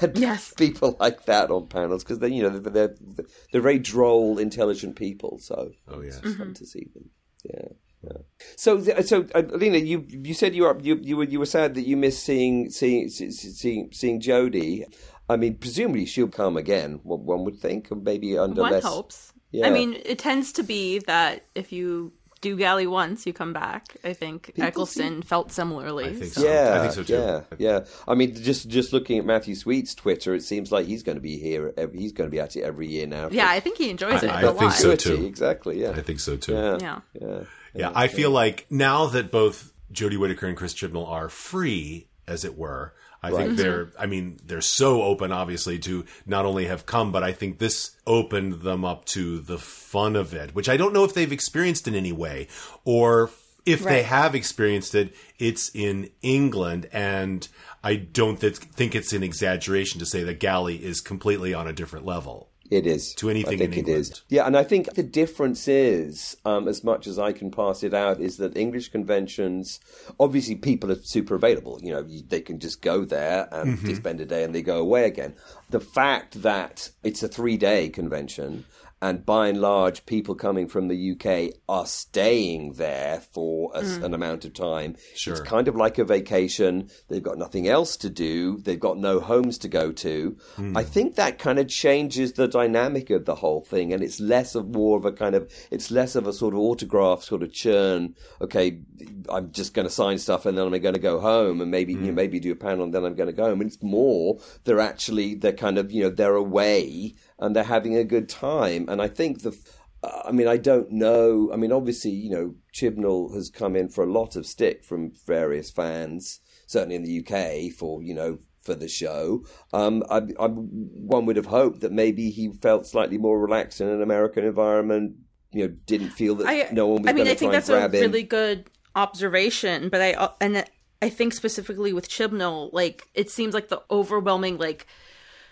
and 0.00 0.16
yes. 0.16 0.52
people 0.56 0.96
like 1.00 1.24
that 1.26 1.50
on 1.50 1.66
panels 1.66 2.04
because 2.04 2.18
they, 2.18 2.28
you 2.28 2.42
know, 2.42 2.50
they're, 2.50 2.88
they're, 2.88 3.26
they're 3.52 3.60
very 3.60 3.78
droll, 3.78 4.38
intelligent 4.38 4.96
people. 4.96 5.38
So 5.38 5.72
oh 5.88 6.00
yeah, 6.00 6.08
it's 6.08 6.18
mm-hmm. 6.18 6.38
fun 6.38 6.54
to 6.54 6.66
see 6.66 6.88
them. 6.94 7.10
Yeah. 7.44 7.68
Yeah. 8.02 8.18
So, 8.54 8.80
so 9.02 9.26
uh, 9.34 9.42
Lena, 9.50 9.78
you 9.78 10.06
you 10.08 10.32
said 10.32 10.54
you 10.54 10.62
were 10.62 10.78
you 10.80 11.00
you 11.02 11.16
were 11.16 11.24
you 11.24 11.40
were 11.40 11.46
sad 11.46 11.74
that 11.74 11.82
you 11.82 11.96
missed 11.96 12.22
seeing 12.22 12.70
seeing 12.70 13.08
seeing 13.08 13.90
seeing 13.92 14.20
Jodie. 14.20 14.84
I 15.28 15.36
mean, 15.36 15.56
presumably 15.56 16.06
she'll 16.06 16.28
come 16.28 16.56
again. 16.56 17.00
One 17.02 17.24
one 17.26 17.44
would 17.44 17.58
think, 17.58 17.90
maybe 17.90 18.38
under 18.38 18.62
One 18.62 18.70
less. 18.70 18.84
hopes. 18.84 19.32
Yeah. 19.50 19.66
I 19.66 19.70
mean, 19.70 19.96
it 20.04 20.18
tends 20.18 20.52
to 20.54 20.62
be 20.62 20.98
that 21.00 21.44
if 21.54 21.72
you 21.72 22.12
do 22.40 22.56
Gally 22.56 22.86
once, 22.86 23.26
you 23.26 23.32
come 23.32 23.52
back. 23.52 23.96
I 24.04 24.12
think 24.12 24.52
Eccleston 24.58 25.22
felt 25.22 25.50
similarly. 25.50 26.04
I 26.04 26.12
think 26.14 26.32
so. 26.32 26.42
so. 26.42 26.46
Yeah, 26.48 26.76
I 26.76 26.80
think 26.80 26.92
so 26.92 27.02
too. 27.02 27.12
Yeah, 27.14 27.40
yeah. 27.58 27.84
I 28.06 28.14
mean, 28.14 28.34
just 28.34 28.68
just 28.68 28.92
looking 28.92 29.18
at 29.18 29.24
Matthew 29.24 29.54
Sweet's 29.56 29.94
Twitter, 29.94 30.34
it 30.34 30.42
seems 30.42 30.70
like 30.70 30.86
he's 30.86 31.02
going 31.02 31.16
to 31.16 31.22
be 31.22 31.36
here. 31.38 31.72
Every, 31.76 31.98
he's 31.98 32.12
going 32.12 32.28
to 32.28 32.30
be 32.30 32.38
at 32.38 32.54
it 32.54 32.62
every 32.62 32.86
year 32.86 33.06
now. 33.08 33.28
Yeah, 33.32 33.48
I 33.50 33.58
think 33.58 33.78
he 33.78 33.90
enjoys 33.90 34.22
it 34.22 34.30
I- 34.30 34.42
a 34.42 34.50
I 34.50 34.52
think 34.52 34.60
lot. 34.62 34.72
so. 34.74 34.94
too. 34.94 35.24
Exactly. 35.26 35.80
Yeah. 35.80 35.90
I 35.90 36.02
think 36.02 36.20
so 36.20 36.36
too. 36.36 36.52
Yeah. 36.52 36.78
Yeah. 36.80 36.98
Yeah. 37.20 37.40
Yeah, 37.74 37.92
I 37.94 38.08
feel 38.08 38.30
like 38.30 38.66
now 38.70 39.06
that 39.06 39.30
both 39.30 39.72
Jodie 39.92 40.16
Whittaker 40.18 40.46
and 40.46 40.56
Chris 40.56 40.74
Chibnall 40.74 41.08
are 41.08 41.28
free, 41.28 42.08
as 42.28 42.44
it 42.44 42.56
were, 42.56 42.92
I 43.22 43.30
Right. 43.30 43.46
think 43.46 43.58
they're. 43.58 43.90
I 43.98 44.06
mean, 44.06 44.38
they're 44.46 44.60
so 44.60 45.02
open, 45.02 45.32
obviously, 45.32 45.78
to 45.80 46.04
not 46.26 46.44
only 46.44 46.66
have 46.66 46.86
come, 46.86 47.10
but 47.10 47.24
I 47.24 47.32
think 47.32 47.58
this 47.58 47.92
opened 48.06 48.62
them 48.62 48.84
up 48.84 49.04
to 49.06 49.40
the 49.40 49.58
fun 49.58 50.14
of 50.14 50.32
it, 50.34 50.54
which 50.54 50.68
I 50.68 50.76
don't 50.76 50.92
know 50.92 51.04
if 51.04 51.14
they've 51.14 51.32
experienced 51.32 51.88
in 51.88 51.94
any 51.96 52.12
way, 52.12 52.46
or 52.84 53.30
if 53.66 53.82
they 53.82 54.02
have 54.04 54.34
experienced 54.34 54.94
it, 54.94 55.14
it's 55.38 55.70
in 55.74 56.10
England, 56.22 56.88
and 56.92 57.46
I 57.84 57.96
don't 57.96 58.40
th- 58.40 58.56
think 58.56 58.94
it's 58.94 59.12
an 59.12 59.22
exaggeration 59.22 59.98
to 59.98 60.06
say 60.06 60.22
that 60.22 60.38
Gally 60.40 60.76
is 60.82 61.00
completely 61.00 61.52
on 61.52 61.66
a 61.66 61.72
different 61.72 62.06
level. 62.06 62.47
It 62.70 62.86
is 62.86 63.14
To 63.14 63.30
anything 63.30 63.54
I 63.54 63.56
think 63.56 63.76
in 63.78 63.84
it 63.86 63.88
is. 63.88 64.08
England. 64.08 64.22
Yeah, 64.28 64.46
and 64.46 64.56
I 64.56 64.62
think 64.64 64.92
the 64.94 65.02
difference 65.02 65.68
is, 65.68 66.36
um, 66.44 66.68
as 66.68 66.84
much 66.84 67.06
as 67.06 67.18
I 67.18 67.32
can 67.32 67.50
pass 67.50 67.82
it 67.82 67.94
out, 67.94 68.20
is 68.20 68.36
that 68.36 68.56
English 68.56 68.88
conventions, 68.90 69.80
obviously, 70.20 70.54
people 70.54 70.90
are 70.92 71.00
super 71.02 71.34
available. 71.34 71.78
You 71.82 71.92
know, 71.92 72.04
you, 72.06 72.22
they 72.28 72.40
can 72.40 72.58
just 72.58 72.82
go 72.82 73.04
there 73.04 73.48
and 73.52 73.78
Mm-hmm. 73.78 73.94
spend 73.94 74.20
a 74.20 74.26
day 74.26 74.44
and 74.44 74.54
they 74.54 74.62
go 74.62 74.78
away 74.78 75.04
again. 75.06 75.34
The 75.70 75.80
fact 75.80 76.42
that 76.42 76.90
it's 77.02 77.22
a 77.22 77.28
three-day 77.28 77.88
convention. 77.90 78.64
And 79.00 79.24
by 79.24 79.48
and 79.48 79.60
large, 79.60 80.06
people 80.06 80.34
coming 80.34 80.66
from 80.66 80.88
the 80.88 81.12
UK 81.12 81.54
are 81.68 81.86
staying 81.86 82.72
there 82.72 83.20
for 83.20 83.70
a, 83.74 83.82
hmm. 83.84 84.04
an 84.04 84.14
amount 84.14 84.44
of 84.44 84.54
time. 84.54 84.96
Sure. 85.14 85.34
It's 85.34 85.42
kind 85.42 85.68
of 85.68 85.76
like 85.76 85.98
a 85.98 86.04
vacation. 86.04 86.90
They've 87.06 87.22
got 87.22 87.38
nothing 87.38 87.68
else 87.68 87.96
to 87.98 88.10
do. 88.10 88.58
They've 88.58 88.78
got 88.78 88.98
no 88.98 89.20
homes 89.20 89.56
to 89.58 89.68
go 89.68 89.92
to. 89.92 90.36
Hmm. 90.56 90.76
I 90.76 90.82
think 90.82 91.14
that 91.14 91.38
kind 91.38 91.60
of 91.60 91.68
changes 91.68 92.32
the 92.32 92.48
dynamic 92.48 93.10
of 93.10 93.24
the 93.24 93.36
whole 93.36 93.60
thing, 93.60 93.92
and 93.92 94.02
it's 94.02 94.18
less 94.18 94.56
of 94.56 94.68
more 94.74 94.98
of 94.98 95.04
a 95.04 95.12
kind 95.12 95.36
of 95.36 95.52
it's 95.70 95.92
less 95.92 96.16
of 96.16 96.26
a 96.26 96.32
sort 96.32 96.54
of 96.54 96.60
autograph 96.60 97.22
sort 97.22 97.44
of 97.44 97.52
churn. 97.52 98.16
Okay, 98.40 98.80
I'm 99.28 99.52
just 99.52 99.74
going 99.74 99.86
to 99.86 99.94
sign 99.94 100.18
stuff, 100.18 100.44
and 100.44 100.58
then 100.58 100.66
I'm 100.66 100.80
going 100.80 100.94
to 100.94 101.00
go 101.00 101.20
home, 101.20 101.60
and 101.60 101.70
maybe 101.70 101.92
you 101.92 101.98
hmm. 102.00 102.06
know, 102.06 102.12
maybe 102.12 102.40
do 102.40 102.50
a 102.50 102.56
panel, 102.56 102.84
and 102.84 102.92
then 102.92 103.04
I'm 103.04 103.14
going 103.14 103.28
to 103.28 103.32
go 103.32 103.44
home. 103.44 103.60
And 103.60 103.70
it's 103.70 103.82
more 103.82 104.38
they're 104.64 104.80
actually 104.80 105.34
they're 105.34 105.52
kind 105.52 105.78
of 105.78 105.92
you 105.92 106.02
know 106.02 106.10
they're 106.10 106.34
away 106.34 107.14
and 107.38 107.54
they're 107.54 107.64
having 107.64 107.96
a 107.96 108.04
good 108.04 108.28
time, 108.28 108.88
and 108.88 109.00
I 109.00 109.08
think 109.08 109.42
the. 109.42 109.56
Uh, 110.00 110.22
I 110.26 110.30
mean, 110.30 110.46
I 110.46 110.58
don't 110.58 110.92
know. 110.92 111.50
I 111.52 111.56
mean, 111.56 111.72
obviously, 111.72 112.12
you 112.12 112.30
know, 112.30 112.54
Chibnall 112.72 113.34
has 113.34 113.50
come 113.50 113.74
in 113.74 113.88
for 113.88 114.04
a 114.04 114.12
lot 114.12 114.36
of 114.36 114.46
stick 114.46 114.84
from 114.84 115.10
various 115.26 115.72
fans, 115.72 116.40
certainly 116.66 116.94
in 116.94 117.02
the 117.02 117.18
UK, 117.18 117.72
for 117.72 118.00
you 118.00 118.14
know 118.14 118.38
for 118.62 118.74
the 118.74 118.88
show. 118.88 119.44
Um, 119.72 120.04
I, 120.10 120.18
I, 120.38 120.46
one 120.46 121.26
would 121.26 121.36
have 121.36 121.46
hoped 121.46 121.80
that 121.80 121.90
maybe 121.90 122.30
he 122.30 122.52
felt 122.52 122.86
slightly 122.86 123.18
more 123.18 123.40
relaxed 123.40 123.80
in 123.80 123.88
an 123.88 124.02
American 124.02 124.44
environment. 124.44 125.16
You 125.52 125.66
know, 125.66 125.74
didn't 125.86 126.10
feel 126.10 126.34
that 126.36 126.46
I, 126.46 126.68
no 126.72 126.86
one 126.86 127.02
was 127.02 127.10
I 127.10 127.14
mean, 127.14 127.26
I 127.26 127.34
think 127.34 127.52
that's 127.52 127.70
a 127.70 127.80
him. 127.80 127.90
really 127.92 128.22
good 128.22 128.70
observation, 128.94 129.88
but 129.88 130.00
I 130.00 130.12
uh, 130.12 130.32
and 130.40 130.64
I 131.00 131.08
think 131.08 131.32
specifically 131.32 131.92
with 131.92 132.08
Chibnall, 132.08 132.70
like 132.72 133.08
it 133.14 133.30
seems 133.30 133.54
like 133.54 133.68
the 133.68 133.82
overwhelming 133.90 134.58
like 134.58 134.86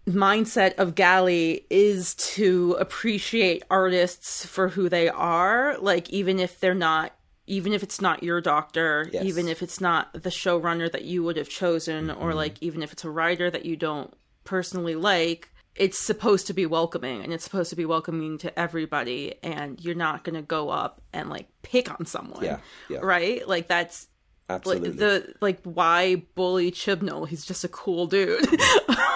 mindset 0.08 0.74
of 0.76 0.94
Gally 0.94 1.66
is 1.70 2.14
to 2.14 2.76
appreciate 2.78 3.62
artists 3.70 4.46
for 4.46 4.68
who 4.68 4.88
they 4.88 5.08
are, 5.08 5.76
like 5.80 6.08
even 6.10 6.38
if 6.38 6.60
they're 6.60 6.74
not 6.74 7.12
even 7.48 7.72
if 7.72 7.84
it's 7.84 8.00
not 8.00 8.24
your 8.24 8.40
doctor, 8.40 9.08
Yes. 9.12 9.24
even 9.24 9.46
if 9.46 9.62
it's 9.62 9.80
not 9.80 10.12
the 10.12 10.30
showrunner 10.30 10.90
that 10.90 11.04
you 11.04 11.22
would 11.22 11.36
have 11.36 11.48
chosen, 11.48 12.10
or 12.10 12.30
Mm-hmm. 12.30 12.36
like 12.36 12.56
even 12.60 12.82
if 12.82 12.92
it's 12.92 13.04
a 13.04 13.10
writer 13.10 13.48
that 13.50 13.64
you 13.64 13.76
don't 13.76 14.12
personally 14.42 14.96
like, 14.96 15.48
it's 15.76 15.96
supposed 16.04 16.48
to 16.48 16.52
be 16.54 16.66
welcoming 16.66 17.22
and 17.22 17.32
it's 17.32 17.44
supposed 17.44 17.70
to 17.70 17.76
be 17.76 17.84
welcoming 17.84 18.36
to 18.38 18.58
everybody, 18.58 19.34
and 19.44 19.80
you're 19.80 19.94
not 19.94 20.24
going 20.24 20.34
to 20.34 20.42
go 20.42 20.70
up 20.70 21.00
and 21.12 21.30
like 21.30 21.46
pick 21.62 21.88
on 21.88 22.04
someone, 22.04 22.42
Yeah, 22.42 22.58
yeah. 22.90 22.98
right? 23.00 23.46
Like 23.46 23.68
that's 23.68 24.08
Absolutely. 24.48 24.90
like 24.90 24.98
the 24.98 25.34
like 25.40 25.60
why 25.64 26.16
bully 26.34 26.70
Chibnall? 26.70 27.26
He's 27.28 27.44
just 27.44 27.64
a 27.64 27.68
cool 27.68 28.06
dude. 28.06 28.46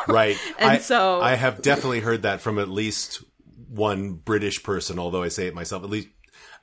Right. 0.08 0.36
And 0.58 0.70
I, 0.72 0.78
so- 0.78 1.20
I 1.20 1.34
have 1.34 1.62
definitely 1.62 2.00
heard 2.00 2.22
that 2.22 2.40
from 2.40 2.58
at 2.58 2.68
least 2.68 3.22
one 3.68 4.14
British 4.14 4.62
person, 4.62 4.98
although 4.98 5.22
I 5.22 5.28
say 5.28 5.46
it 5.46 5.54
myself, 5.54 5.84
at 5.84 5.90
least 5.90 6.08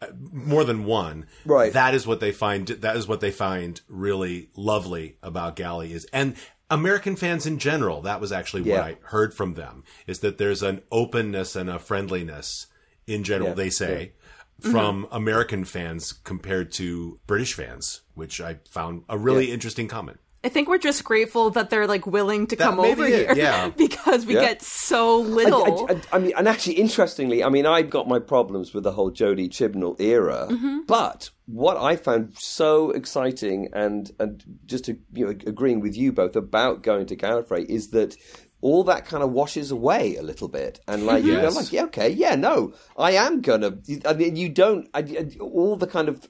uh, 0.01 0.07
more 0.33 0.63
than 0.65 0.83
one. 0.85 1.27
Right. 1.45 1.71
That 1.71 1.93
is 1.93 2.05
what 2.05 2.19
they 2.19 2.31
find. 2.31 2.67
That 2.67 2.97
is 2.97 3.07
what 3.07 3.21
they 3.21 3.31
find 3.31 3.79
really 3.87 4.49
lovely 4.57 5.17
about 5.23 5.55
Gally 5.55 5.93
is, 5.93 6.05
and 6.11 6.35
American 6.69 7.15
fans 7.15 7.45
in 7.45 7.59
general. 7.59 8.01
That 8.01 8.19
was 8.19 8.31
actually 8.33 8.63
what 8.63 8.79
I 8.81 8.97
heard 9.03 9.33
from 9.33 9.53
them 9.53 9.83
is 10.07 10.19
that 10.19 10.39
there's 10.39 10.63
an 10.63 10.81
openness 10.91 11.55
and 11.55 11.69
a 11.69 11.79
friendliness 11.79 12.67
in 13.05 13.23
general. 13.23 13.51
Yeah, 13.51 13.55
They 13.55 13.69
say. 13.69 14.13
Mm-hmm. 14.61 14.71
From 14.71 15.07
American 15.11 15.65
fans 15.65 16.13
compared 16.13 16.71
to 16.73 17.19
British 17.27 17.53
fans, 17.53 18.01
which 18.15 18.41
I 18.41 18.57
found 18.71 19.03
a 19.07 19.15
really 19.17 19.47
Yeah. 19.49 19.53
interesting 19.53 19.87
comment. 19.87 20.19
I 20.43 20.49
think 20.49 20.67
we're 20.69 20.77
just 20.77 21.03
grateful 21.03 21.49
that 21.51 21.69
they're 21.69 21.87
like 21.87 22.07
willing 22.07 22.47
to 22.47 22.55
That 22.55 22.63
come 22.63 22.79
over 22.79 23.05
it, 23.05 23.09
here, 23.13 23.33
yeah. 23.35 23.69
because 23.77 24.25
we 24.25 24.33
Yeah. 24.35 24.41
get 24.41 24.61
so 24.63 25.19
little. 25.19 25.87
I- 25.89 25.93
I- 25.93 26.01
I 26.13 26.19
mean, 26.19 26.33
and 26.37 26.47
actually, 26.47 26.75
interestingly, 26.75 27.43
I 27.43 27.49
mean, 27.49 27.65
I've 27.65 27.89
got 27.89 28.07
my 28.07 28.17
problems 28.19 28.73
with 28.73 28.83
the 28.83 28.93
whole 28.93 29.11
Jodie 29.11 29.49
Chibnall 29.49 29.99
era, 29.99 30.47
Mm-hmm. 30.49 30.79
but 30.87 31.29
what 31.47 31.77
I 31.77 31.95
found 31.95 32.33
so 32.37 32.91
exciting 32.91 33.69
and 33.73 34.11
and 34.19 34.43
just 34.65 34.85
to, 34.85 34.97
you 35.13 35.25
know, 35.25 35.31
agreeing 35.31 35.81
with 35.81 35.95
you 35.97 36.11
both 36.11 36.35
about 36.35 36.81
going 36.81 37.05
to 37.07 37.15
Gallifrey 37.15 37.65
is 37.69 37.89
that 37.89 38.15
all 38.59 38.83
that 38.85 39.05
kind 39.05 39.21
of 39.21 39.31
washes 39.31 39.69
away 39.69 40.15
a 40.15 40.23
little 40.23 40.47
bit, 40.47 40.79
and 40.87 41.05
like 41.05 41.23
Yes. 41.23 41.55
like, 41.55 41.71
yeah, 41.71 41.83
okay, 41.83 42.09
yeah, 42.09 42.35
no, 42.35 42.73
I 42.97 43.11
am 43.11 43.41
gonna. 43.41 43.77
I 44.05 44.13
mean, 44.13 44.35
you 44.35 44.49
don't. 44.49 44.89
I, 44.93 44.99
I- 44.99 45.37
all 45.39 45.75
the 45.75 45.85
kind 45.87 46.09
of 46.09 46.27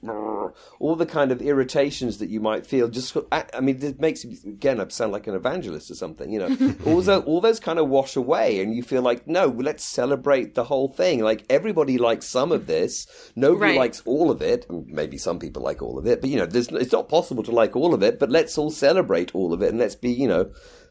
all 0.78 0.94
the 0.96 1.06
kind 1.06 1.32
of 1.32 1.40
irritations 1.40 2.18
that 2.18 2.28
you 2.28 2.40
might 2.40 2.66
feel. 2.66 2.88
Just, 2.88 3.16
I, 3.32 3.44
I 3.54 3.60
mean, 3.60 3.82
it 3.82 4.00
makes 4.00 4.24
again, 4.24 4.80
I 4.80 4.88
sound 4.88 5.12
like 5.12 5.26
an 5.26 5.34
evangelist 5.34 5.90
or 5.90 5.94
something. 5.94 6.30
You 6.32 6.40
know, 6.40 6.74
all 6.86 7.00
those 7.00 7.22
all 7.24 7.40
those 7.40 7.60
kind 7.60 7.78
of 7.78 7.88
wash 7.88 8.14
away, 8.16 8.60
and 8.60 8.74
you 8.74 8.82
feel 8.82 9.02
like, 9.02 9.26
no, 9.26 9.46
let's 9.46 9.84
celebrate 9.84 10.54
the 10.54 10.64
whole 10.64 10.88
thing. 10.88 11.20
Like 11.22 11.44
everybody 11.48 11.96
likes 11.98 12.26
some 12.26 12.52
of 12.52 12.66
this, 12.66 13.06
nobody 13.36 13.72
Right. 13.72 13.78
likes 13.78 14.02
all 14.04 14.30
of 14.30 14.42
it. 14.42 14.66
Mm, 14.68 14.86
maybe 14.88 15.16
some 15.18 15.38
people 15.38 15.62
like 15.62 15.82
all 15.82 15.98
of 15.98 16.06
it, 16.06 16.20
but 16.20 16.30
you 16.30 16.36
know, 16.36 16.46
there's, 16.46 16.68
it's 16.68 16.92
not 16.92 17.08
possible 17.08 17.42
to 17.44 17.50
like 17.52 17.74
all 17.74 17.94
of 17.94 18.02
it. 18.02 18.18
But 18.18 18.30
let's 18.30 18.56
all 18.58 18.70
celebrate 18.70 19.34
all 19.34 19.52
of 19.52 19.62
it, 19.62 19.70
and 19.70 19.78
let's 19.78 19.94
be, 19.96 20.10
you 20.12 20.28
know, 20.28 20.50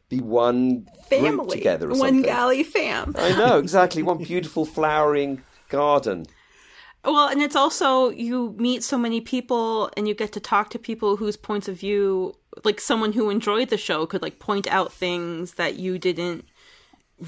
be 0.10 0.20
one 0.20 0.82
group 0.82 1.06
family 1.10 1.58
together 1.58 1.92
or 1.92 1.98
one 1.98 2.22
Gally 2.22 2.64
fam. 2.64 3.16
I 3.18 3.36
know 3.38 3.58
exactly 3.58 4.04
one 4.04 4.24
beautiful 4.24 4.66
flowering 4.66 5.42
garden. 5.70 6.26
Well, 7.04 7.30
and 7.30 7.42
it's 7.42 7.56
also 7.56 8.10
you 8.10 8.56
meet 8.58 8.84
so 8.84 8.98
many 8.98 9.22
people 9.22 9.90
and 9.96 10.08
you 10.08 10.14
get 10.14 10.34
to 10.34 10.40
talk 10.40 10.70
to 10.72 10.80
people 10.80 11.16
whose 11.16 11.38
points 11.38 11.68
of 11.68 11.80
view, 11.80 12.34
like 12.64 12.80
someone 12.80 13.14
who 13.14 13.30
enjoyed 13.30 13.70
the 13.70 13.78
show 13.78 14.06
could 14.06 14.22
like 14.22 14.40
point 14.40 14.68
out 14.68 14.92
things 14.92 15.54
that 15.54 15.76
you 15.76 15.98
didn't 15.98 16.46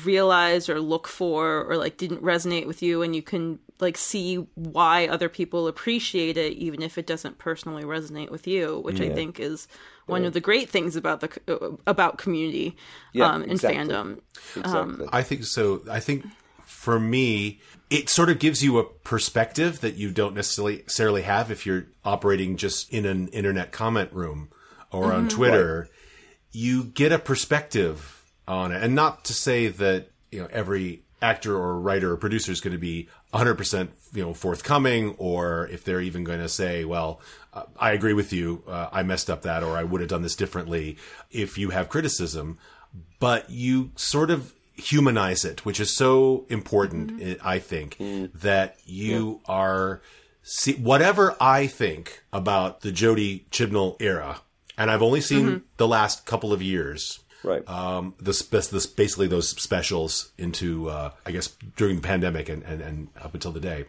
realize 0.03 0.69
or 0.69 0.79
look 0.79 1.07
for 1.07 1.63
or 1.65 1.75
like 1.75 1.97
didn't 1.97 2.21
resonate 2.21 2.67
with 2.67 2.83
you 2.83 3.01
and 3.01 3.15
you 3.15 3.23
can 3.23 3.57
like 3.79 3.97
see 3.97 4.35
why 4.53 5.07
other 5.07 5.27
people 5.27 5.67
appreciate 5.67 6.37
it 6.37 6.53
even 6.53 6.83
if 6.83 6.99
it 6.99 7.07
doesn't 7.07 7.39
personally 7.39 7.83
resonate 7.83 8.29
with 8.29 8.45
you 8.45 8.79
which 8.81 9.01
i 9.01 9.09
think 9.09 9.39
is 9.39 9.67
one 10.09 10.25
of 10.25 10.33
the 10.33 10.41
great 10.41 10.69
things 10.69 10.95
about 10.95 11.21
the 11.21 11.29
uh, 11.47 11.75
about 11.87 12.17
community 12.17 12.75
Yeah, 13.13 13.27
um 13.27 13.43
and 13.43 13.51
exactly. 13.51 13.79
fandom 13.79 14.19
Exactly. 14.55 15.07
I 15.11 15.23
think 15.23 15.43
so. 15.45 15.81
I 15.89 15.99
think 15.99 16.25
for 16.65 16.99
me, 16.99 17.59
it 17.89 18.09
sort 18.09 18.29
of 18.29 18.39
gives 18.39 18.63
you 18.63 18.77
a 18.77 18.83
perspective 18.83 19.81
that 19.81 19.95
you 19.95 20.11
don't 20.11 20.35
necessarily 20.35 20.77
necessarily 20.77 21.23
have 21.23 21.51
if 21.51 21.65
you're 21.65 21.87
operating 22.05 22.57
just 22.57 22.91
in 22.93 23.05
an 23.05 23.27
internet 23.29 23.71
comment 23.71 24.11
room 24.13 24.49
or 24.91 25.11
on 25.13 25.27
Twitter. 25.29 25.89
You 26.51 26.85
get 26.85 27.11
a 27.11 27.19
perspective 27.19 28.23
on 28.47 28.71
it, 28.71 28.81
and 28.81 28.95
not 28.95 29.25
to 29.25 29.33
say 29.33 29.67
that 29.67 30.11
you 30.31 30.39
know 30.41 30.47
every 30.51 31.03
actor 31.21 31.55
or 31.55 31.79
writer 31.79 32.13
or 32.13 32.17
producer 32.17 32.51
is 32.51 32.61
going 32.61 32.73
to 32.73 32.79
be 32.79 33.07
100% 33.33 33.89
you 34.13 34.23
know 34.23 34.33
forthcoming 34.33 35.15
or 35.17 35.67
if 35.67 35.83
they're 35.83 36.01
even 36.01 36.23
going 36.23 36.39
to 36.39 36.49
say 36.49 36.85
well 36.85 37.21
uh, 37.53 37.63
i 37.77 37.91
agree 37.91 38.13
with 38.13 38.31
you 38.33 38.63
uh, 38.67 38.87
i 38.91 39.03
messed 39.03 39.29
up 39.29 39.41
that 39.41 39.63
or 39.63 39.77
i 39.77 39.83
would 39.83 40.01
have 40.01 40.09
done 40.09 40.21
this 40.21 40.35
differently 40.35 40.97
if 41.31 41.57
you 41.57 41.69
have 41.69 41.89
criticism 41.89 42.57
but 43.19 43.49
you 43.49 43.91
sort 43.95 44.31
of 44.31 44.53
humanize 44.79 45.45
it, 45.45 45.65
which 45.65 45.79
is 45.79 45.95
so 45.95 46.45
important, 46.49 47.21
I 47.43 47.55
I 47.55 47.59
think, 47.59 47.97
that 47.99 48.77
you 48.85 49.41
are 49.45 50.01
see 50.41 50.73
whatever 50.75 51.35
I 51.39 51.67
think 51.67 52.23
about 52.31 52.81
the 52.81 52.91
Jodie 52.91 53.45
Chibnall 53.49 54.01
era, 54.01 54.41
and 54.77 54.89
I've 54.89 55.01
only 55.01 55.21
seen 55.21 55.63
the 55.77 55.87
last 55.87 56.25
couple 56.25 56.53
of 56.53 56.61
years. 56.61 57.19
Right. 57.43 57.67
Um, 57.69 58.15
this, 58.19 58.41
the 58.41 58.85
basically 58.85 59.27
those 59.27 59.49
specials 59.49 60.31
into 60.37 60.89
uh, 60.89 61.11
I 61.25 61.31
guess 61.31 61.47
during 61.77 61.95
the 61.97 62.01
pandemic 62.01 62.49
and, 62.49 62.63
and, 62.63 62.81
and 62.81 63.07
up 63.21 63.33
until 63.33 63.51
the 63.51 63.59
day. 63.59 63.85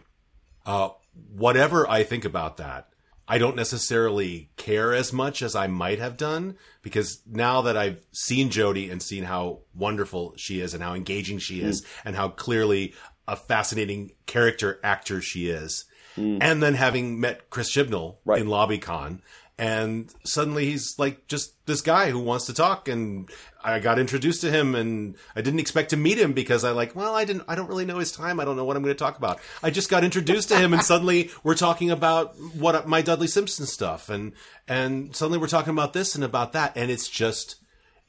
Uh, 0.65 0.89
whatever 1.35 1.89
I 1.89 2.03
think 2.03 2.23
about 2.23 2.57
that, 2.57 2.87
I 3.27 3.37
don't 3.37 3.55
necessarily 3.55 4.51
care 4.57 4.93
as 4.93 5.11
much 5.13 5.41
as 5.41 5.55
I 5.55 5.67
might 5.67 5.99
have 5.99 6.17
done 6.17 6.57
because 6.81 7.21
now 7.25 7.61
that 7.61 7.77
I've 7.77 8.01
seen 8.11 8.49
Jodie 8.49 8.91
and 8.91 9.01
seen 9.01 9.23
how 9.23 9.59
wonderful 9.73 10.33
she 10.37 10.59
is 10.59 10.73
and 10.73 10.83
how 10.83 10.93
engaging 10.93 11.39
she 11.39 11.61
is 11.61 11.85
and 12.05 12.15
how 12.15 12.29
clearly 12.29 12.93
a 13.27 13.35
fascinating 13.35 14.11
character 14.25 14.79
actor 14.83 15.21
she 15.21 15.47
is, 15.47 15.85
and 16.17 16.61
then 16.61 16.73
having 16.73 17.19
met 17.21 17.49
Chris 17.49 17.73
Chibnall 17.73 18.17
Right. 18.25 18.41
in 18.41 18.47
LobbyCon, 18.47 19.21
and 19.61 20.11
suddenly 20.23 20.65
he's 20.65 20.97
like 20.97 21.27
just 21.27 21.53
this 21.67 21.81
guy 21.81 22.09
who 22.09 22.17
wants 22.17 22.47
to 22.47 22.53
talk 22.53 22.87
and 22.87 23.29
I 23.63 23.77
got 23.77 23.99
introduced 23.99 24.41
to 24.41 24.49
him 24.49 24.73
and 24.73 25.15
I 25.35 25.41
didn't 25.41 25.59
expect 25.59 25.91
to 25.91 25.97
meet 25.97 26.17
him 26.17 26.33
because 26.33 26.63
I 26.63 26.71
like 26.71 26.95
well 26.95 27.15
I 27.15 27.25
didn't 27.25 27.43
I 27.47 27.53
don't 27.53 27.67
really 27.67 27.85
know 27.85 27.99
his 27.99 28.11
time. 28.11 28.39
I 28.39 28.45
don't 28.45 28.55
know 28.55 28.65
what 28.65 28.75
I'm 28.75 28.81
going 28.81 28.95
to 28.95 28.99
talk 28.99 29.19
about. 29.19 29.39
I 29.61 29.69
just 29.69 29.87
got 29.87 30.03
introduced 30.03 30.49
to 30.49 30.57
him 30.57 30.73
and 30.73 30.81
suddenly 30.81 31.29
we're 31.43 31.53
talking 31.53 31.91
about 31.91 32.35
what 32.55 32.87
my 32.87 33.03
Dudley 33.03 33.27
Simpson 33.27 33.67
stuff 33.67 34.09
and 34.09 34.33
and 34.67 35.15
suddenly 35.15 35.37
we're 35.37 35.45
talking 35.45 35.73
about 35.73 35.93
this 35.93 36.15
and 36.15 36.23
about 36.23 36.53
that 36.53 36.75
and 36.75 36.89
it's 36.89 37.07
just 37.07 37.57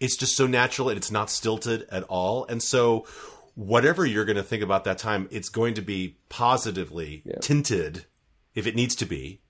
it's 0.00 0.16
just 0.16 0.34
so 0.34 0.46
natural 0.46 0.88
and 0.88 0.96
it's 0.96 1.10
not 1.10 1.28
stilted 1.28 1.86
at 1.90 2.02
all. 2.04 2.46
And 2.46 2.62
so 2.62 3.06
whatever 3.54 4.06
you're 4.06 4.24
going 4.24 4.36
to 4.36 4.42
think 4.42 4.62
about 4.62 4.84
that 4.84 4.96
time 4.96 5.28
it's 5.30 5.50
going 5.50 5.74
to 5.74 5.82
be 5.82 6.16
positively 6.30 7.22
tinted 7.42 8.06
if 8.54 8.66
it 8.66 8.74
needs 8.74 8.96
to 8.96 9.04
be 9.04 9.41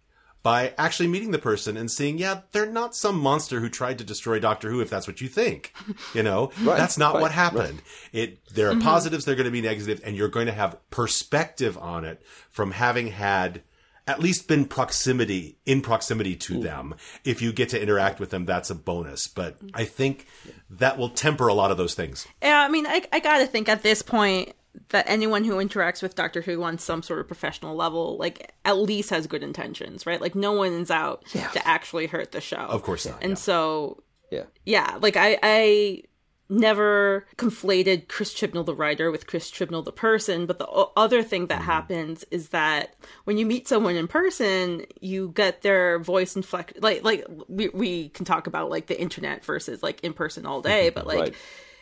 by 0.43 0.75
actually 0.77 1.07
meeting 1.07 1.31
the 1.31 1.39
person 1.39 1.77
and 1.77 1.91
seeing, 1.91 2.19
yeah, 2.19 2.41
they're 2.51 2.71
not 2.71 2.97
some 2.97 3.19
monster 3.19 3.61
who 3.61 3.69
tried 3.69 3.99
to 3.99 4.05
destroy 4.05 4.39
Doctor 4.39 4.71
Who 4.71 4.81
if 4.81 4.91
that's 4.91 5.07
what 5.07 5.21
you 5.21 5.29
think. 5.29 5.73
You 6.15 6.23
know, 6.23 6.51
that's 6.61 6.99
not 6.99 7.15
right, 7.15 7.23
what 7.23 7.33
happened. 7.33 7.83
It 8.13 8.45
there 8.49 8.69
are 8.69 8.73
mm-hmm. 8.73 8.83
positives, 8.83 9.25
there 9.25 9.35
are 9.35 9.37
going 9.37 9.45
to 9.45 9.51
be 9.51 9.61
negatives, 9.61 10.01
and 10.01 10.17
you're 10.17 10.29
going 10.29 10.47
to 10.47 10.53
have 10.53 10.79
perspective 10.91 11.79
on 11.79 12.05
it 12.05 12.23
from 12.51 12.73
having 12.73 13.09
had 13.09 13.63
at 14.07 14.19
least 14.19 14.49
been 14.49 14.65
proximity 14.65 15.59
in 15.65 15.81
proximity 15.81 16.35
to 16.35 16.55
mm. 16.55 16.63
them. 16.63 16.95
If 17.25 17.41
you 17.41 17.53
get 17.53 17.69
to 17.69 17.81
interact 17.81 18.19
with 18.19 18.31
them, 18.31 18.45
that's 18.45 18.69
a 18.69 18.75
bonus. 18.75 19.29
But 19.29 19.65
mm. 19.65 19.71
I 19.75 19.85
think 19.85 20.27
that 20.71 20.99
will 20.99 21.09
temper 21.09 21.47
a 21.47 21.55
lot 21.55 21.71
of 21.71 21.77
those 21.77 21.95
things. 21.95 22.27
Yeah, 22.43 22.61
I 22.61 22.69
mean, 22.69 22.85
I, 22.87 23.03
I 23.13 23.21
gotta 23.21 23.47
think 23.47 23.69
at 23.69 23.83
this 23.83 24.03
point 24.03 24.55
that 24.93 25.05
anyone 25.09 25.45
who 25.45 25.57
interacts 25.57 26.03
with 26.03 26.15
Doctor 26.15 26.41
Who 26.41 26.63
on 26.63 26.79
some 26.79 27.03
sort 27.03 27.21
of 27.21 27.27
professional 27.27 27.75
level, 27.77 28.17
like, 28.17 28.55
at 28.65 28.79
least 28.79 29.11
has 29.11 29.27
good 29.27 29.43
intentions, 29.43 30.07
right? 30.07 30.21
Like, 30.21 30.35
no 30.35 30.53
one's 30.53 30.91
out 30.91 31.27
to 31.33 31.69
actually 31.69 32.07
hurt 32.07 32.33
the 32.33 32.41
show. 32.41 32.57
Of 32.57 32.83
course 32.83 33.05
not. 33.07 33.19
And 33.21 33.33
yeah. 33.33 33.37
so, 33.37 34.03
Yeah. 34.31 34.45
yeah, 34.65 34.99
like, 35.03 35.17
I, 35.17 35.39
I 35.43 36.03
never 36.49 37.27
conflated 37.37 38.09
Chris 38.09 38.35
Chibnall 38.35 38.67
the 38.67 38.75
writer 38.75 39.11
with 39.11 39.27
Chris 39.27 39.51
Chibnall 39.51 39.85
the 39.85 39.93
person. 39.93 40.45
But 40.45 40.59
the 40.59 40.69
o- 40.69 40.93
other 40.97 41.23
thing 41.23 41.47
that 41.47 41.61
mm-hmm. 41.61 41.71
happens 41.71 42.25
is 42.31 42.51
that 42.51 42.95
when 43.25 43.39
you 43.39 43.47
meet 43.47 43.67
someone 43.67 43.97
in 43.97 44.07
person, 44.07 44.85
you 45.01 45.33
get 45.35 45.63
their 45.63 45.99
voice 45.99 46.37
inflected. 46.37 46.83
Like, 46.83 47.05
like 47.05 47.25
we, 47.49 47.71
we 47.71 48.11
can 48.11 48.27
talk 48.27 48.47
about 48.47 48.69
like 48.69 48.87
the 48.87 49.01
internet 49.01 49.45
versus 49.45 49.83
like 49.83 50.01
in 50.05 50.13
person 50.13 50.45
all 50.45 50.61
day, 50.61 50.89
mm-hmm. 50.89 50.95
but 50.95 51.07
like 51.07 51.19
Right. 51.21 51.35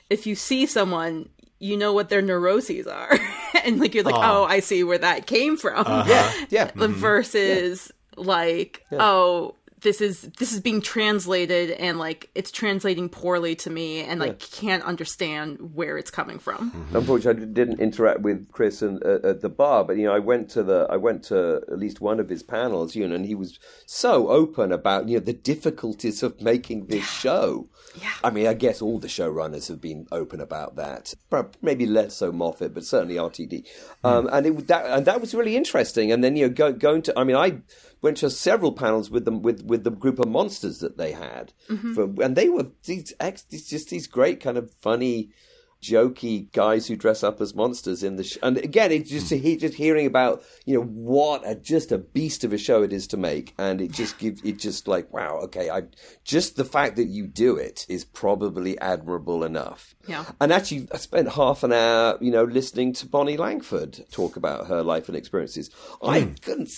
if 0.08 0.26
you 0.26 0.36
see 0.36 0.66
someone, 0.66 1.28
you 1.60 1.76
know 1.76 1.92
what 1.92 2.08
their 2.08 2.22
neuroses 2.22 2.86
are, 2.86 3.16
and 3.64 3.78
like 3.78 3.94
you're 3.94 4.04
like, 4.04 4.14
oh. 4.14 4.42
oh, 4.42 4.44
I 4.44 4.60
see 4.60 4.82
where 4.82 4.98
that 4.98 5.26
came 5.26 5.56
from. 5.56 5.86
Uh-huh. 5.86 6.04
Yeah. 6.08 6.32
Yeah. 6.50 6.70
Mm-hmm. 6.70 6.94
Versus 6.94 7.92
like, 8.16 8.84
oh, 8.92 9.54
this 9.82 10.00
is 10.00 10.22
this 10.38 10.52
is 10.52 10.60
being 10.60 10.80
translated 10.80 11.70
and 11.72 11.98
like 11.98 12.28
it's 12.34 12.50
translating 12.50 13.08
poorly 13.08 13.54
to 13.56 13.70
me 13.70 14.02
and 14.02 14.20
like 14.20 14.38
can't 14.38 14.82
understand 14.84 15.74
where 15.74 15.96
it's 15.96 16.10
coming 16.10 16.38
from. 16.38 16.70
Mm-hmm. 16.70 16.96
Unfortunately, 16.96 17.42
I 17.42 17.46
didn't 17.46 17.80
interact 17.80 18.20
with 18.20 18.50
Chris 18.52 18.82
and, 18.82 19.02
uh, 19.04 19.20
at 19.24 19.40
the 19.40 19.48
bar, 19.48 19.84
but 19.84 19.96
you 19.96 20.04
know, 20.04 20.14
I 20.14 20.18
went 20.18 20.50
to 20.50 20.62
the 20.62 20.86
I 20.90 20.96
went 20.96 21.22
to 21.24 21.62
at 21.68 21.78
least 21.78 22.00
one 22.00 22.20
of 22.20 22.28
his 22.28 22.42
panels, 22.42 22.94
you 22.94 23.06
know, 23.06 23.14
and 23.14 23.26
he 23.26 23.34
was 23.34 23.58
so 23.86 24.28
open 24.28 24.72
about 24.72 25.08
you 25.08 25.18
know 25.18 25.24
the 25.24 25.32
difficulties 25.32 26.22
of 26.22 26.40
making 26.40 26.86
this 26.86 27.08
show. 27.08 27.68
Yeah. 28.00 28.12
I 28.22 28.30
mean, 28.30 28.46
I 28.46 28.54
guess 28.54 28.80
all 28.80 28.98
the 28.98 29.08
showrunners 29.08 29.68
have 29.68 29.80
been 29.80 30.06
open 30.12 30.40
about 30.40 30.76
that. 30.76 31.14
Maybe 31.60 31.86
less 31.86 32.14
so 32.14 32.30
Moffat, 32.30 32.72
but 32.74 32.84
certainly 32.84 33.16
RTD. 33.16 33.66
Um, 34.04 34.28
and 34.32 34.46
it 34.46 34.68
that 34.68 34.86
and 34.86 35.06
that 35.06 35.20
was 35.20 35.34
really 35.34 35.56
interesting. 35.56 36.12
And 36.12 36.22
then 36.22 36.36
you 36.36 36.46
know, 36.48 36.54
go, 36.54 36.72
going 36.72 37.02
to 37.02 37.18
I 37.18 37.24
mean, 37.24 37.36
I 37.36 37.62
went 38.00 38.18
to 38.18 38.30
several 38.30 38.72
panels 38.72 39.10
with 39.10 39.24
them 39.24 39.42
with 39.42 39.62
with 39.64 39.84
the 39.84 39.90
group 39.90 40.18
of 40.18 40.28
monsters 40.28 40.78
that 40.78 40.98
they 40.98 41.12
had, 41.12 41.52
for, 41.94 42.04
and 42.22 42.36
they 42.36 42.48
were 42.48 42.68
these 42.84 43.12
ex, 43.18 43.42
just 43.42 43.90
these 43.90 44.06
great 44.06 44.40
kind 44.40 44.56
of 44.56 44.70
funny 44.80 45.30
jokey 45.82 46.50
guys 46.52 46.86
who 46.86 46.96
dress 46.96 47.22
up 47.22 47.40
as 47.40 47.54
monsters 47.54 48.02
in 48.02 48.16
the 48.16 48.24
sh- 48.24 48.38
and 48.42 48.58
again 48.58 48.92
it's 48.92 49.10
just 49.10 49.30
he 49.30 49.56
just 49.56 49.74
hearing 49.74 50.06
about 50.06 50.42
you 50.66 50.74
know 50.74 50.84
what 50.84 51.42
a 51.46 51.54
just 51.54 51.90
a 51.90 51.98
beast 51.98 52.44
of 52.44 52.52
a 52.52 52.58
show 52.58 52.82
it 52.82 52.92
is 52.92 53.06
to 53.06 53.16
make 53.16 53.54
and 53.58 53.80
it 53.80 53.90
just 53.90 54.18
gives 54.18 54.42
it 54.42 54.58
just 54.58 54.86
like 54.86 55.10
wow 55.12 55.38
okay 55.38 55.70
i 55.70 55.82
just 56.24 56.56
the 56.56 56.64
fact 56.64 56.96
that 56.96 57.06
you 57.06 57.26
do 57.26 57.56
it 57.56 57.86
is 57.88 58.04
probably 58.04 58.78
admirable 58.80 59.42
enough. 59.42 59.94
Yeah. 60.06 60.24
and 60.40 60.52
actually 60.52 60.88
i 60.92 60.96
spent 60.96 61.30
half 61.32 61.62
an 61.62 61.72
hour 61.72 62.18
you 62.20 62.30
know 62.30 62.44
listening 62.44 62.92
to 62.94 63.06
bonnie 63.06 63.36
langford 63.36 64.04
talk 64.10 64.36
about 64.36 64.66
her 64.66 64.82
life 64.82 65.08
and 65.08 65.16
experiences. 65.16 65.70
I 66.02 66.20
hmm. 66.22 66.34
couldn't 66.42 66.70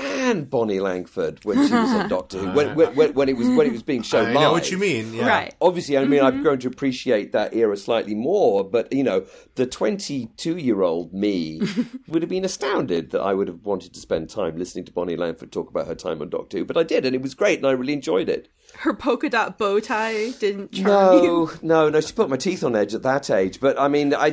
stand 0.00 0.50
bonnie 0.50 0.80
langford 0.80 1.44
when 1.44 1.56
she 1.66 1.72
was 1.72 1.92
on 1.92 2.08
doctor 2.08 2.38
who 2.38 2.50
when, 2.52 2.74
when, 2.74 2.94
when, 2.94 3.14
when 3.14 3.28
it 3.28 3.36
was 3.36 3.48
when 3.48 3.66
it 3.66 3.72
was 3.72 3.82
being 3.82 4.02
shown 4.02 4.26
I 4.26 4.32
live 4.32 4.34
know 4.34 4.52
what 4.52 4.70
you 4.70 4.78
mean. 4.78 5.14
Yeah. 5.14 5.28
Right. 5.28 5.54
obviously, 5.60 5.98
I 5.98 6.04
mean, 6.04 6.20
I've 6.20 6.34
mm-hmm. 6.34 6.42
grown 6.42 6.58
to 6.60 6.68
appreciate 6.68 7.32
that 7.32 7.54
era 7.54 7.76
slightly 7.76 8.14
more, 8.14 8.64
but 8.64 8.92
you 8.92 9.02
know, 9.02 9.24
the 9.54 9.66
22 9.66 10.56
year 10.56 10.82
old 10.82 11.12
me 11.12 11.60
would 12.08 12.22
have 12.22 12.28
been 12.28 12.44
astounded 12.44 13.10
that 13.10 13.20
I 13.20 13.34
would 13.34 13.48
have 13.48 13.64
wanted 13.64 13.94
to 13.94 14.00
spend 14.00 14.30
time 14.30 14.56
listening 14.56 14.84
to 14.86 14.92
Bonnie 14.92 15.16
Langford 15.16 15.52
talk 15.52 15.70
about 15.70 15.86
her 15.86 15.94
time 15.94 16.20
on 16.20 16.30
Doctor 16.30 16.58
Who, 16.58 16.64
but 16.64 16.76
I 16.76 16.82
did, 16.82 17.04
and 17.04 17.14
it 17.14 17.22
was 17.22 17.34
great, 17.34 17.58
and 17.58 17.66
I 17.66 17.72
really 17.72 17.92
enjoyed 17.92 18.28
it. 18.28 18.48
Her 18.78 18.94
polka 18.94 19.28
dot 19.28 19.58
bow 19.58 19.80
tie 19.80 20.30
didn't 20.38 20.72
charm 20.72 21.12
you. 21.12 21.20
No, 21.22 21.50
no, 21.62 21.88
no, 21.90 22.00
she 22.00 22.12
put 22.12 22.30
my 22.30 22.36
teeth 22.36 22.64
on 22.64 22.74
edge 22.76 22.94
at 22.94 23.02
that 23.02 23.28
age, 23.30 23.60
but 23.60 23.78
I 23.78 23.88
mean, 23.88 24.14
I, 24.14 24.32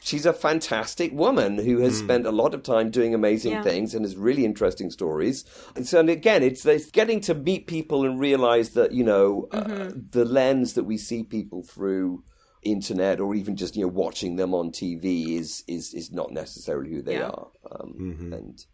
she's 0.00 0.26
a 0.26 0.32
fantastic 0.32 1.12
woman 1.12 1.58
who 1.58 1.78
has 1.80 1.98
spent 1.98 2.26
a 2.26 2.32
lot 2.32 2.54
of 2.54 2.62
time 2.62 2.90
doing 2.90 3.14
amazing 3.14 3.52
Yeah. 3.52 3.62
things 3.62 3.94
and 3.94 4.04
has 4.04 4.16
really 4.16 4.44
interesting 4.44 4.90
stories. 4.90 5.44
And 5.74 5.86
so, 5.86 6.00
and 6.00 6.10
again, 6.10 6.42
it's, 6.42 6.64
it's 6.66 6.90
getting 6.90 7.20
to 7.22 7.34
meet 7.34 7.66
people 7.66 8.04
and 8.04 8.18
realize 8.18 8.70
that, 8.70 8.92
you 8.92 9.04
know, 9.04 9.48
uh, 9.52 9.90
the 9.94 10.24
lens 10.24 10.74
that 10.74 10.84
we 10.84 10.96
see 10.98 11.22
people 11.22 11.62
through 11.62 12.22
internet 12.62 13.20
or 13.20 13.32
even 13.36 13.54
just 13.54 13.76
you 13.76 13.82
know 13.82 13.88
watching 13.92 14.34
them 14.34 14.52
on 14.52 14.72
TV 14.72 15.38
is 15.38 15.62
is 15.68 15.94
is 15.94 16.10
not 16.10 16.32
necessarily 16.32 16.90
who 16.90 17.00
they 17.00 17.18
Yeah. 17.18 17.28
are 17.28 17.48
um, 17.70 18.32
and 18.32 18.64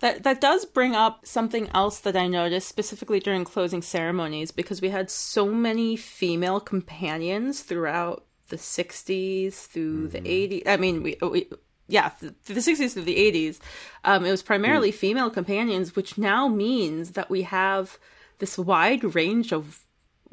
That 0.00 0.22
that 0.24 0.40
does 0.40 0.64
bring 0.64 0.94
up 0.94 1.26
something 1.26 1.68
else 1.74 2.00
that 2.00 2.16
I 2.16 2.26
noticed 2.26 2.68
specifically 2.68 3.20
during 3.20 3.44
closing 3.44 3.82
ceremonies 3.82 4.50
because 4.50 4.80
we 4.80 4.88
had 4.90 5.10
so 5.10 5.46
many 5.46 5.96
female 5.96 6.60
companions 6.60 7.62
throughout 7.62 8.24
the 8.48 8.56
60s 8.56 9.54
through 9.54 10.08
the 10.08 10.20
mm-hmm. 10.20 10.54
80s. 10.54 10.68
I 10.68 10.76
mean, 10.76 11.02
we, 11.02 11.16
we 11.22 11.48
yeah, 11.88 12.10
th- 12.20 12.32
through 12.42 12.54
the 12.54 12.60
60s 12.60 12.92
through 12.92 13.02
the 13.02 13.16
80s. 13.16 13.58
Um, 14.04 14.24
it 14.24 14.30
was 14.30 14.42
primarily 14.42 14.92
mm. 14.92 14.94
female 14.94 15.30
companions, 15.30 15.96
which 15.96 16.18
now 16.18 16.48
means 16.48 17.12
that 17.12 17.30
we 17.30 17.42
have 17.42 17.98
this 18.38 18.58
wide 18.58 19.14
range 19.14 19.52
of 19.52 19.84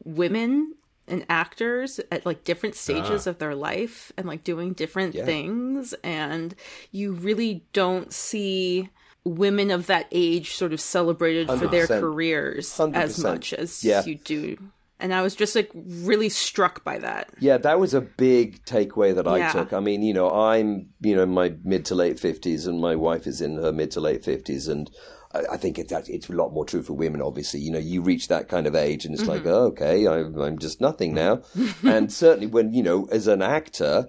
women 0.03 0.73
and 1.07 1.25
actors 1.29 1.99
at 2.11 2.25
like 2.25 2.43
different 2.43 2.75
stages 2.75 3.27
ah. 3.27 3.29
of 3.29 3.39
their 3.39 3.55
life 3.55 4.11
and 4.17 4.27
like 4.27 4.43
doing 4.43 4.73
different 4.73 5.15
things 5.15 5.93
and 6.03 6.53
you 6.91 7.13
really 7.13 7.65
don't 7.71 8.11
see 8.11 8.89
women 9.27 9.71
of 9.71 9.87
that 9.87 10.07
age 10.11 10.53
sort 10.53 10.73
of 10.73 10.79
celebrated 10.81 11.47
for 11.47 11.67
their 11.67 11.87
100%. 11.87 11.99
careers 11.99 12.79
as 12.93 13.19
much 13.19 13.53
as 13.53 13.83
Yeah. 13.83 14.03
you 14.05 14.15
do 14.15 14.57
and 14.99 15.13
i 15.13 15.21
was 15.21 15.35
just 15.35 15.55
like 15.55 15.69
really 15.75 16.29
struck 16.29 16.83
by 16.83 16.97
that 16.97 17.29
Yeah, 17.39 17.57
that 17.57 17.79
was 17.79 17.93
a 17.93 18.01
big 18.01 18.63
takeaway 18.65 19.13
that 19.13 19.27
I 19.27 19.37
Yeah. 19.37 19.51
took. 19.53 19.71
I 19.73 19.79
mean, 19.79 20.01
you 20.01 20.13
know, 20.13 20.31
I'm, 20.31 20.89
you 21.01 21.15
know, 21.15 21.21
in 21.23 21.29
my 21.29 21.53
mid 21.63 21.85
to 21.85 21.95
late 21.95 22.17
50s 22.17 22.67
and 22.67 22.79
my 22.81 22.95
wife 22.95 23.27
is 23.27 23.39
in 23.41 23.57
her 23.57 23.71
mid 23.71 23.91
to 23.91 23.99
late 24.01 24.23
50s. 24.23 24.67
And 24.67 24.89
I, 25.35 25.41
I 25.53 25.57
think 25.57 25.77
it's, 25.77 25.91
it's 26.09 26.29
a 26.29 26.33
lot 26.33 26.51
more 26.51 26.65
true 26.65 26.81
for 26.81 26.93
women, 26.93 27.21
obviously. 27.21 27.59
You 27.59 27.71
know, 27.73 27.79
you 27.79 28.01
reach 28.01 28.27
that 28.29 28.47
kind 28.49 28.65
of 28.65 28.73
age 28.73 29.05
and 29.05 29.13
it's 29.13 29.27
like, 29.27 29.41
Mm-hmm. 29.43 29.49
oh, 29.49 29.65
okay, 29.73 30.07
I'm, 30.07 30.35
I'm 30.41 30.57
just 30.57 30.81
nothing 30.81 31.13
now. 31.13 31.41
and 31.83 32.11
certainly 32.11 32.47
when, 32.47 32.73
you 32.73 32.81
know, 32.81 33.07
as 33.11 33.27
an 33.27 33.43
actor, 33.43 34.07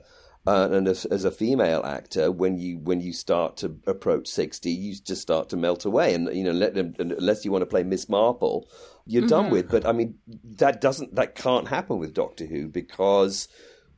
uh, 0.48 0.68
and 0.72 0.88
as, 0.88 1.04
as 1.04 1.24
a 1.24 1.30
female 1.30 1.82
actor, 1.84 2.32
when 2.32 2.56
you 2.56 2.78
when 2.78 3.02
you 3.02 3.12
start 3.12 3.58
to 3.58 3.76
approach 3.86 4.26
sixty, 4.28 4.70
you 4.70 4.94
just 4.94 5.20
start 5.20 5.50
to 5.50 5.56
melt 5.58 5.84
away, 5.84 6.14
and 6.14 6.34
you 6.34 6.42
know, 6.42 6.52
let 6.52 6.74
unless 6.74 7.44
you 7.44 7.52
want 7.52 7.62
to 7.62 7.66
play 7.66 7.82
Miss 7.82 8.08
Marple, 8.08 8.66
you're 9.04 9.26
done 9.26 9.50
with. 9.50 9.70
But 9.70 9.84
I 9.84 9.92
mean, 9.92 10.14
that 10.56 10.80
doesn't 10.80 11.14
that 11.16 11.34
can't 11.34 11.68
happen 11.68 11.98
with 11.98 12.14
Doctor 12.14 12.46
Who 12.46 12.68
because 12.68 13.48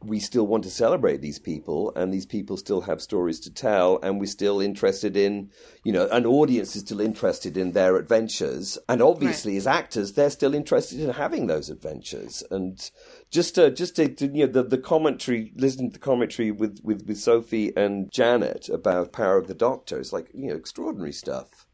we 0.03 0.19
still 0.19 0.47
want 0.47 0.65
to 0.65 0.71
celebrate 0.71 1.21
these 1.21 1.39
people 1.39 1.93
and 1.95 2.13
these 2.13 2.25
people 2.25 2.57
still 2.57 2.81
have 2.81 3.03
stories 3.03 3.39
to 3.41 3.53
tell 3.53 3.99
and 4.03 4.19
we're 4.19 4.27
still 4.27 4.61
interested 4.61 5.17
in 5.17 5.51
you 5.85 5.93
know 5.93 6.09
an 6.11 6.25
audience 6.25 6.75
is 6.75 6.83
still 6.83 7.01
interested 7.01 7.57
in 7.57 7.73
their 7.73 7.97
adventures 7.97 8.79
and 8.89 9.03
obviously 9.03 9.53
right. 9.53 9.59
as 9.59 9.67
actors 9.67 10.13
they're 10.13 10.31
still 10.31 10.55
interested 10.55 11.01
in 11.01 11.11
having 11.11 11.47
those 11.47 11.69
adventures 11.69 12.43
and 12.51 12.91
just 13.31 13.55
to 13.55 13.71
just 13.71 13.97
to, 13.97 14.09
to, 14.09 14.27
you 14.27 14.47
know 14.47 14.53
the, 14.53 14.63
the 14.63 14.79
commentary 14.79 15.53
listening 15.57 15.91
to 15.91 15.99
the 15.99 16.05
commentary 16.05 16.51
with, 16.51 16.81
with 16.83 17.07
with 17.07 17.19
sophie 17.19 17.73
and 17.77 18.11
janet 18.11 18.69
about 18.69 19.13
power 19.13 19.39
of 19.39 19.47
the 19.47 19.55
doctor 19.55 19.99
is 19.99 20.13
like 20.13 20.29
you 20.35 20.49
know 20.49 20.57
extraordinary 20.57 21.13
stuff 21.13 21.67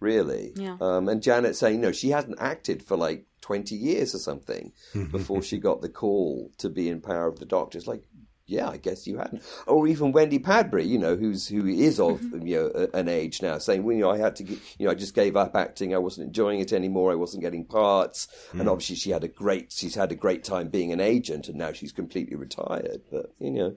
really 0.00 0.52
yeah. 0.56 0.76
um, 0.80 1.08
and 1.08 1.22
janet 1.22 1.56
saying 1.56 1.80
no 1.80 1.92
she 1.92 2.10
hadn't 2.10 2.38
acted 2.38 2.82
for 2.82 2.96
like 2.96 3.26
20 3.40 3.74
years 3.74 4.14
or 4.14 4.18
something 4.18 4.72
before 5.10 5.42
she 5.42 5.58
got 5.58 5.80
the 5.80 5.88
call 5.88 6.50
to 6.58 6.68
be 6.68 6.88
in 6.88 7.00
Power 7.00 7.26
of 7.26 7.38
the 7.38 7.46
Doctor. 7.46 7.78
It's 7.78 7.86
like, 7.86 8.02
yeah, 8.48 8.68
I 8.68 8.78
guess 8.78 9.06
you 9.06 9.18
hadn't. 9.18 9.42
Or 9.66 9.86
even 9.86 10.10
Wendy 10.10 10.38
Padbury, 10.38 10.88
you 10.88 10.98
know, 10.98 11.16
who's 11.16 11.46
who 11.46 11.66
is 11.66 12.00
of 12.00 12.20
mm-hmm. 12.20 12.46
you 12.46 12.72
know 12.74 12.88
an 12.94 13.06
age 13.08 13.42
now, 13.42 13.58
saying, 13.58 13.84
well, 13.84 13.94
you 13.94 14.02
know, 14.02 14.10
I 14.10 14.16
had 14.16 14.36
to, 14.36 14.44
you 14.44 14.58
know, 14.80 14.90
I 14.90 14.94
just 14.94 15.14
gave 15.14 15.36
up 15.36 15.54
acting. 15.54 15.94
I 15.94 15.98
wasn't 15.98 16.28
enjoying 16.28 16.60
it 16.60 16.72
anymore. 16.72 17.12
I 17.12 17.16
wasn't 17.16 17.42
getting 17.42 17.66
parts, 17.66 18.26
mm. 18.52 18.60
and 18.60 18.68
obviously 18.68 18.96
she 18.96 19.10
had 19.10 19.22
a 19.22 19.28
great, 19.28 19.70
she's 19.70 19.94
had 19.94 20.10
a 20.10 20.16
great 20.16 20.44
time 20.44 20.68
being 20.68 20.92
an 20.92 21.00
agent, 21.00 21.48
and 21.48 21.58
now 21.58 21.72
she's 21.72 21.92
completely 21.92 22.36
retired. 22.36 23.02
But 23.12 23.34
you 23.38 23.50
know, 23.50 23.74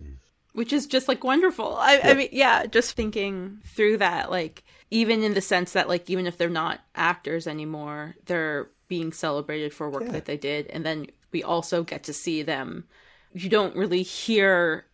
which 0.54 0.72
is 0.72 0.88
just 0.88 1.10
like 1.10 1.24
wonderful. 1.24 1.76
I, 1.76 1.98
yeah. 1.98 2.10
I 2.10 2.14
mean, 2.14 2.30
yeah, 2.32 2.66
just 2.66 2.94
thinking 2.94 3.60
through 3.66 3.98
that, 3.98 4.32
like 4.32 4.64
even 4.90 5.22
in 5.22 5.34
the 5.34 5.42
sense 5.42 5.74
that 5.74 5.90
like 5.90 6.10
even 6.10 6.28
if 6.28 6.38
they're 6.38 6.50
not 6.50 6.80
actors 6.96 7.46
anymore, 7.46 8.16
they're 8.26 8.70
being 8.88 9.12
celebrated 9.12 9.74
for 9.74 9.90
work 9.90 10.04
yeah. 10.04 10.12
that 10.12 10.26
they 10.26 10.36
did 10.36 10.68
and 10.68 10.86
then 10.86 11.08
we 11.32 11.42
also 11.42 11.82
get 11.82 12.04
to 12.04 12.12
see 12.12 12.44
them 12.44 12.84
you 13.34 13.50
don't 13.50 13.76
really 13.76 14.04
hear 14.04 14.86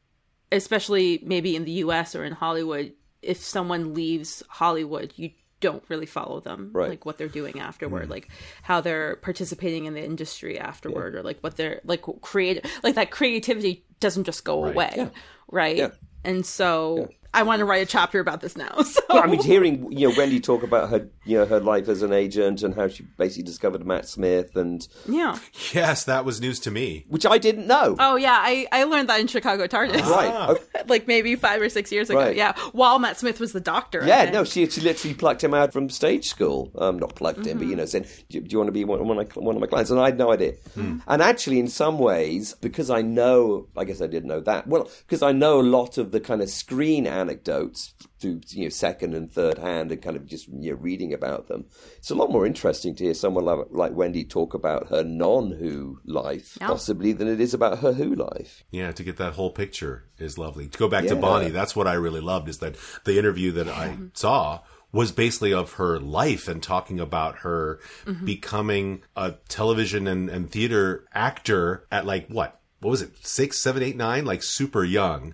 especially 0.51 1.21
maybe 1.23 1.55
in 1.55 1.65
the 1.65 1.71
US 1.71 2.15
or 2.15 2.23
in 2.23 2.33
Hollywood 2.33 2.93
if 3.21 3.43
someone 3.43 3.93
leaves 3.93 4.43
Hollywood 4.47 5.13
you 5.15 5.31
don't 5.59 5.83
really 5.89 6.05
follow 6.05 6.39
them 6.39 6.69
right. 6.73 6.89
like 6.89 7.05
what 7.05 7.17
they're 7.17 7.27
doing 7.27 7.59
afterward 7.59 8.07
mm. 8.07 8.11
like 8.11 8.29
how 8.61 8.79
they're 8.79 9.15
participating 9.17 9.85
in 9.85 9.93
the 9.93 10.03
industry 10.03 10.59
afterward 10.59 11.13
yeah. 11.13 11.19
or 11.19 11.23
like 11.23 11.39
what 11.41 11.57
they're 11.57 11.81
like 11.83 12.03
create 12.21 12.63
like 12.83 12.95
that 12.95 13.09
creativity 13.09 13.83
doesn't 13.99 14.25
just 14.25 14.43
go 14.43 14.63
right. 14.63 14.73
away 14.73 14.93
yeah. 14.95 15.09
right 15.49 15.91
and 16.23 16.45
so 16.45 17.09
I 17.33 17.43
want 17.43 17.59
to 17.59 17.65
write 17.65 17.81
a 17.81 17.85
chapter 17.85 18.19
about 18.19 18.41
this 18.41 18.57
now. 18.57 18.75
So. 18.87 19.01
Well, 19.09 19.23
I 19.23 19.27
mean, 19.27 19.43
hearing 19.43 19.91
you 19.91 20.09
know 20.09 20.15
Wendy 20.17 20.39
talk 20.39 20.63
about 20.63 20.89
her 20.89 21.07
you 21.25 21.37
know 21.37 21.45
her 21.45 21.59
life 21.59 21.87
as 21.87 22.01
an 22.01 22.13
agent 22.13 22.63
and 22.63 22.73
how 22.73 22.87
she 22.87 23.03
basically 23.17 23.43
discovered 23.43 23.85
Matt 23.85 24.07
Smith 24.07 24.55
and 24.55 24.87
yeah, 25.07 25.37
yes, 25.73 26.05
that 26.05 26.25
was 26.25 26.41
news 26.41 26.59
to 26.61 26.71
me, 26.71 27.05
which 27.09 27.25
I 27.25 27.37
didn't 27.37 27.67
know. 27.67 27.95
Oh 27.99 28.15
yeah, 28.15 28.37
I 28.39 28.65
I 28.71 28.85
learned 28.85 29.09
that 29.09 29.19
in 29.19 29.27
Chicago 29.27 29.67
TARDIS, 29.67 30.01
right? 30.01 30.31
Ah. 30.33 30.55
like 30.87 31.05
maybe 31.05 31.35
five 31.35 31.61
or 31.61 31.69
six 31.69 31.91
years 31.91 32.09
ago. 32.09 32.19
Right. 32.19 32.35
Yeah, 32.35 32.57
while 32.71 32.97
Matt 32.97 33.19
Smith 33.19 33.39
was 33.39 33.51
the 33.51 33.59
doctor. 33.59 34.03
Yeah, 34.05 34.29
no, 34.31 34.43
she 34.43 34.67
she 34.69 34.81
literally 34.81 35.13
plucked 35.13 35.43
him 35.43 35.53
out 35.53 35.73
from 35.73 35.89
stage 35.89 36.27
school. 36.27 36.71
Um, 36.77 36.99
not 36.99 37.15
plucked 37.15 37.39
mm-hmm. 37.39 37.49
him, 37.49 37.57
but 37.59 37.67
you 37.67 37.75
know, 37.75 37.85
said, 37.85 38.07
do, 38.29 38.39
do, 38.39 38.47
you 38.49 38.57
want 38.57 38.67
to 38.67 38.71
be 38.71 38.85
one, 38.85 39.05
one, 39.05 39.17
of 39.17 39.35
my, 39.35 39.41
one 39.41 39.55
of 39.55 39.61
my 39.61 39.67
clients?" 39.67 39.91
And 39.91 39.99
I 39.99 40.05
had 40.05 40.17
no 40.17 40.31
idea. 40.31 40.53
Hmm. 40.73 40.99
And 41.07 41.21
actually, 41.21 41.59
in 41.59 41.67
some 41.67 41.99
ways, 41.99 42.55
because 42.61 42.89
I 42.89 43.01
know, 43.01 43.67
I 43.75 43.83
guess 43.83 44.01
I 44.01 44.07
didn't 44.07 44.29
know 44.29 44.41
that. 44.41 44.67
Well, 44.67 44.89
because 45.05 45.21
I 45.21 45.31
know 45.31 45.59
a 45.59 45.61
lot 45.61 45.97
of 45.97 46.11
the 46.11 46.19
kind 46.19 46.41
of 46.41 46.49
screen 46.49 47.07
anecdotes 47.17 47.93
through 48.19 48.41
you 48.49 48.63
know 48.63 48.69
second 48.69 49.13
and 49.13 49.31
third 49.31 49.57
hand 49.57 49.91
and 49.91 50.01
kind 50.01 50.15
of 50.15 50.25
just 50.25 50.47
you 50.47 50.71
know, 50.71 50.77
reading 50.77 51.13
about 51.13 51.47
them. 51.47 51.65
It's 51.97 52.11
a 52.11 52.15
lot 52.15 52.31
more 52.31 52.45
interesting 52.45 52.95
to 52.95 53.03
hear 53.05 53.13
someone 53.13 53.45
like, 53.45 53.67
like 53.69 53.93
Wendy 53.93 54.23
talk 54.23 54.53
about 54.53 54.89
her 54.89 55.03
non-Who 55.03 55.99
life, 56.05 56.57
yeah. 56.59 56.67
possibly, 56.67 57.13
than 57.13 57.27
it 57.27 57.41
is 57.41 57.53
about 57.53 57.79
her 57.79 57.93
Who 57.93 58.15
life. 58.15 58.63
Yeah, 58.71 58.91
to 58.91 59.03
get 59.03 59.17
that 59.17 59.33
whole 59.33 59.51
picture 59.51 60.05
is 60.17 60.37
lovely. 60.37 60.67
To 60.67 60.77
go 60.77 60.87
back 60.87 61.03
yeah. 61.03 61.11
to 61.11 61.15
Bonnie, 61.17 61.49
that's 61.49 61.75
what 61.75 61.87
I 61.87 61.93
really 61.93 62.21
loved 62.21 62.49
is 62.49 62.59
that 62.59 62.75
the 63.05 63.17
interview 63.17 63.51
that 63.53 63.67
I 63.67 63.97
saw 64.13 64.61
was 64.91 65.11
basically 65.11 65.53
of 65.53 65.73
her 65.73 65.99
life 65.99 66.47
and 66.47 66.63
talking 66.63 66.99
about 66.99 67.39
her 67.39 67.79
mm-hmm. 68.05 68.25
becoming 68.25 69.03
a 69.15 69.35
television 69.49 70.07
and, 70.07 70.29
and 70.29 70.49
theater 70.49 71.05
actor 71.13 71.85
at 71.91 72.05
like 72.05 72.27
what 72.27 72.59
what 72.79 72.91
was 72.91 73.01
it 73.01 73.11
six 73.25 73.61
seven 73.61 73.83
eight 73.83 73.97
nine 73.97 74.25
like 74.25 74.41
super 74.41 74.83
young 74.83 75.33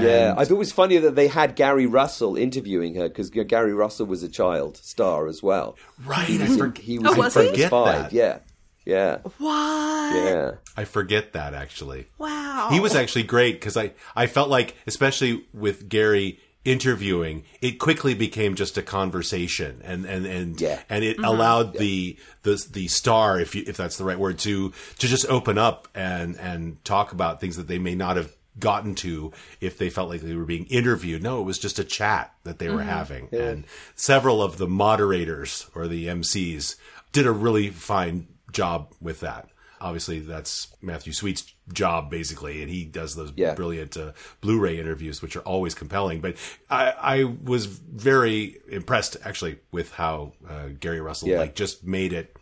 yeah, 0.00 0.34
I 0.36 0.44
thought 0.44 0.54
it 0.54 0.58
was 0.58 0.72
funny 0.72 0.98
that 0.98 1.14
they 1.14 1.28
had 1.28 1.56
Gary 1.56 1.86
Russell 1.86 2.36
interviewing 2.36 2.94
her 2.96 3.08
because 3.08 3.30
Gary 3.30 3.72
Russell 3.72 4.06
was 4.06 4.22
a 4.22 4.28
child 4.28 4.76
star 4.76 5.26
as 5.26 5.42
well. 5.42 5.76
Right, 6.04 6.26
he 6.28 6.38
was, 6.38 6.56
in, 6.56 6.74
he 6.76 6.98
was 6.98 7.12
oh, 7.12 7.18
was 7.18 7.36
in 7.36 7.54
he? 7.54 7.66
five. 7.66 8.10
That. 8.10 8.12
Yeah, 8.12 8.38
yeah. 8.84 9.18
What? 9.38 10.14
Yeah, 10.14 10.52
I 10.76 10.84
forget 10.84 11.32
that 11.34 11.54
actually. 11.54 12.06
Wow, 12.18 12.68
he 12.70 12.80
was 12.80 12.94
actually 12.94 13.24
great 13.24 13.54
because 13.54 13.76
I 13.76 13.92
I 14.16 14.26
felt 14.26 14.48
like 14.48 14.76
especially 14.86 15.46
with 15.52 15.88
Gary 15.88 16.40
interviewing, 16.64 17.44
it 17.62 17.78
quickly 17.78 18.14
became 18.14 18.54
just 18.54 18.76
a 18.76 18.82
conversation, 18.82 19.80
and 19.84 20.04
and 20.04 20.26
and 20.26 20.60
yeah. 20.60 20.80
and 20.88 21.02
it 21.02 21.16
mm-hmm. 21.16 21.24
allowed 21.24 21.74
yeah. 21.74 21.80
the 21.80 22.18
the 22.42 22.66
the 22.72 22.88
star, 22.88 23.40
if 23.40 23.54
you, 23.54 23.64
if 23.66 23.76
that's 23.76 23.96
the 23.96 24.04
right 24.04 24.18
word, 24.18 24.38
to 24.40 24.70
to 24.70 25.08
just 25.08 25.26
open 25.26 25.56
up 25.58 25.88
and 25.94 26.38
and 26.38 26.82
talk 26.84 27.12
about 27.12 27.40
things 27.40 27.56
that 27.56 27.68
they 27.68 27.78
may 27.78 27.94
not 27.94 28.16
have 28.16 28.34
gotten 28.58 28.94
to 28.96 29.32
if 29.60 29.78
they 29.78 29.90
felt 29.90 30.08
like 30.08 30.20
they 30.20 30.34
were 30.34 30.44
being 30.44 30.66
interviewed. 30.66 31.22
No, 31.22 31.40
it 31.40 31.44
was 31.44 31.58
just 31.58 31.78
a 31.78 31.84
chat 31.84 32.34
that 32.44 32.58
they 32.58 32.68
were 32.68 32.78
mm-hmm. 32.78 32.88
having. 32.88 33.28
Yeah. 33.30 33.40
And 33.40 33.64
several 33.94 34.42
of 34.42 34.58
the 34.58 34.68
moderators 34.68 35.68
or 35.74 35.88
the 35.88 36.06
MCs 36.06 36.76
did 37.12 37.26
a 37.26 37.32
really 37.32 37.70
fine 37.70 38.28
job 38.52 38.92
with 39.00 39.20
that. 39.20 39.48
Obviously, 39.80 40.18
that's 40.18 40.74
Matthew 40.82 41.12
Sweet's 41.12 41.52
job, 41.72 42.10
basically, 42.10 42.62
and 42.62 42.70
he 42.70 42.84
does 42.84 43.14
those 43.14 43.32
yeah. 43.36 43.54
brilliant 43.54 43.96
uh, 43.96 44.10
Blu-ray 44.40 44.78
interviews, 44.78 45.22
which 45.22 45.36
are 45.36 45.42
always 45.42 45.72
compelling. 45.74 46.20
But 46.20 46.36
I, 46.68 46.90
I 46.90 47.24
was 47.24 47.66
very 47.66 48.56
impressed, 48.68 49.16
actually, 49.24 49.60
with 49.70 49.92
how 49.92 50.32
uh, 50.48 50.70
Gary 50.80 51.00
Russell 51.00 51.28
yeah. 51.28 51.38
like 51.38 51.54
just 51.54 51.86
made 51.86 52.12
it 52.12 52.36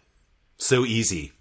so 0.57 0.87
easy 0.87 1.33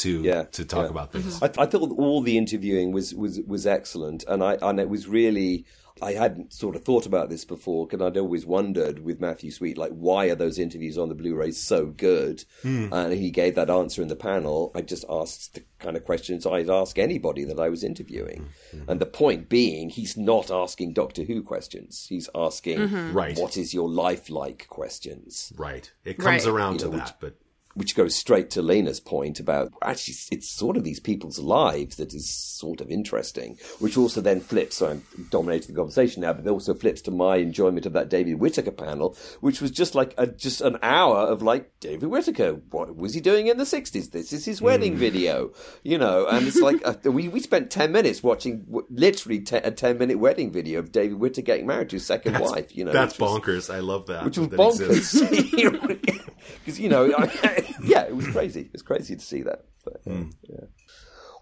to 0.00 0.22
yeah, 0.22 0.44
to 0.44 0.64
talk 0.64 0.84
yeah. 0.84 0.90
about 0.90 1.12
things. 1.12 1.40
Mm-hmm. 1.40 1.60
I, 1.60 1.64
I, 1.64 1.66
thought 1.66 1.90
all 1.98 2.20
the 2.22 2.36
interviewing 2.38 2.92
was 2.92 3.14
was 3.14 3.40
was 3.46 3.66
excellent, 3.66 4.24
and 4.26 4.42
I 4.42 4.58
and 4.62 4.80
it 4.80 4.88
was 4.88 5.06
really. 5.08 5.64
I 6.02 6.12
hadn't 6.14 6.54
sort 6.54 6.76
of 6.76 6.84
thought 6.84 7.04
about 7.04 7.28
this 7.28 7.44
before 7.44 7.86
because 7.86 8.00
I'd 8.00 8.16
always 8.16 8.46
wondered 8.46 9.00
with 9.00 9.20
Matthew 9.20 9.50
Sweet, 9.50 9.76
like, 9.76 9.90
why 9.90 10.30
are 10.30 10.34
those 10.34 10.58
interviews 10.58 10.96
on 10.96 11.10
the 11.10 11.14
Blu-rays 11.14 11.58
so 11.58 11.86
good? 11.86 12.42
Mm. 12.64 12.90
And 12.90 13.12
he 13.12 13.30
gave 13.30 13.54
that 13.56 13.68
answer 13.68 14.00
in 14.00 14.08
the 14.08 14.16
panel. 14.16 14.72
I 14.74 14.80
just 14.80 15.04
asked 15.10 15.54
the 15.54 15.64
kind 15.78 15.98
of 15.98 16.04
questions 16.04 16.46
I'd 16.46 16.70
ask 16.70 16.98
anybody 16.98 17.44
that 17.44 17.60
I 17.60 17.68
was 17.68 17.84
interviewing. 17.84 18.48
Mm-hmm. 18.74 18.90
And 18.90 18.98
the 19.00 19.04
point 19.04 19.50
being, 19.50 19.90
he's 19.90 20.16
not 20.16 20.50
asking 20.50 20.94
Doctor 20.94 21.24
Who 21.24 21.42
questions. 21.42 22.06
He's 22.08 22.30
asking, 22.34 22.78
mm-hmm. 22.78 23.12
right. 23.12 23.38
what 23.38 23.58
is 23.58 23.74
your 23.74 23.90
life 23.90 24.30
like 24.30 24.68
questions. 24.68 25.52
Right. 25.54 25.92
It 26.04 26.16
comes 26.16 26.46
right. 26.46 26.54
around 26.54 26.74
you 26.74 26.78
to 26.78 26.84
know, 26.86 26.96
that, 26.96 27.04
which, 27.04 27.14
but 27.20 27.34
which 27.74 27.94
goes 27.94 28.14
straight 28.14 28.50
to 28.50 28.62
Lena's 28.62 29.00
point 29.00 29.38
about 29.38 29.72
actually 29.82 30.14
it's 30.30 30.50
sort 30.50 30.76
of 30.76 30.84
these 30.84 31.00
people's 31.00 31.38
lives 31.38 31.96
that 31.96 32.12
is 32.12 32.28
sort 32.28 32.80
of 32.80 32.90
interesting, 32.90 33.58
which 33.78 33.96
also 33.96 34.20
then 34.20 34.40
flips. 34.40 34.76
So 34.76 34.90
I'm 34.90 35.28
dominating 35.30 35.74
the 35.74 35.80
conversation 35.80 36.22
now, 36.22 36.32
but 36.32 36.46
it 36.46 36.50
also 36.50 36.74
flips 36.74 37.00
to 37.02 37.10
my 37.10 37.36
enjoyment 37.36 37.86
of 37.86 37.92
that 37.92 38.08
David 38.08 38.40
Whitaker 38.40 38.72
panel, 38.72 39.16
which 39.40 39.60
was 39.60 39.70
just 39.70 39.94
like 39.94 40.14
a, 40.18 40.26
just 40.26 40.60
an 40.60 40.78
hour 40.82 41.18
of 41.18 41.42
like 41.42 41.70
David 41.80 42.08
Whitaker. 42.08 42.54
What 42.70 42.96
was 42.96 43.14
he 43.14 43.20
doing 43.20 43.46
in 43.46 43.56
the 43.56 43.64
'60s? 43.64 44.10
This 44.10 44.32
is 44.32 44.44
his 44.44 44.60
wedding 44.60 44.94
mm. 44.94 44.98
video, 44.98 45.52
you 45.82 45.98
know. 45.98 46.26
And 46.26 46.46
it's 46.46 46.60
like 46.60 46.86
uh, 46.86 47.10
we 47.10 47.28
we 47.28 47.40
spent 47.40 47.70
ten 47.70 47.92
minutes 47.92 48.22
watching 48.22 48.66
literally 48.90 49.40
te- 49.40 49.56
a 49.56 49.70
ten 49.70 49.98
minute 49.98 50.18
wedding 50.18 50.50
video 50.50 50.80
of 50.80 50.92
David 50.92 51.18
Whitaker 51.18 51.46
getting 51.46 51.66
married 51.66 51.90
to 51.90 51.96
his 51.96 52.06
second 52.06 52.34
that's, 52.34 52.50
wife. 52.50 52.76
You 52.76 52.84
know, 52.84 52.92
that's 52.92 53.16
bonkers. 53.16 53.54
Was, 53.54 53.70
I 53.70 53.80
love 53.80 54.06
that. 54.06 54.24
Which 54.24 54.38
was 54.38 54.48
that 54.48 54.58
bonkers. 54.58 56.26
because 56.64 56.78
you 56.80 56.88
know, 56.88 57.12
I, 57.16 57.74
yeah, 57.82 58.04
it 58.04 58.14
was 58.14 58.26
crazy. 58.28 58.62
It 58.62 58.72
was 58.72 58.82
crazy 58.82 59.16
to 59.16 59.22
see 59.22 59.42
that. 59.42 59.64
But, 59.84 60.04
mm. 60.04 60.32
yeah. 60.48 60.66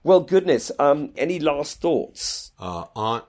Well, 0.05 0.21
goodness. 0.21 0.71
Um, 0.79 1.13
any 1.17 1.41
last 1.41 1.81
thoughts? 1.81 2.53
Uh, 2.59 2.85
on 2.95 3.23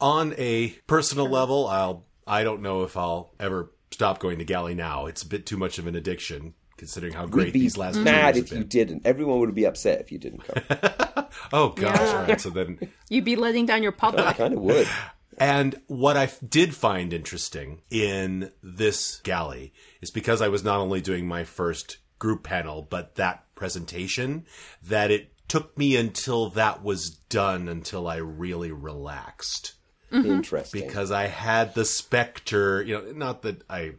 on 0.00 0.34
a 0.38 0.70
personal 0.86 1.28
level, 1.28 1.66
I'll 1.66 2.04
I 2.26 2.42
don't 2.42 2.62
know 2.62 2.82
if 2.82 2.96
I'll 2.96 3.32
ever 3.38 3.72
stop 3.90 4.18
going 4.18 4.38
to 4.38 4.44
Gally 4.44 4.74
now. 4.74 5.06
It's 5.06 5.22
a 5.22 5.26
bit 5.26 5.46
too 5.46 5.56
much 5.56 5.78
of 5.78 5.86
an 5.86 5.94
addiction 5.94 6.54
considering 6.76 7.12
how 7.12 7.26
great 7.26 7.52
these 7.52 7.76
last 7.76 7.98
mad 7.98 8.36
if 8.36 8.52
you 8.52 8.64
didn't. 8.64 9.02
Everyone 9.04 9.40
would 9.40 9.54
be 9.54 9.66
upset 9.66 10.00
if 10.00 10.12
you 10.12 10.18
didn't 10.18 10.44
come. 10.44 11.26
oh 11.52 11.70
gosh! 11.70 11.98
Yeah. 11.98 12.12
All 12.12 12.22
right, 12.26 12.40
so 12.40 12.50
then 12.50 12.78
you'd 13.08 13.24
be 13.24 13.36
letting 13.36 13.66
down 13.66 13.82
your 13.82 13.92
public. 13.92 14.24
I 14.24 14.32
kind 14.32 14.54
of 14.54 14.60
would. 14.60 14.88
And 15.40 15.80
what 15.86 16.16
I 16.16 16.30
did 16.46 16.74
find 16.74 17.12
interesting 17.12 17.82
in 17.90 18.52
this 18.62 19.20
Gally 19.20 19.72
is 20.00 20.10
because 20.10 20.42
I 20.42 20.48
was 20.48 20.64
not 20.64 20.80
only 20.80 21.00
doing 21.00 21.26
my 21.26 21.44
first 21.44 21.98
group 22.18 22.42
panel, 22.42 22.82
but 22.82 23.14
that 23.14 23.44
presentation, 23.54 24.46
that 24.82 25.10
it 25.10 25.32
took 25.48 25.76
me 25.78 25.96
until 25.96 26.50
that 26.50 26.82
was 26.82 27.10
done 27.10 27.68
until 27.68 28.06
I 28.06 28.16
really 28.16 28.72
relaxed. 28.72 29.74
Mm-hmm. 30.12 30.30
Interesting. 30.30 30.86
Because 30.86 31.10
I 31.10 31.26
had 31.26 31.74
the 31.74 31.84
specter, 31.84 32.82
you 32.82 32.94
know, 32.94 33.12
not 33.12 33.42
that 33.42 33.62
I 33.68 33.92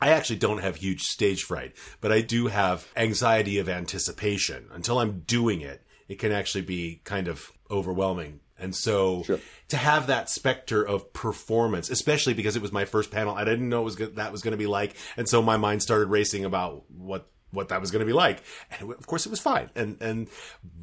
I 0.00 0.10
actually 0.10 0.36
don't 0.36 0.58
have 0.58 0.76
huge 0.76 1.02
stage 1.02 1.42
fright, 1.42 1.74
but 2.00 2.12
I 2.12 2.20
do 2.20 2.48
have 2.48 2.86
anxiety 2.96 3.58
of 3.58 3.68
anticipation. 3.68 4.66
Until 4.70 4.98
I'm 4.98 5.20
doing 5.20 5.62
it, 5.62 5.82
it 6.06 6.18
can 6.18 6.32
actually 6.32 6.62
be 6.62 7.00
kind 7.04 7.28
of 7.28 7.50
overwhelming 7.70 8.40
And 8.58 8.74
so 8.74 9.22
Sure. 9.24 9.40
to 9.68 9.76
have 9.76 10.06
that 10.06 10.30
specter 10.30 10.82
of 10.86 11.12
performance, 11.12 11.90
especially 11.90 12.34
because 12.34 12.56
it 12.56 12.62
was 12.62 12.72
my 12.72 12.84
first 12.84 13.10
panel, 13.10 13.34
I 13.34 13.44
didn't 13.44 13.68
know 13.68 13.82
it 13.82 13.84
was 13.84 13.96
go- 13.96 14.06
that 14.06 14.32
was 14.32 14.42
going 14.42 14.52
to 14.52 14.58
be 14.58 14.66
like, 14.66 14.96
and 15.16 15.28
so 15.28 15.42
my 15.42 15.56
mind 15.56 15.82
started 15.82 16.06
racing 16.08 16.44
about 16.44 16.84
what 16.90 17.28
what 17.52 17.68
that 17.68 17.80
was 17.80 17.90
going 17.90 18.00
to 18.00 18.06
be 18.06 18.12
like. 18.12 18.42
And 18.72 18.90
of 18.92 19.06
course, 19.06 19.24
it 19.26 19.30
was 19.30 19.40
fine. 19.40 19.70
And 19.74 19.96
and 20.00 20.28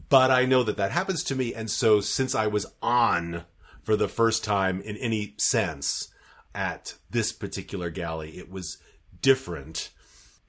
but 0.09 0.31
I 0.31 0.45
know 0.45 0.63
that 0.63 0.77
that 0.77 0.91
happens 0.91 1.23
to 1.25 1.35
me, 1.35 1.53
and 1.53 1.69
so 1.69 2.01
since 2.01 2.35
I 2.35 2.47
was 2.47 2.65
on 2.81 3.43
for 3.83 3.95
the 3.95 4.07
first 4.07 4.43
time 4.43 4.81
in 4.81 4.95
any 4.97 5.33
sense 5.37 6.09
at 6.55 6.95
this 7.09 7.31
particular 7.33 7.89
Gally, 7.89 8.37
it 8.37 8.49
was 8.49 8.77
different 9.21 9.89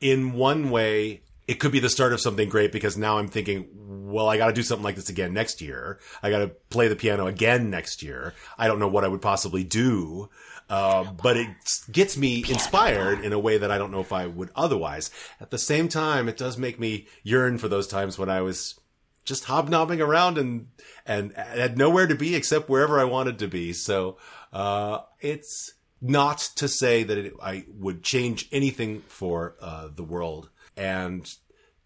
in 0.00 0.34
one 0.34 0.70
way, 0.70 1.22
it 1.46 1.54
could 1.54 1.72
be 1.72 1.80
the 1.80 1.88
start 1.88 2.12
of 2.12 2.20
something 2.20 2.48
great 2.48 2.72
because 2.72 2.96
now 2.96 3.18
I'm 3.18 3.28
thinking, 3.28 3.68
well, 3.74 4.28
I 4.28 4.36
got 4.36 4.46
to 4.46 4.52
do 4.52 4.62
something 4.62 4.84
like 4.84 4.96
this 4.96 5.08
again 5.08 5.34
next 5.34 5.60
year. 5.60 5.98
I 6.22 6.30
got 6.30 6.38
to 6.38 6.48
play 6.48 6.88
the 6.88 6.96
piano 6.96 7.26
again 7.26 7.70
next 7.70 8.02
year. 8.02 8.34
I 8.56 8.66
don't 8.66 8.78
know 8.78 8.88
what 8.88 9.04
I 9.04 9.08
would 9.08 9.22
possibly 9.22 9.64
do, 9.64 10.30
uh, 10.70 11.04
but 11.04 11.36
it 11.36 11.48
gets 11.92 12.16
me 12.16 12.44
inspired 12.48 13.20
in 13.24 13.32
a 13.32 13.38
way 13.38 13.58
that 13.58 13.70
I 13.70 13.78
don't 13.78 13.90
know 13.90 14.00
if 14.00 14.12
I 14.12 14.26
would 14.26 14.50
otherwise. 14.54 15.10
At 15.40 15.50
the 15.50 15.58
same 15.58 15.88
time, 15.88 16.28
it 16.28 16.36
does 16.36 16.56
make 16.56 16.80
me 16.80 17.06
yearn 17.22 17.58
for 17.58 17.68
those 17.68 17.86
times 17.86 18.18
when 18.18 18.30
I 18.30 18.40
was 18.40 18.80
just 19.24 19.44
hobnobbing 19.44 20.00
around 20.00 20.36
and 20.36 20.68
and 21.06 21.32
had 21.34 21.78
nowhere 21.78 22.06
to 22.06 22.14
be 22.14 22.34
except 22.34 22.68
wherever 22.68 23.00
I 23.00 23.04
wanted 23.04 23.38
to 23.40 23.48
be. 23.48 23.72
So 23.72 24.18
uh, 24.52 25.00
it's 25.20 25.74
not 26.00 26.38
to 26.56 26.68
say 26.68 27.02
that 27.02 27.18
it, 27.18 27.32
I 27.42 27.64
would 27.68 28.02
change 28.02 28.48
anything 28.52 29.00
for 29.08 29.56
uh, 29.60 29.88
the 29.94 30.04
world, 30.04 30.50
and 30.76 31.34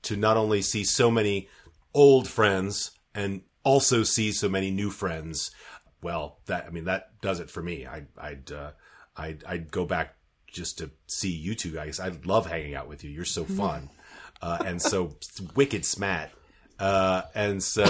to 0.03 0.17
not 0.17 0.37
only 0.37 0.63
see 0.63 0.85
so 0.85 1.11
many 1.11 1.49
old 1.95 2.29
friends 2.29 2.93
and 3.15 3.43
also 3.65 4.03
see 4.03 4.33
so 4.33 4.49
many 4.49 4.71
new 4.71 4.91
friends. 4.91 5.51
Well, 6.03 6.39
that 6.47 6.67
I 6.67 6.71
mean 6.71 6.85
that 6.85 7.21
does 7.21 7.41
it 7.41 7.51
for 7.51 7.63
me. 7.63 7.87
I, 7.87 8.05
I'd 8.17 8.53
uh, 8.53 8.71
I'd 9.17 9.45
I'd 9.45 9.71
go 9.71 9.85
back 9.85 10.15
just 10.47 10.79
to 10.79 10.91
see 11.07 11.33
you 11.33 11.55
two 11.55 11.73
guys. 11.73 12.01
I 12.01 12.13
love 12.25 12.47
hanging 12.47 12.75
out 12.75 12.89
with 12.89 13.05
you. 13.05 13.11
You're 13.11 13.25
so 13.25 13.45
fun, 13.45 13.91
uh, 14.41 14.59
and 14.65 14.81
so 14.81 15.17
wicked 15.55 15.85
smat. 15.85 16.31
Uh, 16.79 17.23
and 17.35 17.63
so 17.63 17.85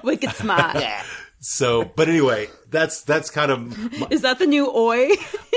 Wicked 0.04 0.30
smart. 0.30 0.82
so, 1.40 1.84
but 1.84 2.08
anyway, 2.08 2.48
that's 2.70 3.02
that's 3.02 3.30
kind 3.30 3.50
of 3.50 3.98
my, 3.98 4.06
Is 4.10 4.22
that 4.22 4.38
the 4.38 4.46
new 4.46 4.70
oi? 4.74 5.10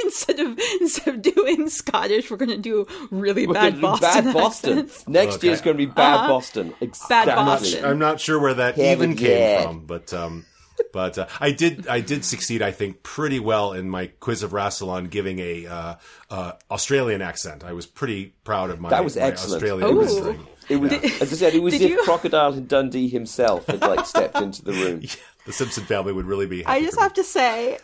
Instead 0.08 0.40
of 0.40 0.60
instead 0.82 1.16
of 1.16 1.22
doing 1.22 1.70
Scottish, 1.70 2.32
we're 2.32 2.38
gonna 2.38 2.58
do 2.58 2.86
really 3.12 3.46
We're 3.48 3.54
bad 3.54 3.70
gonna 3.70 3.76
do 3.76 3.82
Boston. 3.82 4.24
bad 4.26 4.34
Boston. 4.34 4.78
accents. 4.80 5.08
Next 5.08 5.36
Okay. 5.36 5.48
year's 5.48 5.62
going 5.62 5.78
to 5.78 5.86
be 5.86 5.92
bad 5.92 6.16
Uh-huh. 6.16 6.28
Boston. 6.28 6.74
Exactly. 6.82 7.34
Boston. 7.34 7.86
I'm 7.86 8.00
not 8.00 8.20
sure 8.20 8.40
where 8.40 8.54
that 8.56 8.78
Yeah, 8.78 8.92
even 8.94 9.16
came 9.16 9.30
yeah. 9.32 9.62
from, 9.64 9.86
but 9.86 10.14
um, 10.14 10.46
but 10.94 11.18
uh, 11.18 11.28
I 11.40 11.52
did 11.52 11.88
I 11.88 12.02
did 12.02 12.24
succeed 12.24 12.62
I 12.62 12.72
think 12.72 13.04
pretty 13.04 13.40
well 13.40 13.74
in 13.74 13.90
my 13.90 14.08
quiz 14.20 14.44
of 14.44 14.52
Rassilon 14.52 15.10
giving 15.10 15.40
a 15.40 15.66
uh, 15.68 15.96
uh, 16.30 16.52
Australian 16.72 17.22
accent. 17.22 17.64
I 17.64 17.74
was 17.74 17.86
pretty 17.86 18.34
proud 18.44 18.70
of 18.70 18.80
my 18.80 18.90
That 18.90 19.04
was 19.04 19.16
my 19.16 19.24
excellent. 19.24 19.64
Australian 19.64 19.96
Ooh. 19.98 20.02
rendering. 20.02 20.48
It 20.70 20.76
was, 20.82 20.92
as 20.92 21.32
I 21.32 21.36
said, 21.38 21.54
it 21.56 21.62
was 21.64 21.74
as 21.76 21.80
Did 21.80 21.92
if 21.92 21.98
you- 21.98 22.04
Crocodile 22.04 22.52
Dundee 22.54 23.08
himself 23.08 23.68
had 23.68 23.80
like 23.82 24.06
stepped 24.06 24.36
into 24.38 24.64
the 24.64 24.74
room. 24.74 25.02
The 25.48 25.54
Simpson 25.54 25.86
family 25.86 26.12
would 26.12 26.26
really 26.26 26.46
be. 26.46 26.66
I 26.66 26.82
just 26.82 26.96
for 26.96 27.00
me. 27.00 27.04
have 27.04 27.14
to 27.14 27.24
say, 27.24 27.78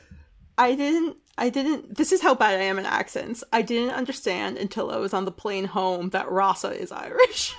I 0.58 0.76
didn't. 0.76 1.16
I 1.38 1.50
didn't. 1.50 1.96
This 1.98 2.12
is 2.12 2.22
how 2.22 2.36
bad 2.36 2.60
I 2.60 2.64
am 2.64 2.78
in 2.78 2.86
accents. 2.86 3.44
I 3.52 3.62
didn't 3.64 3.92
understand 3.96 4.58
until 4.58 4.92
I 4.92 4.98
was 4.98 5.14
on 5.14 5.26
the 5.26 5.32
plane 5.32 5.66
home 5.66 6.10
that 6.12 6.30
Rasa 6.32 6.70
is 6.80 6.92
Irish. 6.92 7.56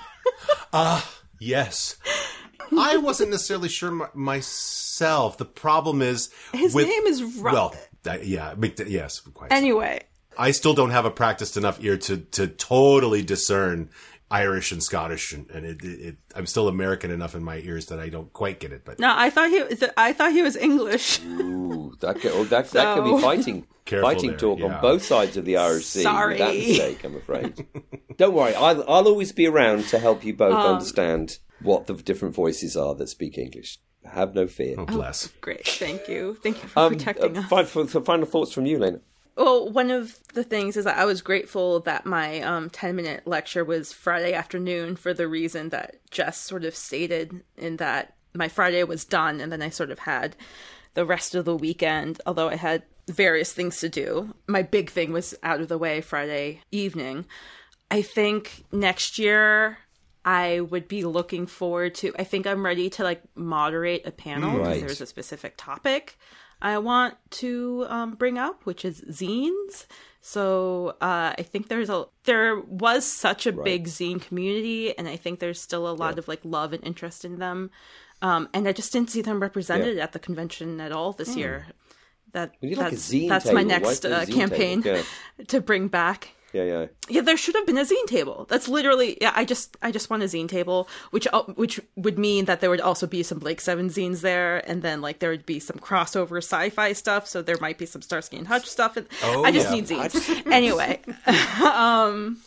Uh 0.71 1.01
yes. 1.39 1.97
I 2.75 2.97
wasn't 2.97 3.29
necessarily 3.31 3.69
sure 3.69 3.91
my, 3.91 4.07
myself. 4.13 5.37
The 5.37 5.45
problem 5.45 6.01
is 6.01 6.29
His 6.53 6.73
with- 6.73 6.87
name 6.87 7.05
is 7.05 7.21
Ru- 7.21 7.51
well, 7.53 7.75
that, 8.03 8.25
yeah, 8.25 8.55
yes, 8.87 9.19
quite. 9.19 9.51
anyway, 9.51 10.01
I 10.37 10.51
still 10.51 10.73
don't 10.73 10.89
have 10.91 11.05
a 11.05 11.11
practiced 11.11 11.57
enough 11.57 11.83
ear 11.83 11.97
to 11.97 12.17
to 12.17 12.47
totally 12.47 13.21
discern 13.23 13.89
Irish 14.31 14.71
and 14.71 14.81
Scottish, 14.83 15.33
and, 15.33 15.49
and 15.51 15.65
it, 15.65 15.83
it, 15.83 15.99
it, 16.01 16.15
I'm 16.35 16.45
still 16.47 16.67
American 16.67 17.11
enough 17.11 17.35
in 17.35 17.43
my 17.43 17.57
ears 17.57 17.85
that 17.87 17.99
I 17.99 18.09
don't 18.09 18.31
quite 18.33 18.59
get 18.59 18.71
it. 18.71 18.81
But 18.83 18.99
no, 18.99 19.13
I 19.15 19.29
thought 19.29 19.49
he, 19.49 19.63
I 19.97 20.13
thought 20.13 20.31
he 20.31 20.41
was 20.41 20.55
English. 20.55 21.21
Ooh, 21.23 21.93
that 22.01 22.19
could, 22.19 22.31
oh, 22.33 22.43
that, 22.45 22.69
that 22.71 22.95
could 22.95 23.03
be 23.15 23.21
fighting, 23.21 23.67
Careful 23.85 24.09
fighting 24.09 24.29
there, 24.31 24.39
talk 24.39 24.59
yeah. 24.59 24.65
on 24.75 24.81
both 24.81 25.03
sides 25.03 25.37
of 25.37 25.45
the 25.45 25.57
Irish 25.57 25.85
Sea. 25.85 26.01
Sorry. 26.03 26.37
That 26.39 26.55
mistake, 26.55 27.03
I'm 27.03 27.15
afraid. 27.15 27.67
Don't 28.17 28.33
worry, 28.33 28.55
I'll, 28.55 28.81
I'll 28.89 29.07
always 29.07 29.31
be 29.31 29.45
around 29.47 29.85
to 29.89 29.99
help 29.99 30.23
you 30.25 30.33
both 30.33 30.53
Um, 30.55 30.73
understand 30.73 31.37
what 31.61 31.85
the 31.85 31.93
different 31.93 32.33
voices 32.33 32.75
are 32.75 32.95
that 32.95 33.09
speak 33.09 33.37
English. 33.37 33.77
Have 34.05 34.33
no 34.35 34.47
fear. 34.47 34.75
oh, 34.77 34.85
bless. 34.85 35.27
Great, 35.41 35.67
thank 35.67 36.07
you, 36.07 36.35
thank 36.41 36.61
you 36.63 36.69
for 36.69 36.79
Um, 36.79 36.93
protecting 36.93 37.37
uh, 37.37 37.41
us. 37.41 37.49
fin- 37.49 37.65
for, 37.65 37.85
for 37.87 38.01
final 38.01 38.25
thoughts 38.25 38.51
from 38.53 38.65
you, 38.65 38.79
Lena. 38.79 39.01
Well, 39.35 39.69
one 39.69 39.91
of 39.91 40.17
the 40.33 40.43
things 40.43 40.77
is 40.77 40.85
that 40.85 40.97
I 40.97 41.05
was 41.05 41.21
grateful 41.21 41.81
that 41.81 42.05
my 42.05 42.39
um, 42.41 42.69
10 42.69 42.95
minute 42.95 43.27
lecture 43.27 43.65
was 43.65 43.91
Friday 43.91 44.33
afternoon 44.33 44.95
for 44.95 45.13
the 45.13 45.27
reason 45.27 45.69
that 45.69 45.95
Jess 46.09 46.37
sort 46.39 46.63
of 46.63 46.75
stated, 46.75 47.43
in 47.57 47.77
that 47.77 48.13
my 48.33 48.47
Friday 48.47 48.83
was 48.83 49.03
done 49.05 49.41
and 49.41 49.51
then 49.51 49.61
I 49.61 49.69
sort 49.69 49.91
of 49.91 49.99
had 49.99 50.35
the 50.93 51.05
rest 51.05 51.35
of 51.35 51.43
the 51.45 51.55
weekend, 51.55 52.21
although 52.25 52.47
I 52.49 52.55
had 52.55 52.83
various 53.09 53.51
things 53.51 53.77
to 53.79 53.89
do. 53.89 54.33
My 54.47 54.61
big 54.61 54.89
thing 54.89 55.11
was 55.11 55.35
out 55.43 55.59
of 55.59 55.67
the 55.67 55.77
way 55.77 55.99
Friday 56.01 56.61
evening. 56.71 57.25
I 57.91 58.01
think 58.01 58.63
next 58.71 59.19
year 59.19 59.77
I 60.23 60.61
would 60.61 60.87
be 60.87 61.03
looking 61.03 61.45
forward 61.45 61.93
to. 61.95 62.13
I 62.17 62.23
think 62.23 62.47
I'm 62.47 62.65
ready 62.65 62.89
to 62.91 63.03
like 63.03 63.21
moderate 63.35 64.07
a 64.07 64.11
panel 64.11 64.51
because 64.53 64.67
Right. 64.67 64.79
there's 64.79 65.01
a 65.01 65.05
specific 65.05 65.53
topic 65.57 66.17
I 66.65 66.79
want 66.79 67.13
to 67.29 67.85
um, 67.89 68.15
bring 68.15 68.39
up, 68.39 68.65
which 68.65 68.83
is 68.83 68.99
zines. 69.01 69.85
So 70.21 70.97
uh, 70.99 71.35
I 71.37 71.43
think 71.43 71.67
there's 71.67 71.91
a 71.91 72.05
there 72.23 72.59
was 72.59 73.05
such 73.05 73.45
a 73.45 73.51
big 73.51 73.85
zine 73.85 74.19
community, 74.19 74.97
and 74.97 75.07
I 75.07 75.15
think 75.15 75.37
there's 75.37 75.61
still 75.61 75.87
a 75.87 75.93
lot 75.93 76.17
of 76.17 76.27
like 76.27 76.39
love 76.43 76.73
and 76.73 76.83
interest 76.83 77.23
in 77.23 77.37
them. 77.37 77.69
Um, 78.23 78.49
and 78.51 78.67
I 78.67 78.71
just 78.71 78.91
didn't 78.91 79.11
see 79.11 79.21
them 79.21 79.39
represented 79.39 79.99
at 79.99 80.13
the 80.13 80.19
convention 80.19 80.81
at 80.81 80.91
all 80.91 81.11
this 81.11 81.35
year. 81.35 81.67
That 82.31 82.59
need 82.63 82.77
like 82.77 82.93
that's, 82.93 83.09
that's 83.09 83.45
table. 83.45 83.53
my 83.53 83.63
next 83.63 84.03
uh, 84.03 84.25
campaign 84.25 84.83
to 85.47 85.61
bring 85.61 85.87
back. 85.87 86.29
Yeah, 86.55 86.63
yeah, 86.63 86.85
yeah. 87.09 87.21
There 87.21 87.35
should 87.35 87.55
have 87.55 87.65
been 87.65 87.77
a 87.77 87.83
zine 87.83 88.07
table. 88.07 88.45
That's 88.47 88.69
literally 88.69 89.17
yeah. 89.19 89.33
I 89.35 89.43
just 89.43 89.75
I 89.81 89.91
just 89.91 90.09
want 90.09 90.23
a 90.23 90.27
zine 90.27 90.47
table, 90.47 90.87
which 91.11 91.27
which 91.55 91.81
would 91.97 92.17
mean 92.17 92.45
that 92.45 92.61
there 92.61 92.69
would 92.69 92.79
also 92.79 93.07
be 93.07 93.23
some 93.23 93.39
Blake 93.39 93.59
Seven 93.59 93.89
zines 93.89 94.21
there, 94.21 94.67
and 94.69 94.81
then 94.81 95.01
like 95.01 95.19
there 95.19 95.31
would 95.31 95.45
be 95.45 95.59
some 95.59 95.77
crossover 95.77 96.37
sci-fi 96.37 96.93
stuff. 96.93 97.27
So 97.27 97.41
there 97.41 97.57
might 97.59 97.77
be 97.77 97.85
some 97.85 98.01
Starsky 98.01 98.37
and 98.37 98.47
Hutch 98.47 98.67
stuff. 98.67 98.95
And 98.95 99.05
Oh, 99.21 99.43
I 99.43 99.51
just 99.51 99.67
yeah. 99.67 99.75
need 99.75 99.85
zines 99.87 100.47
anyway. 100.51 101.01
um, 101.73 102.37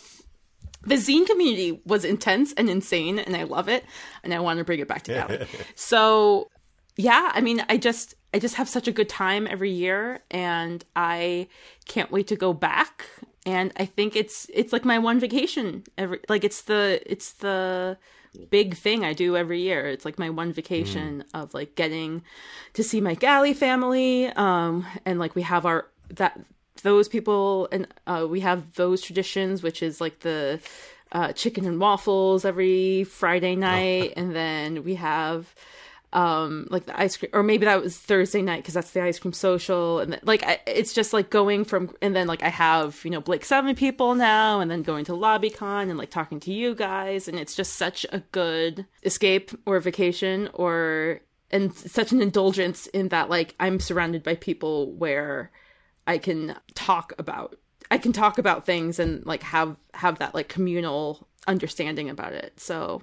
the 0.86 0.94
zine 0.94 1.26
community 1.26 1.82
was 1.84 2.06
intense 2.06 2.54
and 2.54 2.70
insane, 2.70 3.18
and 3.18 3.36
I 3.36 3.42
love 3.42 3.68
it, 3.68 3.84
and 4.24 4.32
I 4.32 4.40
want 4.40 4.58
to 4.58 4.64
bring 4.64 4.80
it 4.80 4.88
back 4.88 5.02
to 5.04 5.46
so 5.74 6.48
yeah 7.00 7.30
i 7.32 7.40
mean 7.40 7.64
i 7.68 7.76
just 7.76 8.16
i 8.34 8.40
just 8.40 8.56
have 8.56 8.68
such 8.68 8.88
a 8.88 8.92
good 8.92 9.08
time 9.08 9.46
every 9.46 9.70
year 9.70 10.18
and 10.32 10.84
i 10.96 11.46
can't 11.86 12.10
wait 12.10 12.26
to 12.26 12.34
go 12.34 12.52
back 12.52 13.06
and 13.48 13.72
i 13.76 13.86
think 13.96 14.14
it's 14.14 14.46
it's 14.52 14.72
like 14.72 14.84
my 14.84 14.98
one 14.98 15.18
vacation 15.18 15.82
every 15.96 16.18
like 16.28 16.44
it's 16.44 16.62
the 16.62 17.00
it's 17.12 17.32
the 17.34 17.96
big 18.50 18.76
thing 18.76 19.04
i 19.04 19.12
do 19.14 19.36
every 19.36 19.60
year. 19.68 19.86
It's 19.94 20.04
like 20.04 20.18
my 20.18 20.30
one 20.30 20.52
vacation 20.52 21.24
of 21.32 21.54
like 21.54 21.74
getting 21.74 22.22
to 22.74 22.82
see 22.84 23.00
my 23.00 23.14
Gally 23.14 23.54
family 23.54 24.26
um 24.46 24.86
and 25.06 25.18
like 25.18 25.34
we 25.34 25.42
have 25.42 25.64
our 25.70 25.80
that 26.20 26.38
those 26.82 27.08
people 27.08 27.68
and 27.72 27.88
uh 28.06 28.26
we 28.28 28.40
have 28.40 28.60
those 28.74 29.00
traditions 29.00 29.62
which 29.62 29.82
is 29.82 30.00
like 30.00 30.20
the 30.20 30.60
uh 31.12 31.32
chicken 31.32 31.64
and 31.64 31.80
waffles 31.80 32.44
every 32.44 33.04
friday 33.04 33.56
night. 33.56 34.12
And 34.16 34.28
then 34.36 34.84
we 34.84 34.94
have 34.96 35.54
um 36.12 36.66
like 36.70 36.86
the 36.86 36.98
ice 36.98 37.16
cream 37.16 37.30
or 37.34 37.42
maybe 37.42 37.66
that 37.66 37.82
was 37.82 37.98
thursday 37.98 38.40
night 38.40 38.62
because 38.62 38.74
that's 38.74 38.92
the 38.92 39.02
ice 39.02 39.18
cream 39.18 39.32
social 39.32 39.98
and 40.00 40.12
then, 40.12 40.20
like 40.22 40.42
I, 40.42 40.58
it's 40.66 40.94
just 40.94 41.12
like 41.12 41.28
going 41.28 41.64
from 41.64 41.94
and 42.00 42.16
then 42.16 42.26
like 42.26 42.42
i 42.42 42.48
have 42.48 43.00
you 43.04 43.10
know 43.10 43.20
blake 43.20 43.44
seven 43.44 43.74
people 43.74 44.14
now 44.14 44.60
and 44.60 44.70
then 44.70 44.82
going 44.82 45.04
to 45.06 45.12
lobbycon 45.12 45.90
and 45.90 45.98
like 45.98 46.10
talking 46.10 46.40
to 46.40 46.52
you 46.52 46.74
guys 46.74 47.28
and 47.28 47.38
it's 47.38 47.54
just 47.54 47.74
such 47.74 48.06
a 48.10 48.20
good 48.32 48.86
escape 49.02 49.50
or 49.66 49.78
vacation 49.80 50.48
or 50.54 51.20
and 51.50 51.74
such 51.74 52.12
an 52.12 52.22
indulgence 52.22 52.86
in 52.88 53.08
that 53.08 53.28
like 53.28 53.54
i'm 53.60 53.78
surrounded 53.78 54.22
by 54.22 54.34
people 54.34 54.92
where 54.92 55.50
i 56.06 56.16
can 56.16 56.56
talk 56.74 57.12
about 57.18 57.58
i 57.90 57.98
can 57.98 58.12
talk 58.12 58.38
about 58.38 58.64
things 58.64 58.98
and 58.98 59.26
like 59.26 59.42
have 59.42 59.76
have 59.92 60.18
that 60.20 60.34
like 60.34 60.48
communal 60.48 61.28
understanding 61.48 62.08
about 62.10 62.32
it. 62.32 62.60
So 62.60 63.02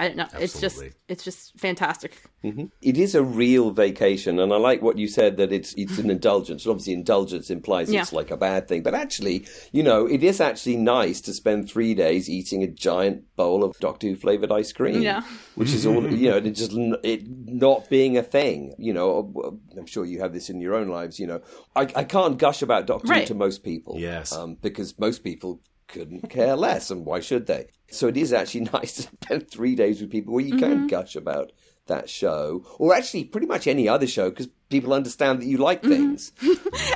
I 0.00 0.06
don't 0.06 0.16
know. 0.16 0.28
It's 0.38 0.60
just 0.60 0.80
it's 1.08 1.24
just 1.24 1.58
fantastic. 1.58 2.22
It 2.44 2.96
is 2.96 3.16
a 3.16 3.22
real 3.22 3.72
vacation, 3.72 4.38
and 4.38 4.52
I 4.52 4.56
like 4.56 4.80
what 4.80 4.96
you 4.96 5.08
said 5.08 5.36
that 5.38 5.52
it's 5.52 5.74
it's 5.76 5.98
an 5.98 6.08
indulgence. 6.08 6.64
And 6.64 6.70
obviously, 6.70 6.92
indulgence 6.92 7.50
implies 7.50 7.90
Yeah. 7.92 8.02
it's 8.02 8.12
like 8.12 8.30
a 8.30 8.36
bad 8.36 8.68
thing, 8.68 8.82
but 8.84 8.94
actually, 8.94 9.44
you 9.72 9.82
know, 9.82 10.06
it 10.06 10.22
is 10.22 10.40
actually 10.40 10.76
nice 10.76 11.20
to 11.22 11.34
spend 11.34 11.68
three 11.68 11.94
days 11.94 12.30
eating 12.30 12.62
a 12.62 12.68
giant 12.68 13.24
bowl 13.34 13.64
of 13.64 13.76
Doctor 13.80 14.06
Who 14.06 14.14
flavored 14.14 14.52
ice 14.52 14.72
cream. 14.72 15.02
Yeah. 15.02 15.22
which 15.56 15.72
is 15.72 15.84
all 15.84 16.08
you 16.12 16.30
know. 16.30 16.36
It 16.36 16.50
just 16.52 16.72
it 17.02 17.24
not 17.28 17.90
being 17.90 18.16
a 18.16 18.22
thing. 18.22 18.74
You 18.78 18.92
know, 18.92 19.60
I'm 19.76 19.86
sure 19.86 20.04
you 20.04 20.20
have 20.20 20.32
this 20.32 20.48
in 20.48 20.60
your 20.60 20.74
own 20.76 20.88
lives. 20.88 21.18
You 21.18 21.26
know, 21.26 21.40
I, 21.74 21.82
I 21.96 22.04
can't 22.04 22.38
gush 22.38 22.62
about 22.62 22.86
Doctor 22.86 23.08
Who 23.08 23.12
Right. 23.14 23.26
to 23.26 23.34
most 23.34 23.64
people. 23.64 23.96
Yes. 23.98 24.32
um, 24.32 24.56
because 24.62 24.96
most 24.98 25.24
people 25.24 25.60
couldn't 25.88 26.30
care 26.30 26.54
less, 26.54 26.90
and 26.90 27.04
why 27.04 27.20
should 27.20 27.46
they? 27.46 27.68
So 27.90 28.08
it 28.08 28.16
is 28.16 28.32
actually 28.32 28.60
nice 28.72 28.94
to 28.94 29.02
spend 29.02 29.50
three 29.50 29.74
days 29.74 30.00
with 30.00 30.10
people 30.10 30.34
where 30.34 30.44
you 30.44 30.56
can 30.56 30.70
mm-hmm. 30.70 30.86
gush 30.86 31.16
about 31.16 31.52
that 31.86 32.08
show, 32.08 32.64
or 32.78 32.94
actually 32.94 33.24
pretty 33.24 33.46
much 33.46 33.66
any 33.66 33.88
other 33.88 34.06
show, 34.06 34.30
because 34.30 34.48
people 34.68 34.92
understand 34.92 35.40
that 35.40 35.46
you 35.46 35.56
like 35.56 35.82
mm-hmm. 35.82 35.92
things. 35.92 36.32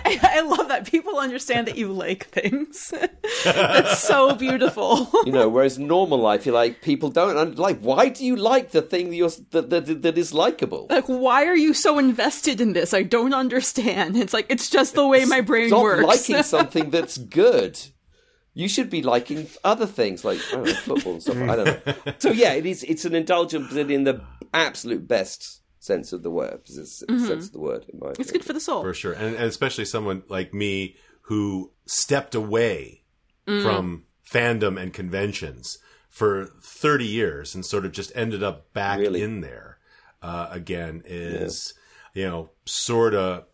I, 0.04 0.20
I 0.22 0.40
love 0.42 0.68
that 0.68 0.86
people 0.86 1.18
understand 1.18 1.66
that 1.66 1.76
you 1.76 1.88
like 1.92 2.26
things. 2.26 2.92
That's 3.44 4.02
so 4.02 4.34
beautiful. 4.34 5.10
You 5.24 5.32
know, 5.32 5.48
whereas 5.48 5.78
normal 5.78 6.18
life, 6.18 6.46
you're 6.46 6.54
like 6.54 6.82
people 6.82 7.08
don't 7.08 7.58
like. 7.58 7.80
Why 7.80 8.10
do 8.10 8.24
you 8.24 8.36
like 8.36 8.70
the 8.70 8.82
thing 8.82 9.10
that 9.10 9.16
you're 9.16 9.30
that 9.50 9.70
that, 9.70 10.02
that 10.02 10.18
is 10.18 10.32
likable? 10.34 10.86
like, 10.90 11.06
why 11.06 11.46
are 11.46 11.56
you 11.56 11.74
so 11.74 11.98
invested 11.98 12.60
in 12.60 12.74
this? 12.74 12.94
I 12.94 13.02
don't 13.02 13.34
understand. 13.34 14.16
It's 14.16 14.32
like 14.34 14.46
it's 14.50 14.68
just 14.68 14.94
the 14.94 15.06
way 15.06 15.24
my 15.24 15.40
brain 15.40 15.68
Stop 15.68 15.82
works. 15.82 16.04
liking 16.04 16.42
something 16.42 16.90
that's 16.90 17.16
good. 17.16 17.80
You 18.54 18.68
should 18.68 18.90
be 18.90 19.02
liking 19.02 19.46
other 19.64 19.86
things 19.86 20.24
like 20.24 20.38
I 20.48 20.56
don't 20.56 20.64
know, 20.66 20.74
football 20.74 21.12
and 21.14 21.22
stuff. 21.22 21.36
I 21.36 21.56
don't 21.56 21.86
know. 21.86 22.14
So 22.18 22.30
yeah, 22.30 22.52
it 22.52 22.66
is. 22.66 22.82
It's 22.82 23.04
an 23.04 23.14
indulgence, 23.14 23.72
but 23.72 23.90
in 23.90 24.04
the 24.04 24.20
absolute 24.52 25.08
best 25.08 25.60
sense 25.78 26.12
of 26.12 26.22
the 26.22 26.30
word. 26.30 26.60
Sense 26.68 27.02
of 27.08 27.52
the 27.52 27.58
word, 27.58 27.86
in 27.92 27.98
my 27.98 28.08
Mm-hmm. 28.08 28.20
it's 28.22 28.30
good 28.30 28.44
for 28.44 28.52
the 28.52 28.60
soul. 28.60 28.82
for 28.82 28.94
sure, 28.94 29.12
and, 29.14 29.34
and 29.36 29.44
especially 29.46 29.84
someone 29.86 30.22
like 30.28 30.52
me 30.54 30.96
who 31.22 31.72
stepped 31.86 32.34
away 32.34 32.98
Mm. 33.48 33.62
from 33.64 34.04
fandom 34.30 34.80
and 34.80 34.92
conventions 34.94 35.78
for 36.08 36.46
30 36.62 37.04
years 37.04 37.56
and 37.56 37.66
sort 37.66 37.84
of 37.84 37.90
just 37.90 38.12
ended 38.14 38.40
up 38.40 38.72
back 38.72 39.00
Really? 39.00 39.20
in 39.20 39.40
there 39.40 39.78
uh, 40.22 40.46
again 40.52 41.02
is 41.04 41.74
you 42.14 42.24
know 42.28 42.50
sort 42.64 43.14
of 43.16 43.46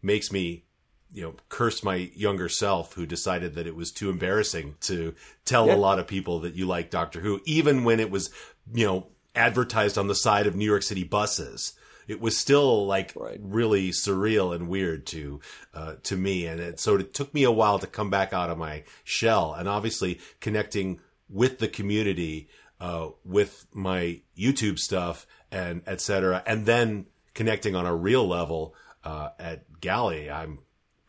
makes 0.00 0.30
me 0.30 0.64
you 1.12 1.22
know 1.22 1.34
curse 1.48 1.82
my 1.84 2.10
younger 2.14 2.48
self 2.48 2.94
who 2.94 3.04
decided 3.06 3.54
that 3.54 3.66
it 3.66 3.76
was 3.76 3.90
too 3.90 4.08
embarrassing 4.10 4.74
to 4.80 5.14
tell 5.44 5.66
Yeah. 5.66 5.74
a 5.74 5.76
lot 5.76 5.98
of 5.98 6.06
people 6.06 6.40
that 6.40 6.54
you 6.54 6.66
like 6.66 6.90
Doctor 6.90 7.20
Who 7.20 7.40
even 7.44 7.84
when 7.84 8.00
it 8.00 8.10
was 8.10 8.30
you 8.72 8.86
know 8.86 9.06
advertised 9.34 9.96
on 9.98 10.08
the 10.08 10.14
side 10.14 10.46
of 10.46 10.54
New 10.56 10.64
York 10.66 10.82
City 10.82 11.04
buses 11.04 11.74
it 12.08 12.20
was 12.20 12.36
still 12.36 12.84
like 12.86 13.12
Right. 13.14 13.38
really 13.40 13.90
surreal 13.90 14.54
and 14.54 14.68
weird 14.68 15.06
to 15.06 15.40
uh, 15.74 15.94
to 16.04 16.16
me 16.16 16.46
and 16.46 16.60
it 16.60 16.80
so 16.80 16.96
it 16.96 17.14
took 17.14 17.32
me 17.34 17.44
a 17.44 17.50
while 17.52 17.78
to 17.78 17.86
come 17.86 18.10
back 18.10 18.32
out 18.32 18.50
of 18.50 18.58
my 18.58 18.82
shell 19.04 19.54
and 19.54 19.68
obviously 19.68 20.18
connecting 20.40 20.98
with 21.28 21.58
the 21.58 21.68
community 21.68 22.48
uh, 22.80 23.08
with 23.24 23.66
my 23.72 24.20
YouTube 24.36 24.78
stuff 24.78 25.26
and 25.50 25.82
etc 25.86 26.42
and 26.46 26.66
then 26.66 27.06
connecting 27.34 27.74
on 27.76 27.86
a 27.86 27.94
real 27.94 28.26
level 28.26 28.74
uh, 29.04 29.28
at 29.38 29.80
Gally 29.80 30.30
I'm 30.30 30.58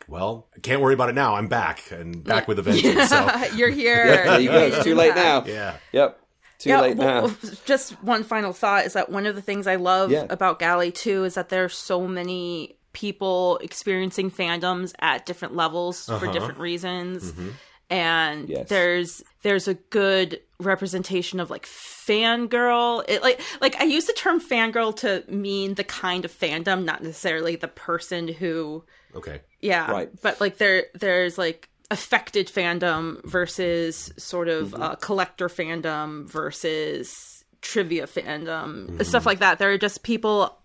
well 0.07 0.47
I 0.55 0.59
can't 0.59 0.81
worry 0.81 0.93
about 0.93 1.09
it 1.09 1.15
now 1.15 1.35
I'm 1.35 1.47
back 1.47 1.91
and 1.91 2.23
back 2.23 2.47
with 2.47 2.59
a 2.59 2.61
vengeance 2.63 3.09
so 3.09 3.29
You're 3.55 3.69
here. 3.83 4.05
There 4.05 4.39
you 4.39 4.49
go. 4.49 4.57
It's 4.59 4.83
too 4.83 4.95
late 4.95 5.15
now. 5.15 5.43
yeah 5.45 5.77
Yep. 5.91 6.19
Too 6.59 6.69
Yeah, 6.69 6.81
late 6.81 6.97
well, 6.97 7.27
now. 7.27 7.35
just 7.65 7.91
one 8.03 8.23
final 8.23 8.53
thought 8.53 8.85
is 8.85 8.93
that 8.93 9.09
one 9.09 9.25
of 9.25 9.35
the 9.35 9.41
things 9.41 9.67
I 9.67 9.75
love 9.75 10.11
Yeah. 10.11 10.25
about 10.29 10.59
Gally 10.59 10.91
too 10.91 11.23
is 11.25 11.35
that 11.35 11.49
there's 11.49 11.75
so 11.77 12.07
many 12.07 12.77
people 12.93 13.57
experiencing 13.61 14.29
fandoms 14.31 14.93
at 14.99 15.25
different 15.25 15.55
levels 15.55 16.05
for 16.05 16.13
uh-huh. 16.13 16.31
different 16.31 16.59
reasons. 16.59 17.31
Mm-hmm. 17.31 17.49
And 17.93 18.49
Yes. 18.49 18.69
there's 18.69 19.23
there's 19.43 19.67
a 19.67 19.75
good 19.75 20.41
representation 20.59 21.39
of 21.39 21.51
like 21.51 21.65
fangirl. 21.67 23.03
It 23.07 23.21
like 23.21 23.39
like 23.61 23.75
I 23.79 23.83
use 23.83 24.05
the 24.05 24.13
term 24.13 24.39
fangirl 24.41 24.95
to 24.97 25.23
mean 25.27 25.75
the 25.75 25.83
kind 25.83 26.25
of 26.25 26.31
fandom, 26.31 26.83
not 26.85 27.03
necessarily 27.03 27.55
the 27.55 27.67
person 27.67 28.27
who 28.27 28.83
okay 29.15 29.41
yeah 29.61 29.91
Right. 29.91 30.09
but 30.23 30.41
like 30.41 30.57
there 30.57 30.85
there's 30.95 31.37
like 31.37 31.69
affected 31.91 32.47
fandom 32.47 33.23
versus 33.25 34.11
sort 34.17 34.47
of 34.47 34.73
uh, 34.73 34.95
collector 34.95 35.47
fandom 35.49 36.25
versus 36.27 37.43
trivia 37.61 38.07
fandom 38.07 39.05
stuff 39.05 39.25
like 39.27 39.39
that 39.39 39.59
there 39.59 39.71
are 39.71 39.77
just 39.77 40.01
people 40.01 40.57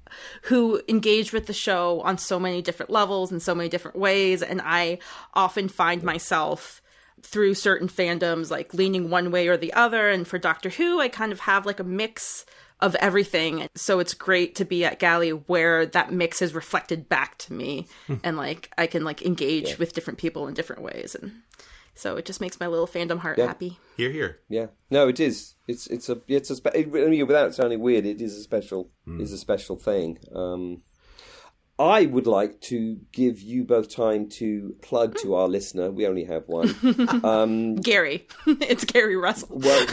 who 0.44 0.80
engage 0.88 1.32
with 1.34 1.46
the 1.46 1.52
show 1.52 2.00
on 2.00 2.16
so 2.16 2.40
many 2.40 2.62
different 2.62 2.90
levels 2.90 3.30
in 3.30 3.38
so 3.38 3.54
many 3.54 3.68
different 3.68 3.98
ways 3.98 4.42
and 4.42 4.60
i 4.64 4.98
often 5.34 5.68
find 5.68 6.02
myself 6.02 6.80
through 7.22 7.54
certain 7.54 7.88
fandoms 7.88 8.50
like 8.50 8.74
leaning 8.74 9.10
one 9.10 9.30
way 9.30 9.48
or 9.48 9.56
the 9.56 9.72
other 9.72 10.08
and 10.08 10.26
for 10.26 10.38
doctor 10.38 10.68
who 10.70 11.00
i 11.00 11.08
kind 11.08 11.32
of 11.32 11.40
have 11.40 11.66
like 11.66 11.80
a 11.80 11.84
mix 11.84 12.44
of 12.80 12.94
everything 12.96 13.68
so 13.74 13.98
it's 13.98 14.14
great 14.14 14.54
to 14.54 14.64
be 14.64 14.84
at 14.84 14.98
Gally 15.00 15.30
where 15.30 15.84
that 15.86 16.12
mix 16.12 16.40
is 16.40 16.54
reflected 16.54 17.08
back 17.08 17.36
to 17.38 17.52
me 17.52 17.88
and 18.22 18.36
like 18.36 18.72
i 18.78 18.86
can 18.86 19.04
like 19.04 19.22
engage 19.22 19.78
with 19.78 19.92
different 19.94 20.18
people 20.18 20.46
in 20.46 20.54
different 20.54 20.82
ways 20.82 21.14
and 21.14 21.32
so 21.94 22.16
it 22.16 22.24
just 22.24 22.40
makes 22.40 22.60
my 22.60 22.68
little 22.68 22.86
fandom 22.86 23.18
heart 23.18 23.38
happy 23.48 23.78
here 23.96 24.12
here 24.12 24.38
Yeah. 24.48 24.66
No, 24.90 25.08
it 25.08 25.18
is. 25.18 25.54
It's 25.66 25.88
it's 25.88 26.08
a 26.08 26.20
it's 26.28 26.48
a 26.50 26.54
spe- 26.56 26.74
it, 26.74 26.86
I 26.86 27.08
mean, 27.10 27.26
without 27.26 27.52
sounding 27.54 27.80
weird. 27.80 28.06
It 28.06 28.22
is 28.22 28.36
a 28.38 28.42
special 28.42 28.90
is 29.20 29.32
a 29.32 29.38
special 29.38 29.74
thing. 29.76 30.18
Um, 30.32 30.82
I 31.78 32.06
would 32.06 32.26
like 32.26 32.60
to 32.62 32.98
give 33.12 33.40
you 33.40 33.62
both 33.64 33.94
time 33.94 34.28
to 34.30 34.74
plug 34.82 35.16
to 35.18 35.36
our 35.36 35.46
listener. 35.46 35.90
We 35.90 36.06
only 36.06 36.24
have 36.24 36.44
one. 36.46 37.76
gary 37.82 38.26
it's 38.46 38.84
gary 38.84 39.16
russell 39.16 39.48
Well, 39.60 39.86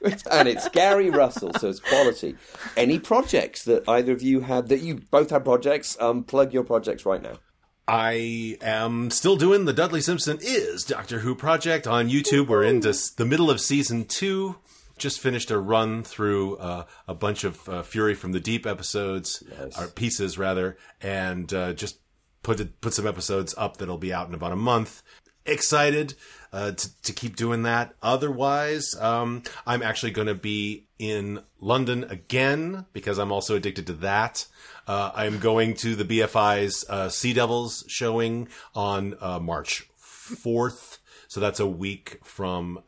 what, 0.00 0.22
and 0.30 0.48
it's 0.48 0.68
Gary 0.70 1.10
Russell, 1.10 1.52
so 1.54 1.68
it's 1.68 1.80
quality. 1.80 2.36
Any 2.76 2.98
projects 2.98 3.64
that 3.64 3.88
either 3.88 4.12
of 4.12 4.22
you 4.22 4.40
have 4.40 4.68
that 4.68 4.80
you 4.80 4.96
both 5.10 5.30
have 5.30 5.44
projects? 5.44 5.96
Um, 6.00 6.24
plug 6.24 6.52
your 6.52 6.64
projects 6.64 7.06
right 7.06 7.22
now. 7.22 7.38
I 7.86 8.56
am 8.60 9.10
still 9.10 9.36
doing 9.36 9.64
the 9.64 9.72
Dudley 9.72 10.00
Simpson 10.00 10.38
is 10.40 10.84
Doctor 10.84 11.20
Who 11.20 11.34
project 11.34 11.86
on 11.86 12.08
YouTube. 12.08 12.48
We're 12.48 12.64
into 12.64 12.92
the 13.16 13.24
middle 13.24 13.50
of 13.50 13.60
season 13.60 14.04
two. 14.04 14.56
Just 15.02 15.18
finished 15.18 15.50
a 15.50 15.58
run 15.58 16.04
through 16.04 16.58
uh, 16.58 16.84
a 17.08 17.14
bunch 17.14 17.42
of 17.42 17.68
uh, 17.68 17.82
Fury 17.82 18.14
from 18.14 18.30
the 18.30 18.38
Deep 18.38 18.66
episodes, 18.66 19.42
or 19.76 19.88
pieces 19.88 20.38
rather, 20.38 20.76
and 21.00 21.52
uh, 21.52 21.72
just 21.72 21.98
put 22.44 22.60
it, 22.60 22.80
put 22.80 22.94
some 22.94 23.08
episodes 23.08 23.52
up 23.58 23.78
that'll 23.78 23.98
be 23.98 24.12
out 24.12 24.28
in 24.28 24.34
about 24.34 24.52
a 24.52 24.56
month. 24.56 25.02
Excited 25.44 26.14
uh, 26.52 26.70
to, 26.70 27.02
to 27.02 27.12
keep 27.12 27.34
doing 27.34 27.64
that. 27.64 27.96
Otherwise, 28.00 28.94
um, 29.00 29.42
I'm 29.66 29.82
actually 29.82 30.12
going 30.12 30.28
to 30.28 30.36
be 30.36 30.86
in 31.00 31.42
London 31.58 32.04
again 32.04 32.86
because 32.92 33.18
I'm 33.18 33.32
also 33.32 33.56
addicted 33.56 33.88
to 33.88 33.94
that. 33.94 34.46
Uh, 34.86 35.10
I'm 35.16 35.40
going 35.40 35.74
to 35.78 35.96
the 35.96 36.04
BFI's 36.04 36.84
uh, 36.88 37.08
Sea 37.08 37.32
Devils 37.32 37.82
showing 37.88 38.46
on 38.72 39.16
uh, 39.20 39.40
March 39.40 39.90
4th. 40.00 40.98
So 41.26 41.40
that's 41.40 41.58
a 41.58 41.66
week 41.66 42.20
from. 42.22 42.78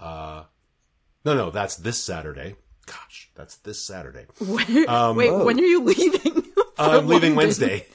No, 1.24 1.34
no, 1.34 1.50
that's 1.50 1.76
this 1.76 2.02
Saturday. 2.02 2.56
Gosh, 2.86 3.30
that's 3.34 3.56
this 3.56 3.82
Saturday. 3.84 4.26
wait 4.40 4.86
when 4.88 5.58
are 5.58 5.62
you 5.62 5.82
leaving 5.82 6.44
I'm 6.78 7.02
For 7.02 7.06
leaving 7.06 7.34
Wednesday. 7.34 7.86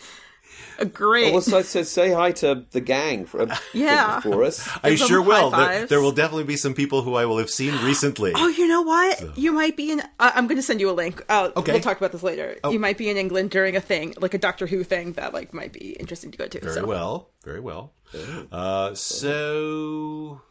Uh, 0.80 0.86
great 0.86 1.34
Well, 1.34 1.42
so, 1.42 1.62
so 1.62 1.84
say 1.84 2.12
hi 2.14 2.32
to 2.32 2.66
the 2.72 2.80
gang 2.80 3.26
for, 3.26 3.46
Yeah. 3.74 4.22
for, 4.22 4.32
for 4.32 4.44
us. 4.46 4.68
I 4.82 4.92
Give 4.92 5.00
sure 5.00 5.22
will. 5.22 5.50
There, 5.52 5.86
there 5.86 6.02
will 6.02 6.14
definitely 6.14 6.46
be 6.46 6.56
some 6.56 6.74
people 6.74 7.02
who 7.02 7.16
I 7.16 7.26
will 7.26 7.38
have 7.40 7.50
seen 7.50 7.74
recently. 7.84 8.32
Oh, 8.34 8.48
you 8.48 8.68
know 8.68 8.82
what? 8.82 9.38
You 9.38 9.52
might 9.52 9.76
be 9.76 9.92
in. 9.92 10.00
Uh, 10.00 10.32
I'm 10.34 10.48
going 10.48 10.56
to 10.56 10.64
send 10.64 10.80
you 10.80 10.90
a 10.90 10.94
link. 10.94 11.22
Uh, 11.28 11.52
Okay. 11.58 11.74
We'll 11.74 11.82
talk 11.82 11.98
about 11.98 12.14
this 12.14 12.24
later. 12.24 12.58
You 12.70 12.80
might 12.80 12.98
be 12.98 13.10
in 13.10 13.18
England 13.18 13.52
during 13.52 13.76
a 13.76 13.82
thing, 13.82 14.14
like 14.20 14.34
a 14.34 14.38
Doctor 14.38 14.66
Who 14.66 14.84
thing 14.86 15.14
that 15.14 15.34
like 15.34 15.54
might 15.54 15.74
be 15.74 15.92
interesting 16.00 16.32
to 16.32 16.38
go 16.38 16.48
to. 16.48 16.60
Very 16.62 16.74
so. 16.74 16.86
well. 16.86 17.30
Very 17.44 17.60
well. 17.60 17.92
Uh, 18.52 18.94
so 18.96 20.42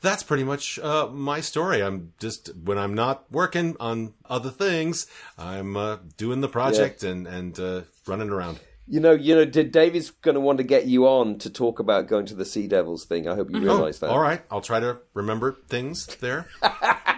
that's 0.00 0.22
pretty 0.22 0.44
much 0.44 0.78
uh, 0.78 1.08
my 1.08 1.40
story. 1.40 1.82
I'm 1.82 2.12
just 2.18 2.54
when 2.56 2.78
I'm 2.78 2.94
not 2.94 3.30
working 3.30 3.76
on 3.80 4.14
other 4.28 4.50
things, 4.50 5.06
I'm 5.36 5.76
uh, 5.76 5.98
doing 6.16 6.40
the 6.40 6.48
project 6.48 7.02
and 7.02 7.26
and 7.26 7.58
uh, 7.58 7.82
running 8.06 8.30
around. 8.30 8.60
You 8.88 9.00
know, 9.00 9.12
you 9.12 9.34
know, 9.34 9.44
did 9.44 9.70
David's 9.70 10.10
going 10.10 10.34
to 10.34 10.40
want 10.40 10.58
to 10.58 10.64
get 10.64 10.86
you 10.86 11.06
on 11.06 11.38
to 11.40 11.50
talk 11.50 11.78
about 11.78 12.08
going 12.08 12.24
to 12.26 12.34
the 12.34 12.44
Sea 12.44 12.66
Devils 12.66 13.04
thing. 13.04 13.28
I 13.28 13.34
hope 13.34 13.50
you 13.50 13.60
realise 13.60 13.98
that. 13.98 14.08
All 14.10 14.18
right, 14.20 14.40
I'll 14.50 14.60
try 14.62 14.80
to 14.80 14.98
remember 15.14 15.58
things 15.68 16.06
there. 16.20 16.48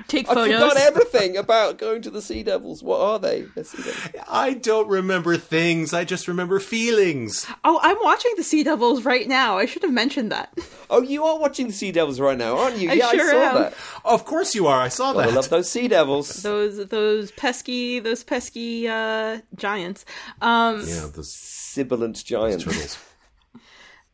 Take 0.09 0.29
I 0.29 0.35
photos. 0.35 0.55
forgot 0.61 0.77
everything 0.77 1.37
about 1.37 1.79
going 1.79 2.03
to 2.03 2.11
the 2.11 2.23
Sea 2.23 2.43
Devils. 2.43 2.83
What 2.83 3.01
are 3.01 3.19
they? 3.21 3.43
The 3.55 3.63
Sea 3.63 3.83
Devils. 3.83 4.25
I 4.29 4.55
don't 4.55 4.89
remember 4.89 5.37
things. 5.37 5.95
I 5.95 6.05
just 6.05 6.27
remember 6.27 6.59
feelings. 6.59 7.47
Oh, 7.63 7.79
I'm 7.81 7.99
watching 8.03 8.33
the 8.37 8.43
Sea 8.43 8.65
Devils 8.65 9.05
right 9.05 9.29
now. 9.29 9.57
I 9.59 9.67
should 9.67 9.83
have 9.83 9.93
mentioned 9.93 10.33
that. 10.33 10.53
Oh, 10.93 11.03
you 11.03 11.23
are 11.23 11.39
watching 11.39 11.69
the 11.69 11.73
Sea 11.73 11.93
Devils 11.93 12.19
right 12.19 12.37
now, 12.37 12.59
aren't 12.59 12.79
you? 12.79 12.91
I 12.91 12.95
yeah, 12.95 13.11
sure 13.13 13.29
I 13.29 13.31
saw 13.31 13.39
am. 13.51 13.55
that. 13.63 13.75
Of 14.05 14.25
course 14.25 14.57
you 14.57 14.67
are. 14.67 14.81
I 14.81 14.89
saw 14.89 15.11
I 15.11 15.19
that. 15.19 15.29
I 15.29 15.31
love 15.37 15.49
those 15.49 15.71
Sea 15.71 15.87
Devils. 15.87 16.43
Those 16.43 16.85
those 16.89 17.31
pesky 17.31 18.01
those 18.01 18.25
pesky 18.25 18.89
uh, 18.89 19.39
giants. 19.55 20.05
Um, 20.43 20.81
yeah, 20.81 21.07
the 21.15 21.23
Sibilant 21.75 22.25
giants. 22.25 22.65
turtles. 22.65 22.99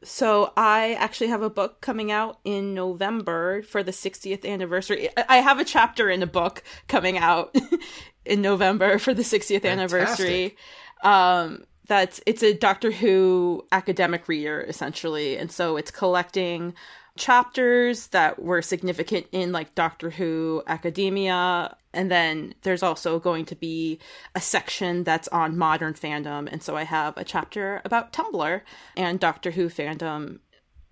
So 0.03 0.53
I 0.57 0.93
actually 1.01 1.29
have 1.29 1.43
a 1.43 1.51
book 1.51 1.81
coming 1.81 2.13
out 2.13 2.39
in 2.45 2.75
November 2.75 3.63
for 3.63 3.83
the 3.83 3.93
60th 3.93 4.45
anniversary. 4.45 5.09
I- 5.17 5.25
I 5.29 5.37
have 5.39 5.59
a 5.59 5.65
chapter 5.65 6.11
in 6.11 6.23
a 6.23 6.27
book 6.27 6.63
coming 6.87 7.17
out 7.19 7.57
in 8.25 8.43
November 8.43 8.99
for 8.99 9.15
the 9.15 9.23
60th 9.23 9.65
anniversary. 9.65 10.57
Um 11.03 11.65
that's 11.89 12.21
it's 12.27 12.43
a 12.43 12.53
Doctor 12.53 12.91
Who 12.91 13.65
academic 13.73 14.29
reader 14.29 14.61
essentially, 14.61 15.39
and 15.39 15.51
so 15.51 15.77
it's 15.77 15.91
collecting 15.91 16.75
chapters 17.17 18.09
that 18.09 18.41
were 18.43 18.61
significant 18.61 19.27
in 19.33 19.51
like 19.51 19.75
Doctor 19.75 20.11
Who 20.11 20.63
academia 20.67 21.77
and 21.97 22.11
then 22.11 22.55
there's 22.63 22.83
also 22.85 23.19
going 23.19 23.45
to 23.47 23.57
be 23.57 23.99
a 24.35 24.41
section 24.41 25.03
that's 25.03 25.27
on 25.29 25.57
modern 25.59 25.95
fandom 25.95 26.49
and 26.53 26.63
so 26.63 26.77
I 26.77 26.85
have 26.85 27.17
a 27.17 27.25
chapter 27.25 27.81
about 27.85 28.13
Tumblr 28.13 28.61
and 28.97 29.19
Doctor 29.19 29.51
Who 29.51 29.69
fandom 29.69 30.39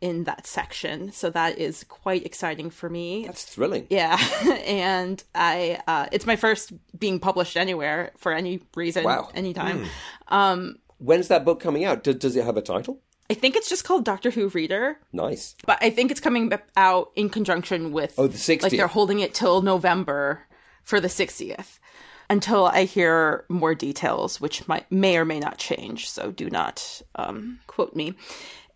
in 0.00 0.24
that 0.24 0.46
section 0.46 1.12
so 1.12 1.30
that 1.30 1.57
is 1.59 1.84
quite 1.84 2.26
exciting 2.26 2.68
for 2.70 2.90
me 2.90 3.24
That's 3.26 3.44
thrilling. 3.44 3.86
yeah 3.88 4.18
and 4.66 5.22
I 5.34 5.78
uh 5.86 6.07
it's 6.12 6.26
my 6.26 6.36
first 6.36 6.72
being 6.98 7.18
published 7.20 7.57
anywhere 7.57 8.12
for 8.18 8.32
any 8.32 8.61
reason 8.74 9.05
Wow. 9.05 9.30
anytime 9.34 9.86
When's 10.98 11.28
that 11.28 11.44
book 11.44 11.61
coming 11.61 11.84
out? 11.84 12.02
Does, 12.05 12.16
does 12.16 12.36
it 12.36 12.44
have 12.44 12.57
a 12.57 12.62
title? 12.62 13.00
I 13.30 13.34
think 13.34 13.57
it's 13.57 13.68
just 13.68 13.84
called 13.84 14.05
Doctor 14.05 14.30
Who 14.30 14.48
Reader 14.48 14.98
Nice. 15.12 15.55
but 15.66 15.78
I 15.80 15.88
think 15.90 16.11
it's 16.11 16.20
coming 16.20 16.52
out 16.76 17.11
in 17.16 17.30
conjunction 17.30 17.92
with 17.92 18.14
Oh, 18.18 18.26
the 18.26 18.36
60th. 18.38 18.62
Like 18.62 18.72
they're 18.72 18.86
holding 18.86 19.20
it 19.20 19.32
till 19.34 19.62
November 19.62 20.46
for 20.85 21.01
the 21.01 21.09
60th 21.09 21.78
until 22.30 22.66
I 22.66 22.85
hear 22.85 23.45
more 23.49 23.74
details, 23.74 24.41
which 24.41 24.66
might 24.68 24.91
may 24.91 25.16
or 25.16 25.24
may 25.24 25.41
not 25.41 25.59
change. 25.59 26.09
So 26.09 26.30
do 26.30 26.49
not 26.49 27.03
um, 27.16 27.61
quote 27.66 27.95
me. 27.95 28.14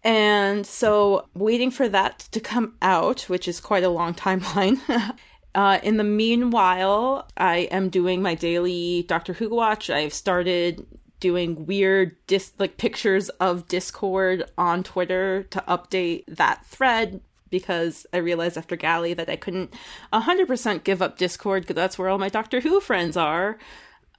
And 0.04 0.66
so 0.66 1.28
waiting 1.34 1.70
for 1.70 1.88
that 1.88 2.20
to 2.32 2.40
come 2.40 2.74
out, 2.82 3.22
which 3.22 3.48
is 3.48 3.60
quite 3.60 3.84
a 3.84 3.88
long 3.88 4.14
timeline. 4.14 4.80
Uh, 5.54 5.80
in 5.82 5.96
the 5.96 6.04
meanwhile, 6.04 7.26
I 7.36 7.68
am 7.72 7.88
doing 7.88 8.22
my 8.22 8.36
daily 8.36 9.04
Doctor 9.08 9.32
Who 9.32 9.48
watch. 9.48 9.90
I've 9.90 10.12
started 10.12 10.86
doing 11.20 11.66
weird 11.66 12.14
dis- 12.26 12.52
like 12.58 12.76
pictures 12.76 13.28
of 13.40 13.66
Discord 13.66 14.48
on 14.56 14.84
Twitter 14.84 15.44
to 15.44 15.64
update 15.66 16.24
that 16.28 16.64
thread 16.66 17.20
because 17.50 18.06
I 18.12 18.18
realized 18.18 18.56
after 18.56 18.76
Gally 18.76 19.14
that 19.14 19.28
I 19.28 19.36
couldn't 19.36 19.74
100% 20.12 20.84
give 20.84 21.02
up 21.02 21.18
Discord 21.18 21.62
because 21.62 21.76
that's 21.76 21.98
where 21.98 22.08
all 22.08 22.18
my 22.18 22.28
Doctor 22.28 22.60
Who 22.60 22.80
friends 22.80 23.16
are. 23.16 23.58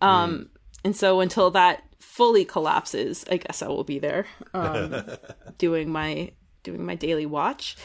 Um, 0.01 0.49
And 0.85 0.95
so 0.95 1.19
until 1.19 1.51
that 1.51 1.83
fully 1.99 2.45
collapses, 2.45 3.25
I 3.29 3.37
guess 3.37 3.61
I 3.61 3.67
will 3.67 3.83
be 3.83 3.99
there 3.99 4.25
um, 4.53 5.03
doing 5.57 5.91
my 5.91 6.31
doing 6.63 6.85
my 6.85 6.95
daily 6.95 7.25
watch. 7.25 7.75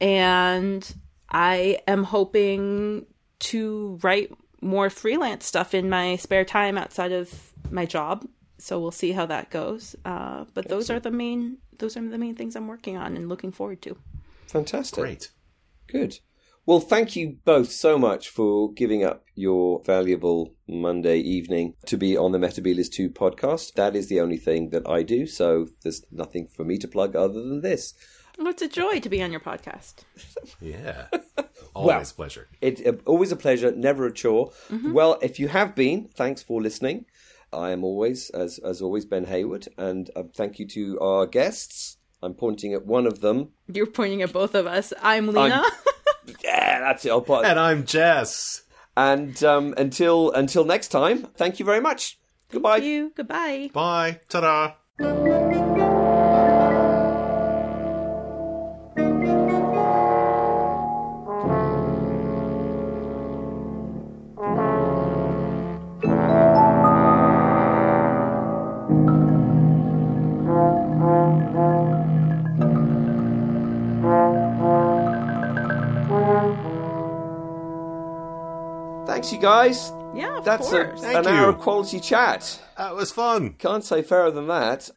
And 0.00 0.86
I 1.30 1.78
am 1.86 2.04
hoping 2.04 3.06
to 3.40 3.98
write 4.02 4.32
more 4.60 4.90
freelance 4.90 5.46
stuff 5.46 5.74
in 5.74 5.88
my 5.88 6.16
spare 6.16 6.44
time 6.44 6.78
outside 6.78 7.12
of 7.12 7.52
my 7.70 7.86
job. 7.86 8.26
So 8.58 8.80
we'll 8.80 8.90
see 8.90 9.12
how 9.12 9.26
that 9.26 9.50
goes. 9.50 9.94
Uh, 10.04 10.44
but 10.54 10.68
those 10.68 10.90
are 10.90 11.00
the 11.00 11.10
main 11.10 11.58
those 11.78 11.96
are 11.96 12.08
the 12.08 12.18
main 12.18 12.34
things 12.34 12.56
I'm 12.56 12.66
working 12.66 12.96
on 12.96 13.16
and 13.16 13.28
looking 13.28 13.52
forward 13.52 13.82
to. 13.82 13.96
Fantastic. 14.48 15.02
Great. 15.02 15.30
Good. 15.86 16.18
Well, 16.66 16.80
thank 16.80 17.16
you 17.16 17.38
both 17.46 17.72
so 17.72 17.98
much 17.98 18.28
for 18.28 18.70
giving 18.74 19.02
up 19.02 19.24
your 19.34 19.82
valuable 19.84 20.54
Monday 20.68 21.18
evening 21.18 21.74
to 21.86 21.96
be 21.96 22.14
on 22.14 22.32
the 22.32 22.38
Metebelis 22.38 22.90
2 22.92 23.08
podcast. 23.08 23.72
That 23.74 23.96
is 23.96 24.08
the 24.08 24.20
only 24.20 24.36
thing 24.36 24.68
that 24.70 24.86
I 24.86 25.02
do, 25.02 25.26
so 25.26 25.68
there's 25.82 26.04
nothing 26.12 26.46
for 26.46 26.64
me 26.64 26.76
to 26.78 26.86
plug 26.86 27.16
other 27.16 27.40
than 27.42 27.62
this. 27.62 27.94
Well, 28.36 28.48
it's 28.48 28.60
a 28.60 28.68
joy 28.68 29.00
to 29.00 29.08
be 29.08 29.22
on 29.22 29.32
your 29.32 29.40
podcast. 29.40 30.04
Yeah. 30.60 31.06
Always 31.74 32.12
pleasure. 32.12 32.48
It's 32.60 32.80
uh, 32.80 32.92
always 33.04 33.30
a 33.30 33.36
pleasure, 33.36 33.70
never 33.70 34.06
a 34.06 34.12
chore. 34.12 34.52
Well, 34.70 35.18
if 35.22 35.38
you 35.38 35.48
have 35.48 35.74
been, 35.74 36.08
thanks 36.14 36.42
for 36.42 36.60
listening. 36.60 37.04
I 37.52 37.70
am 37.70 37.84
always, 37.84 38.30
as 38.30 38.58
as 38.58 38.82
always, 38.82 39.04
Ben 39.04 39.26
Hayward, 39.26 39.68
and 39.78 40.10
uh, 40.16 40.24
thank 40.34 40.58
you 40.58 40.66
to 40.68 40.98
our 41.00 41.26
guests. 41.26 41.97
I'm 42.22 42.34
pointing 42.34 42.74
at 42.74 42.84
one 42.86 43.06
of 43.06 43.20
them. 43.20 43.50
You're 43.72 43.86
pointing 43.86 44.22
at 44.22 44.32
both 44.32 44.54
of 44.54 44.66
us. 44.66 44.92
I'm 45.02 45.28
Lena. 45.28 45.64
Yeah, 46.44 46.80
that's 46.80 47.06
it. 47.06 47.10
I'll 47.10 47.22
put. 47.22 47.46
And 47.46 47.58
I'm 47.58 47.86
Jess. 47.86 48.62
And 48.96 49.42
um, 49.44 49.74
until 49.78 50.30
until 50.32 50.64
next 50.64 50.88
time, 50.88 51.22
thank 51.36 51.58
you 51.58 51.64
very 51.64 51.80
much. 51.80 52.18
Goodbye. 52.50 52.78
you. 52.78 53.12
Goodbye. 53.14 53.70
Bye. 53.72 54.20
Ta-da. 54.28 55.37
You 79.38 79.42
guys. 79.42 79.92
Yeah, 80.14 80.38
of 80.38 80.44
That's 80.44 80.68
a, 80.72 80.84
course. 80.86 81.02
an 81.02 81.12
Thank 81.12 81.26
hour 81.28 81.50
of 81.50 81.58
quality 81.58 82.00
chat. 82.00 82.60
That 82.76 82.94
was 82.96 83.12
fun. 83.12 83.50
Can't 83.58 83.84
say 83.84 84.02
fairer 84.02 84.32
than 84.32 84.48
that. 84.48 84.90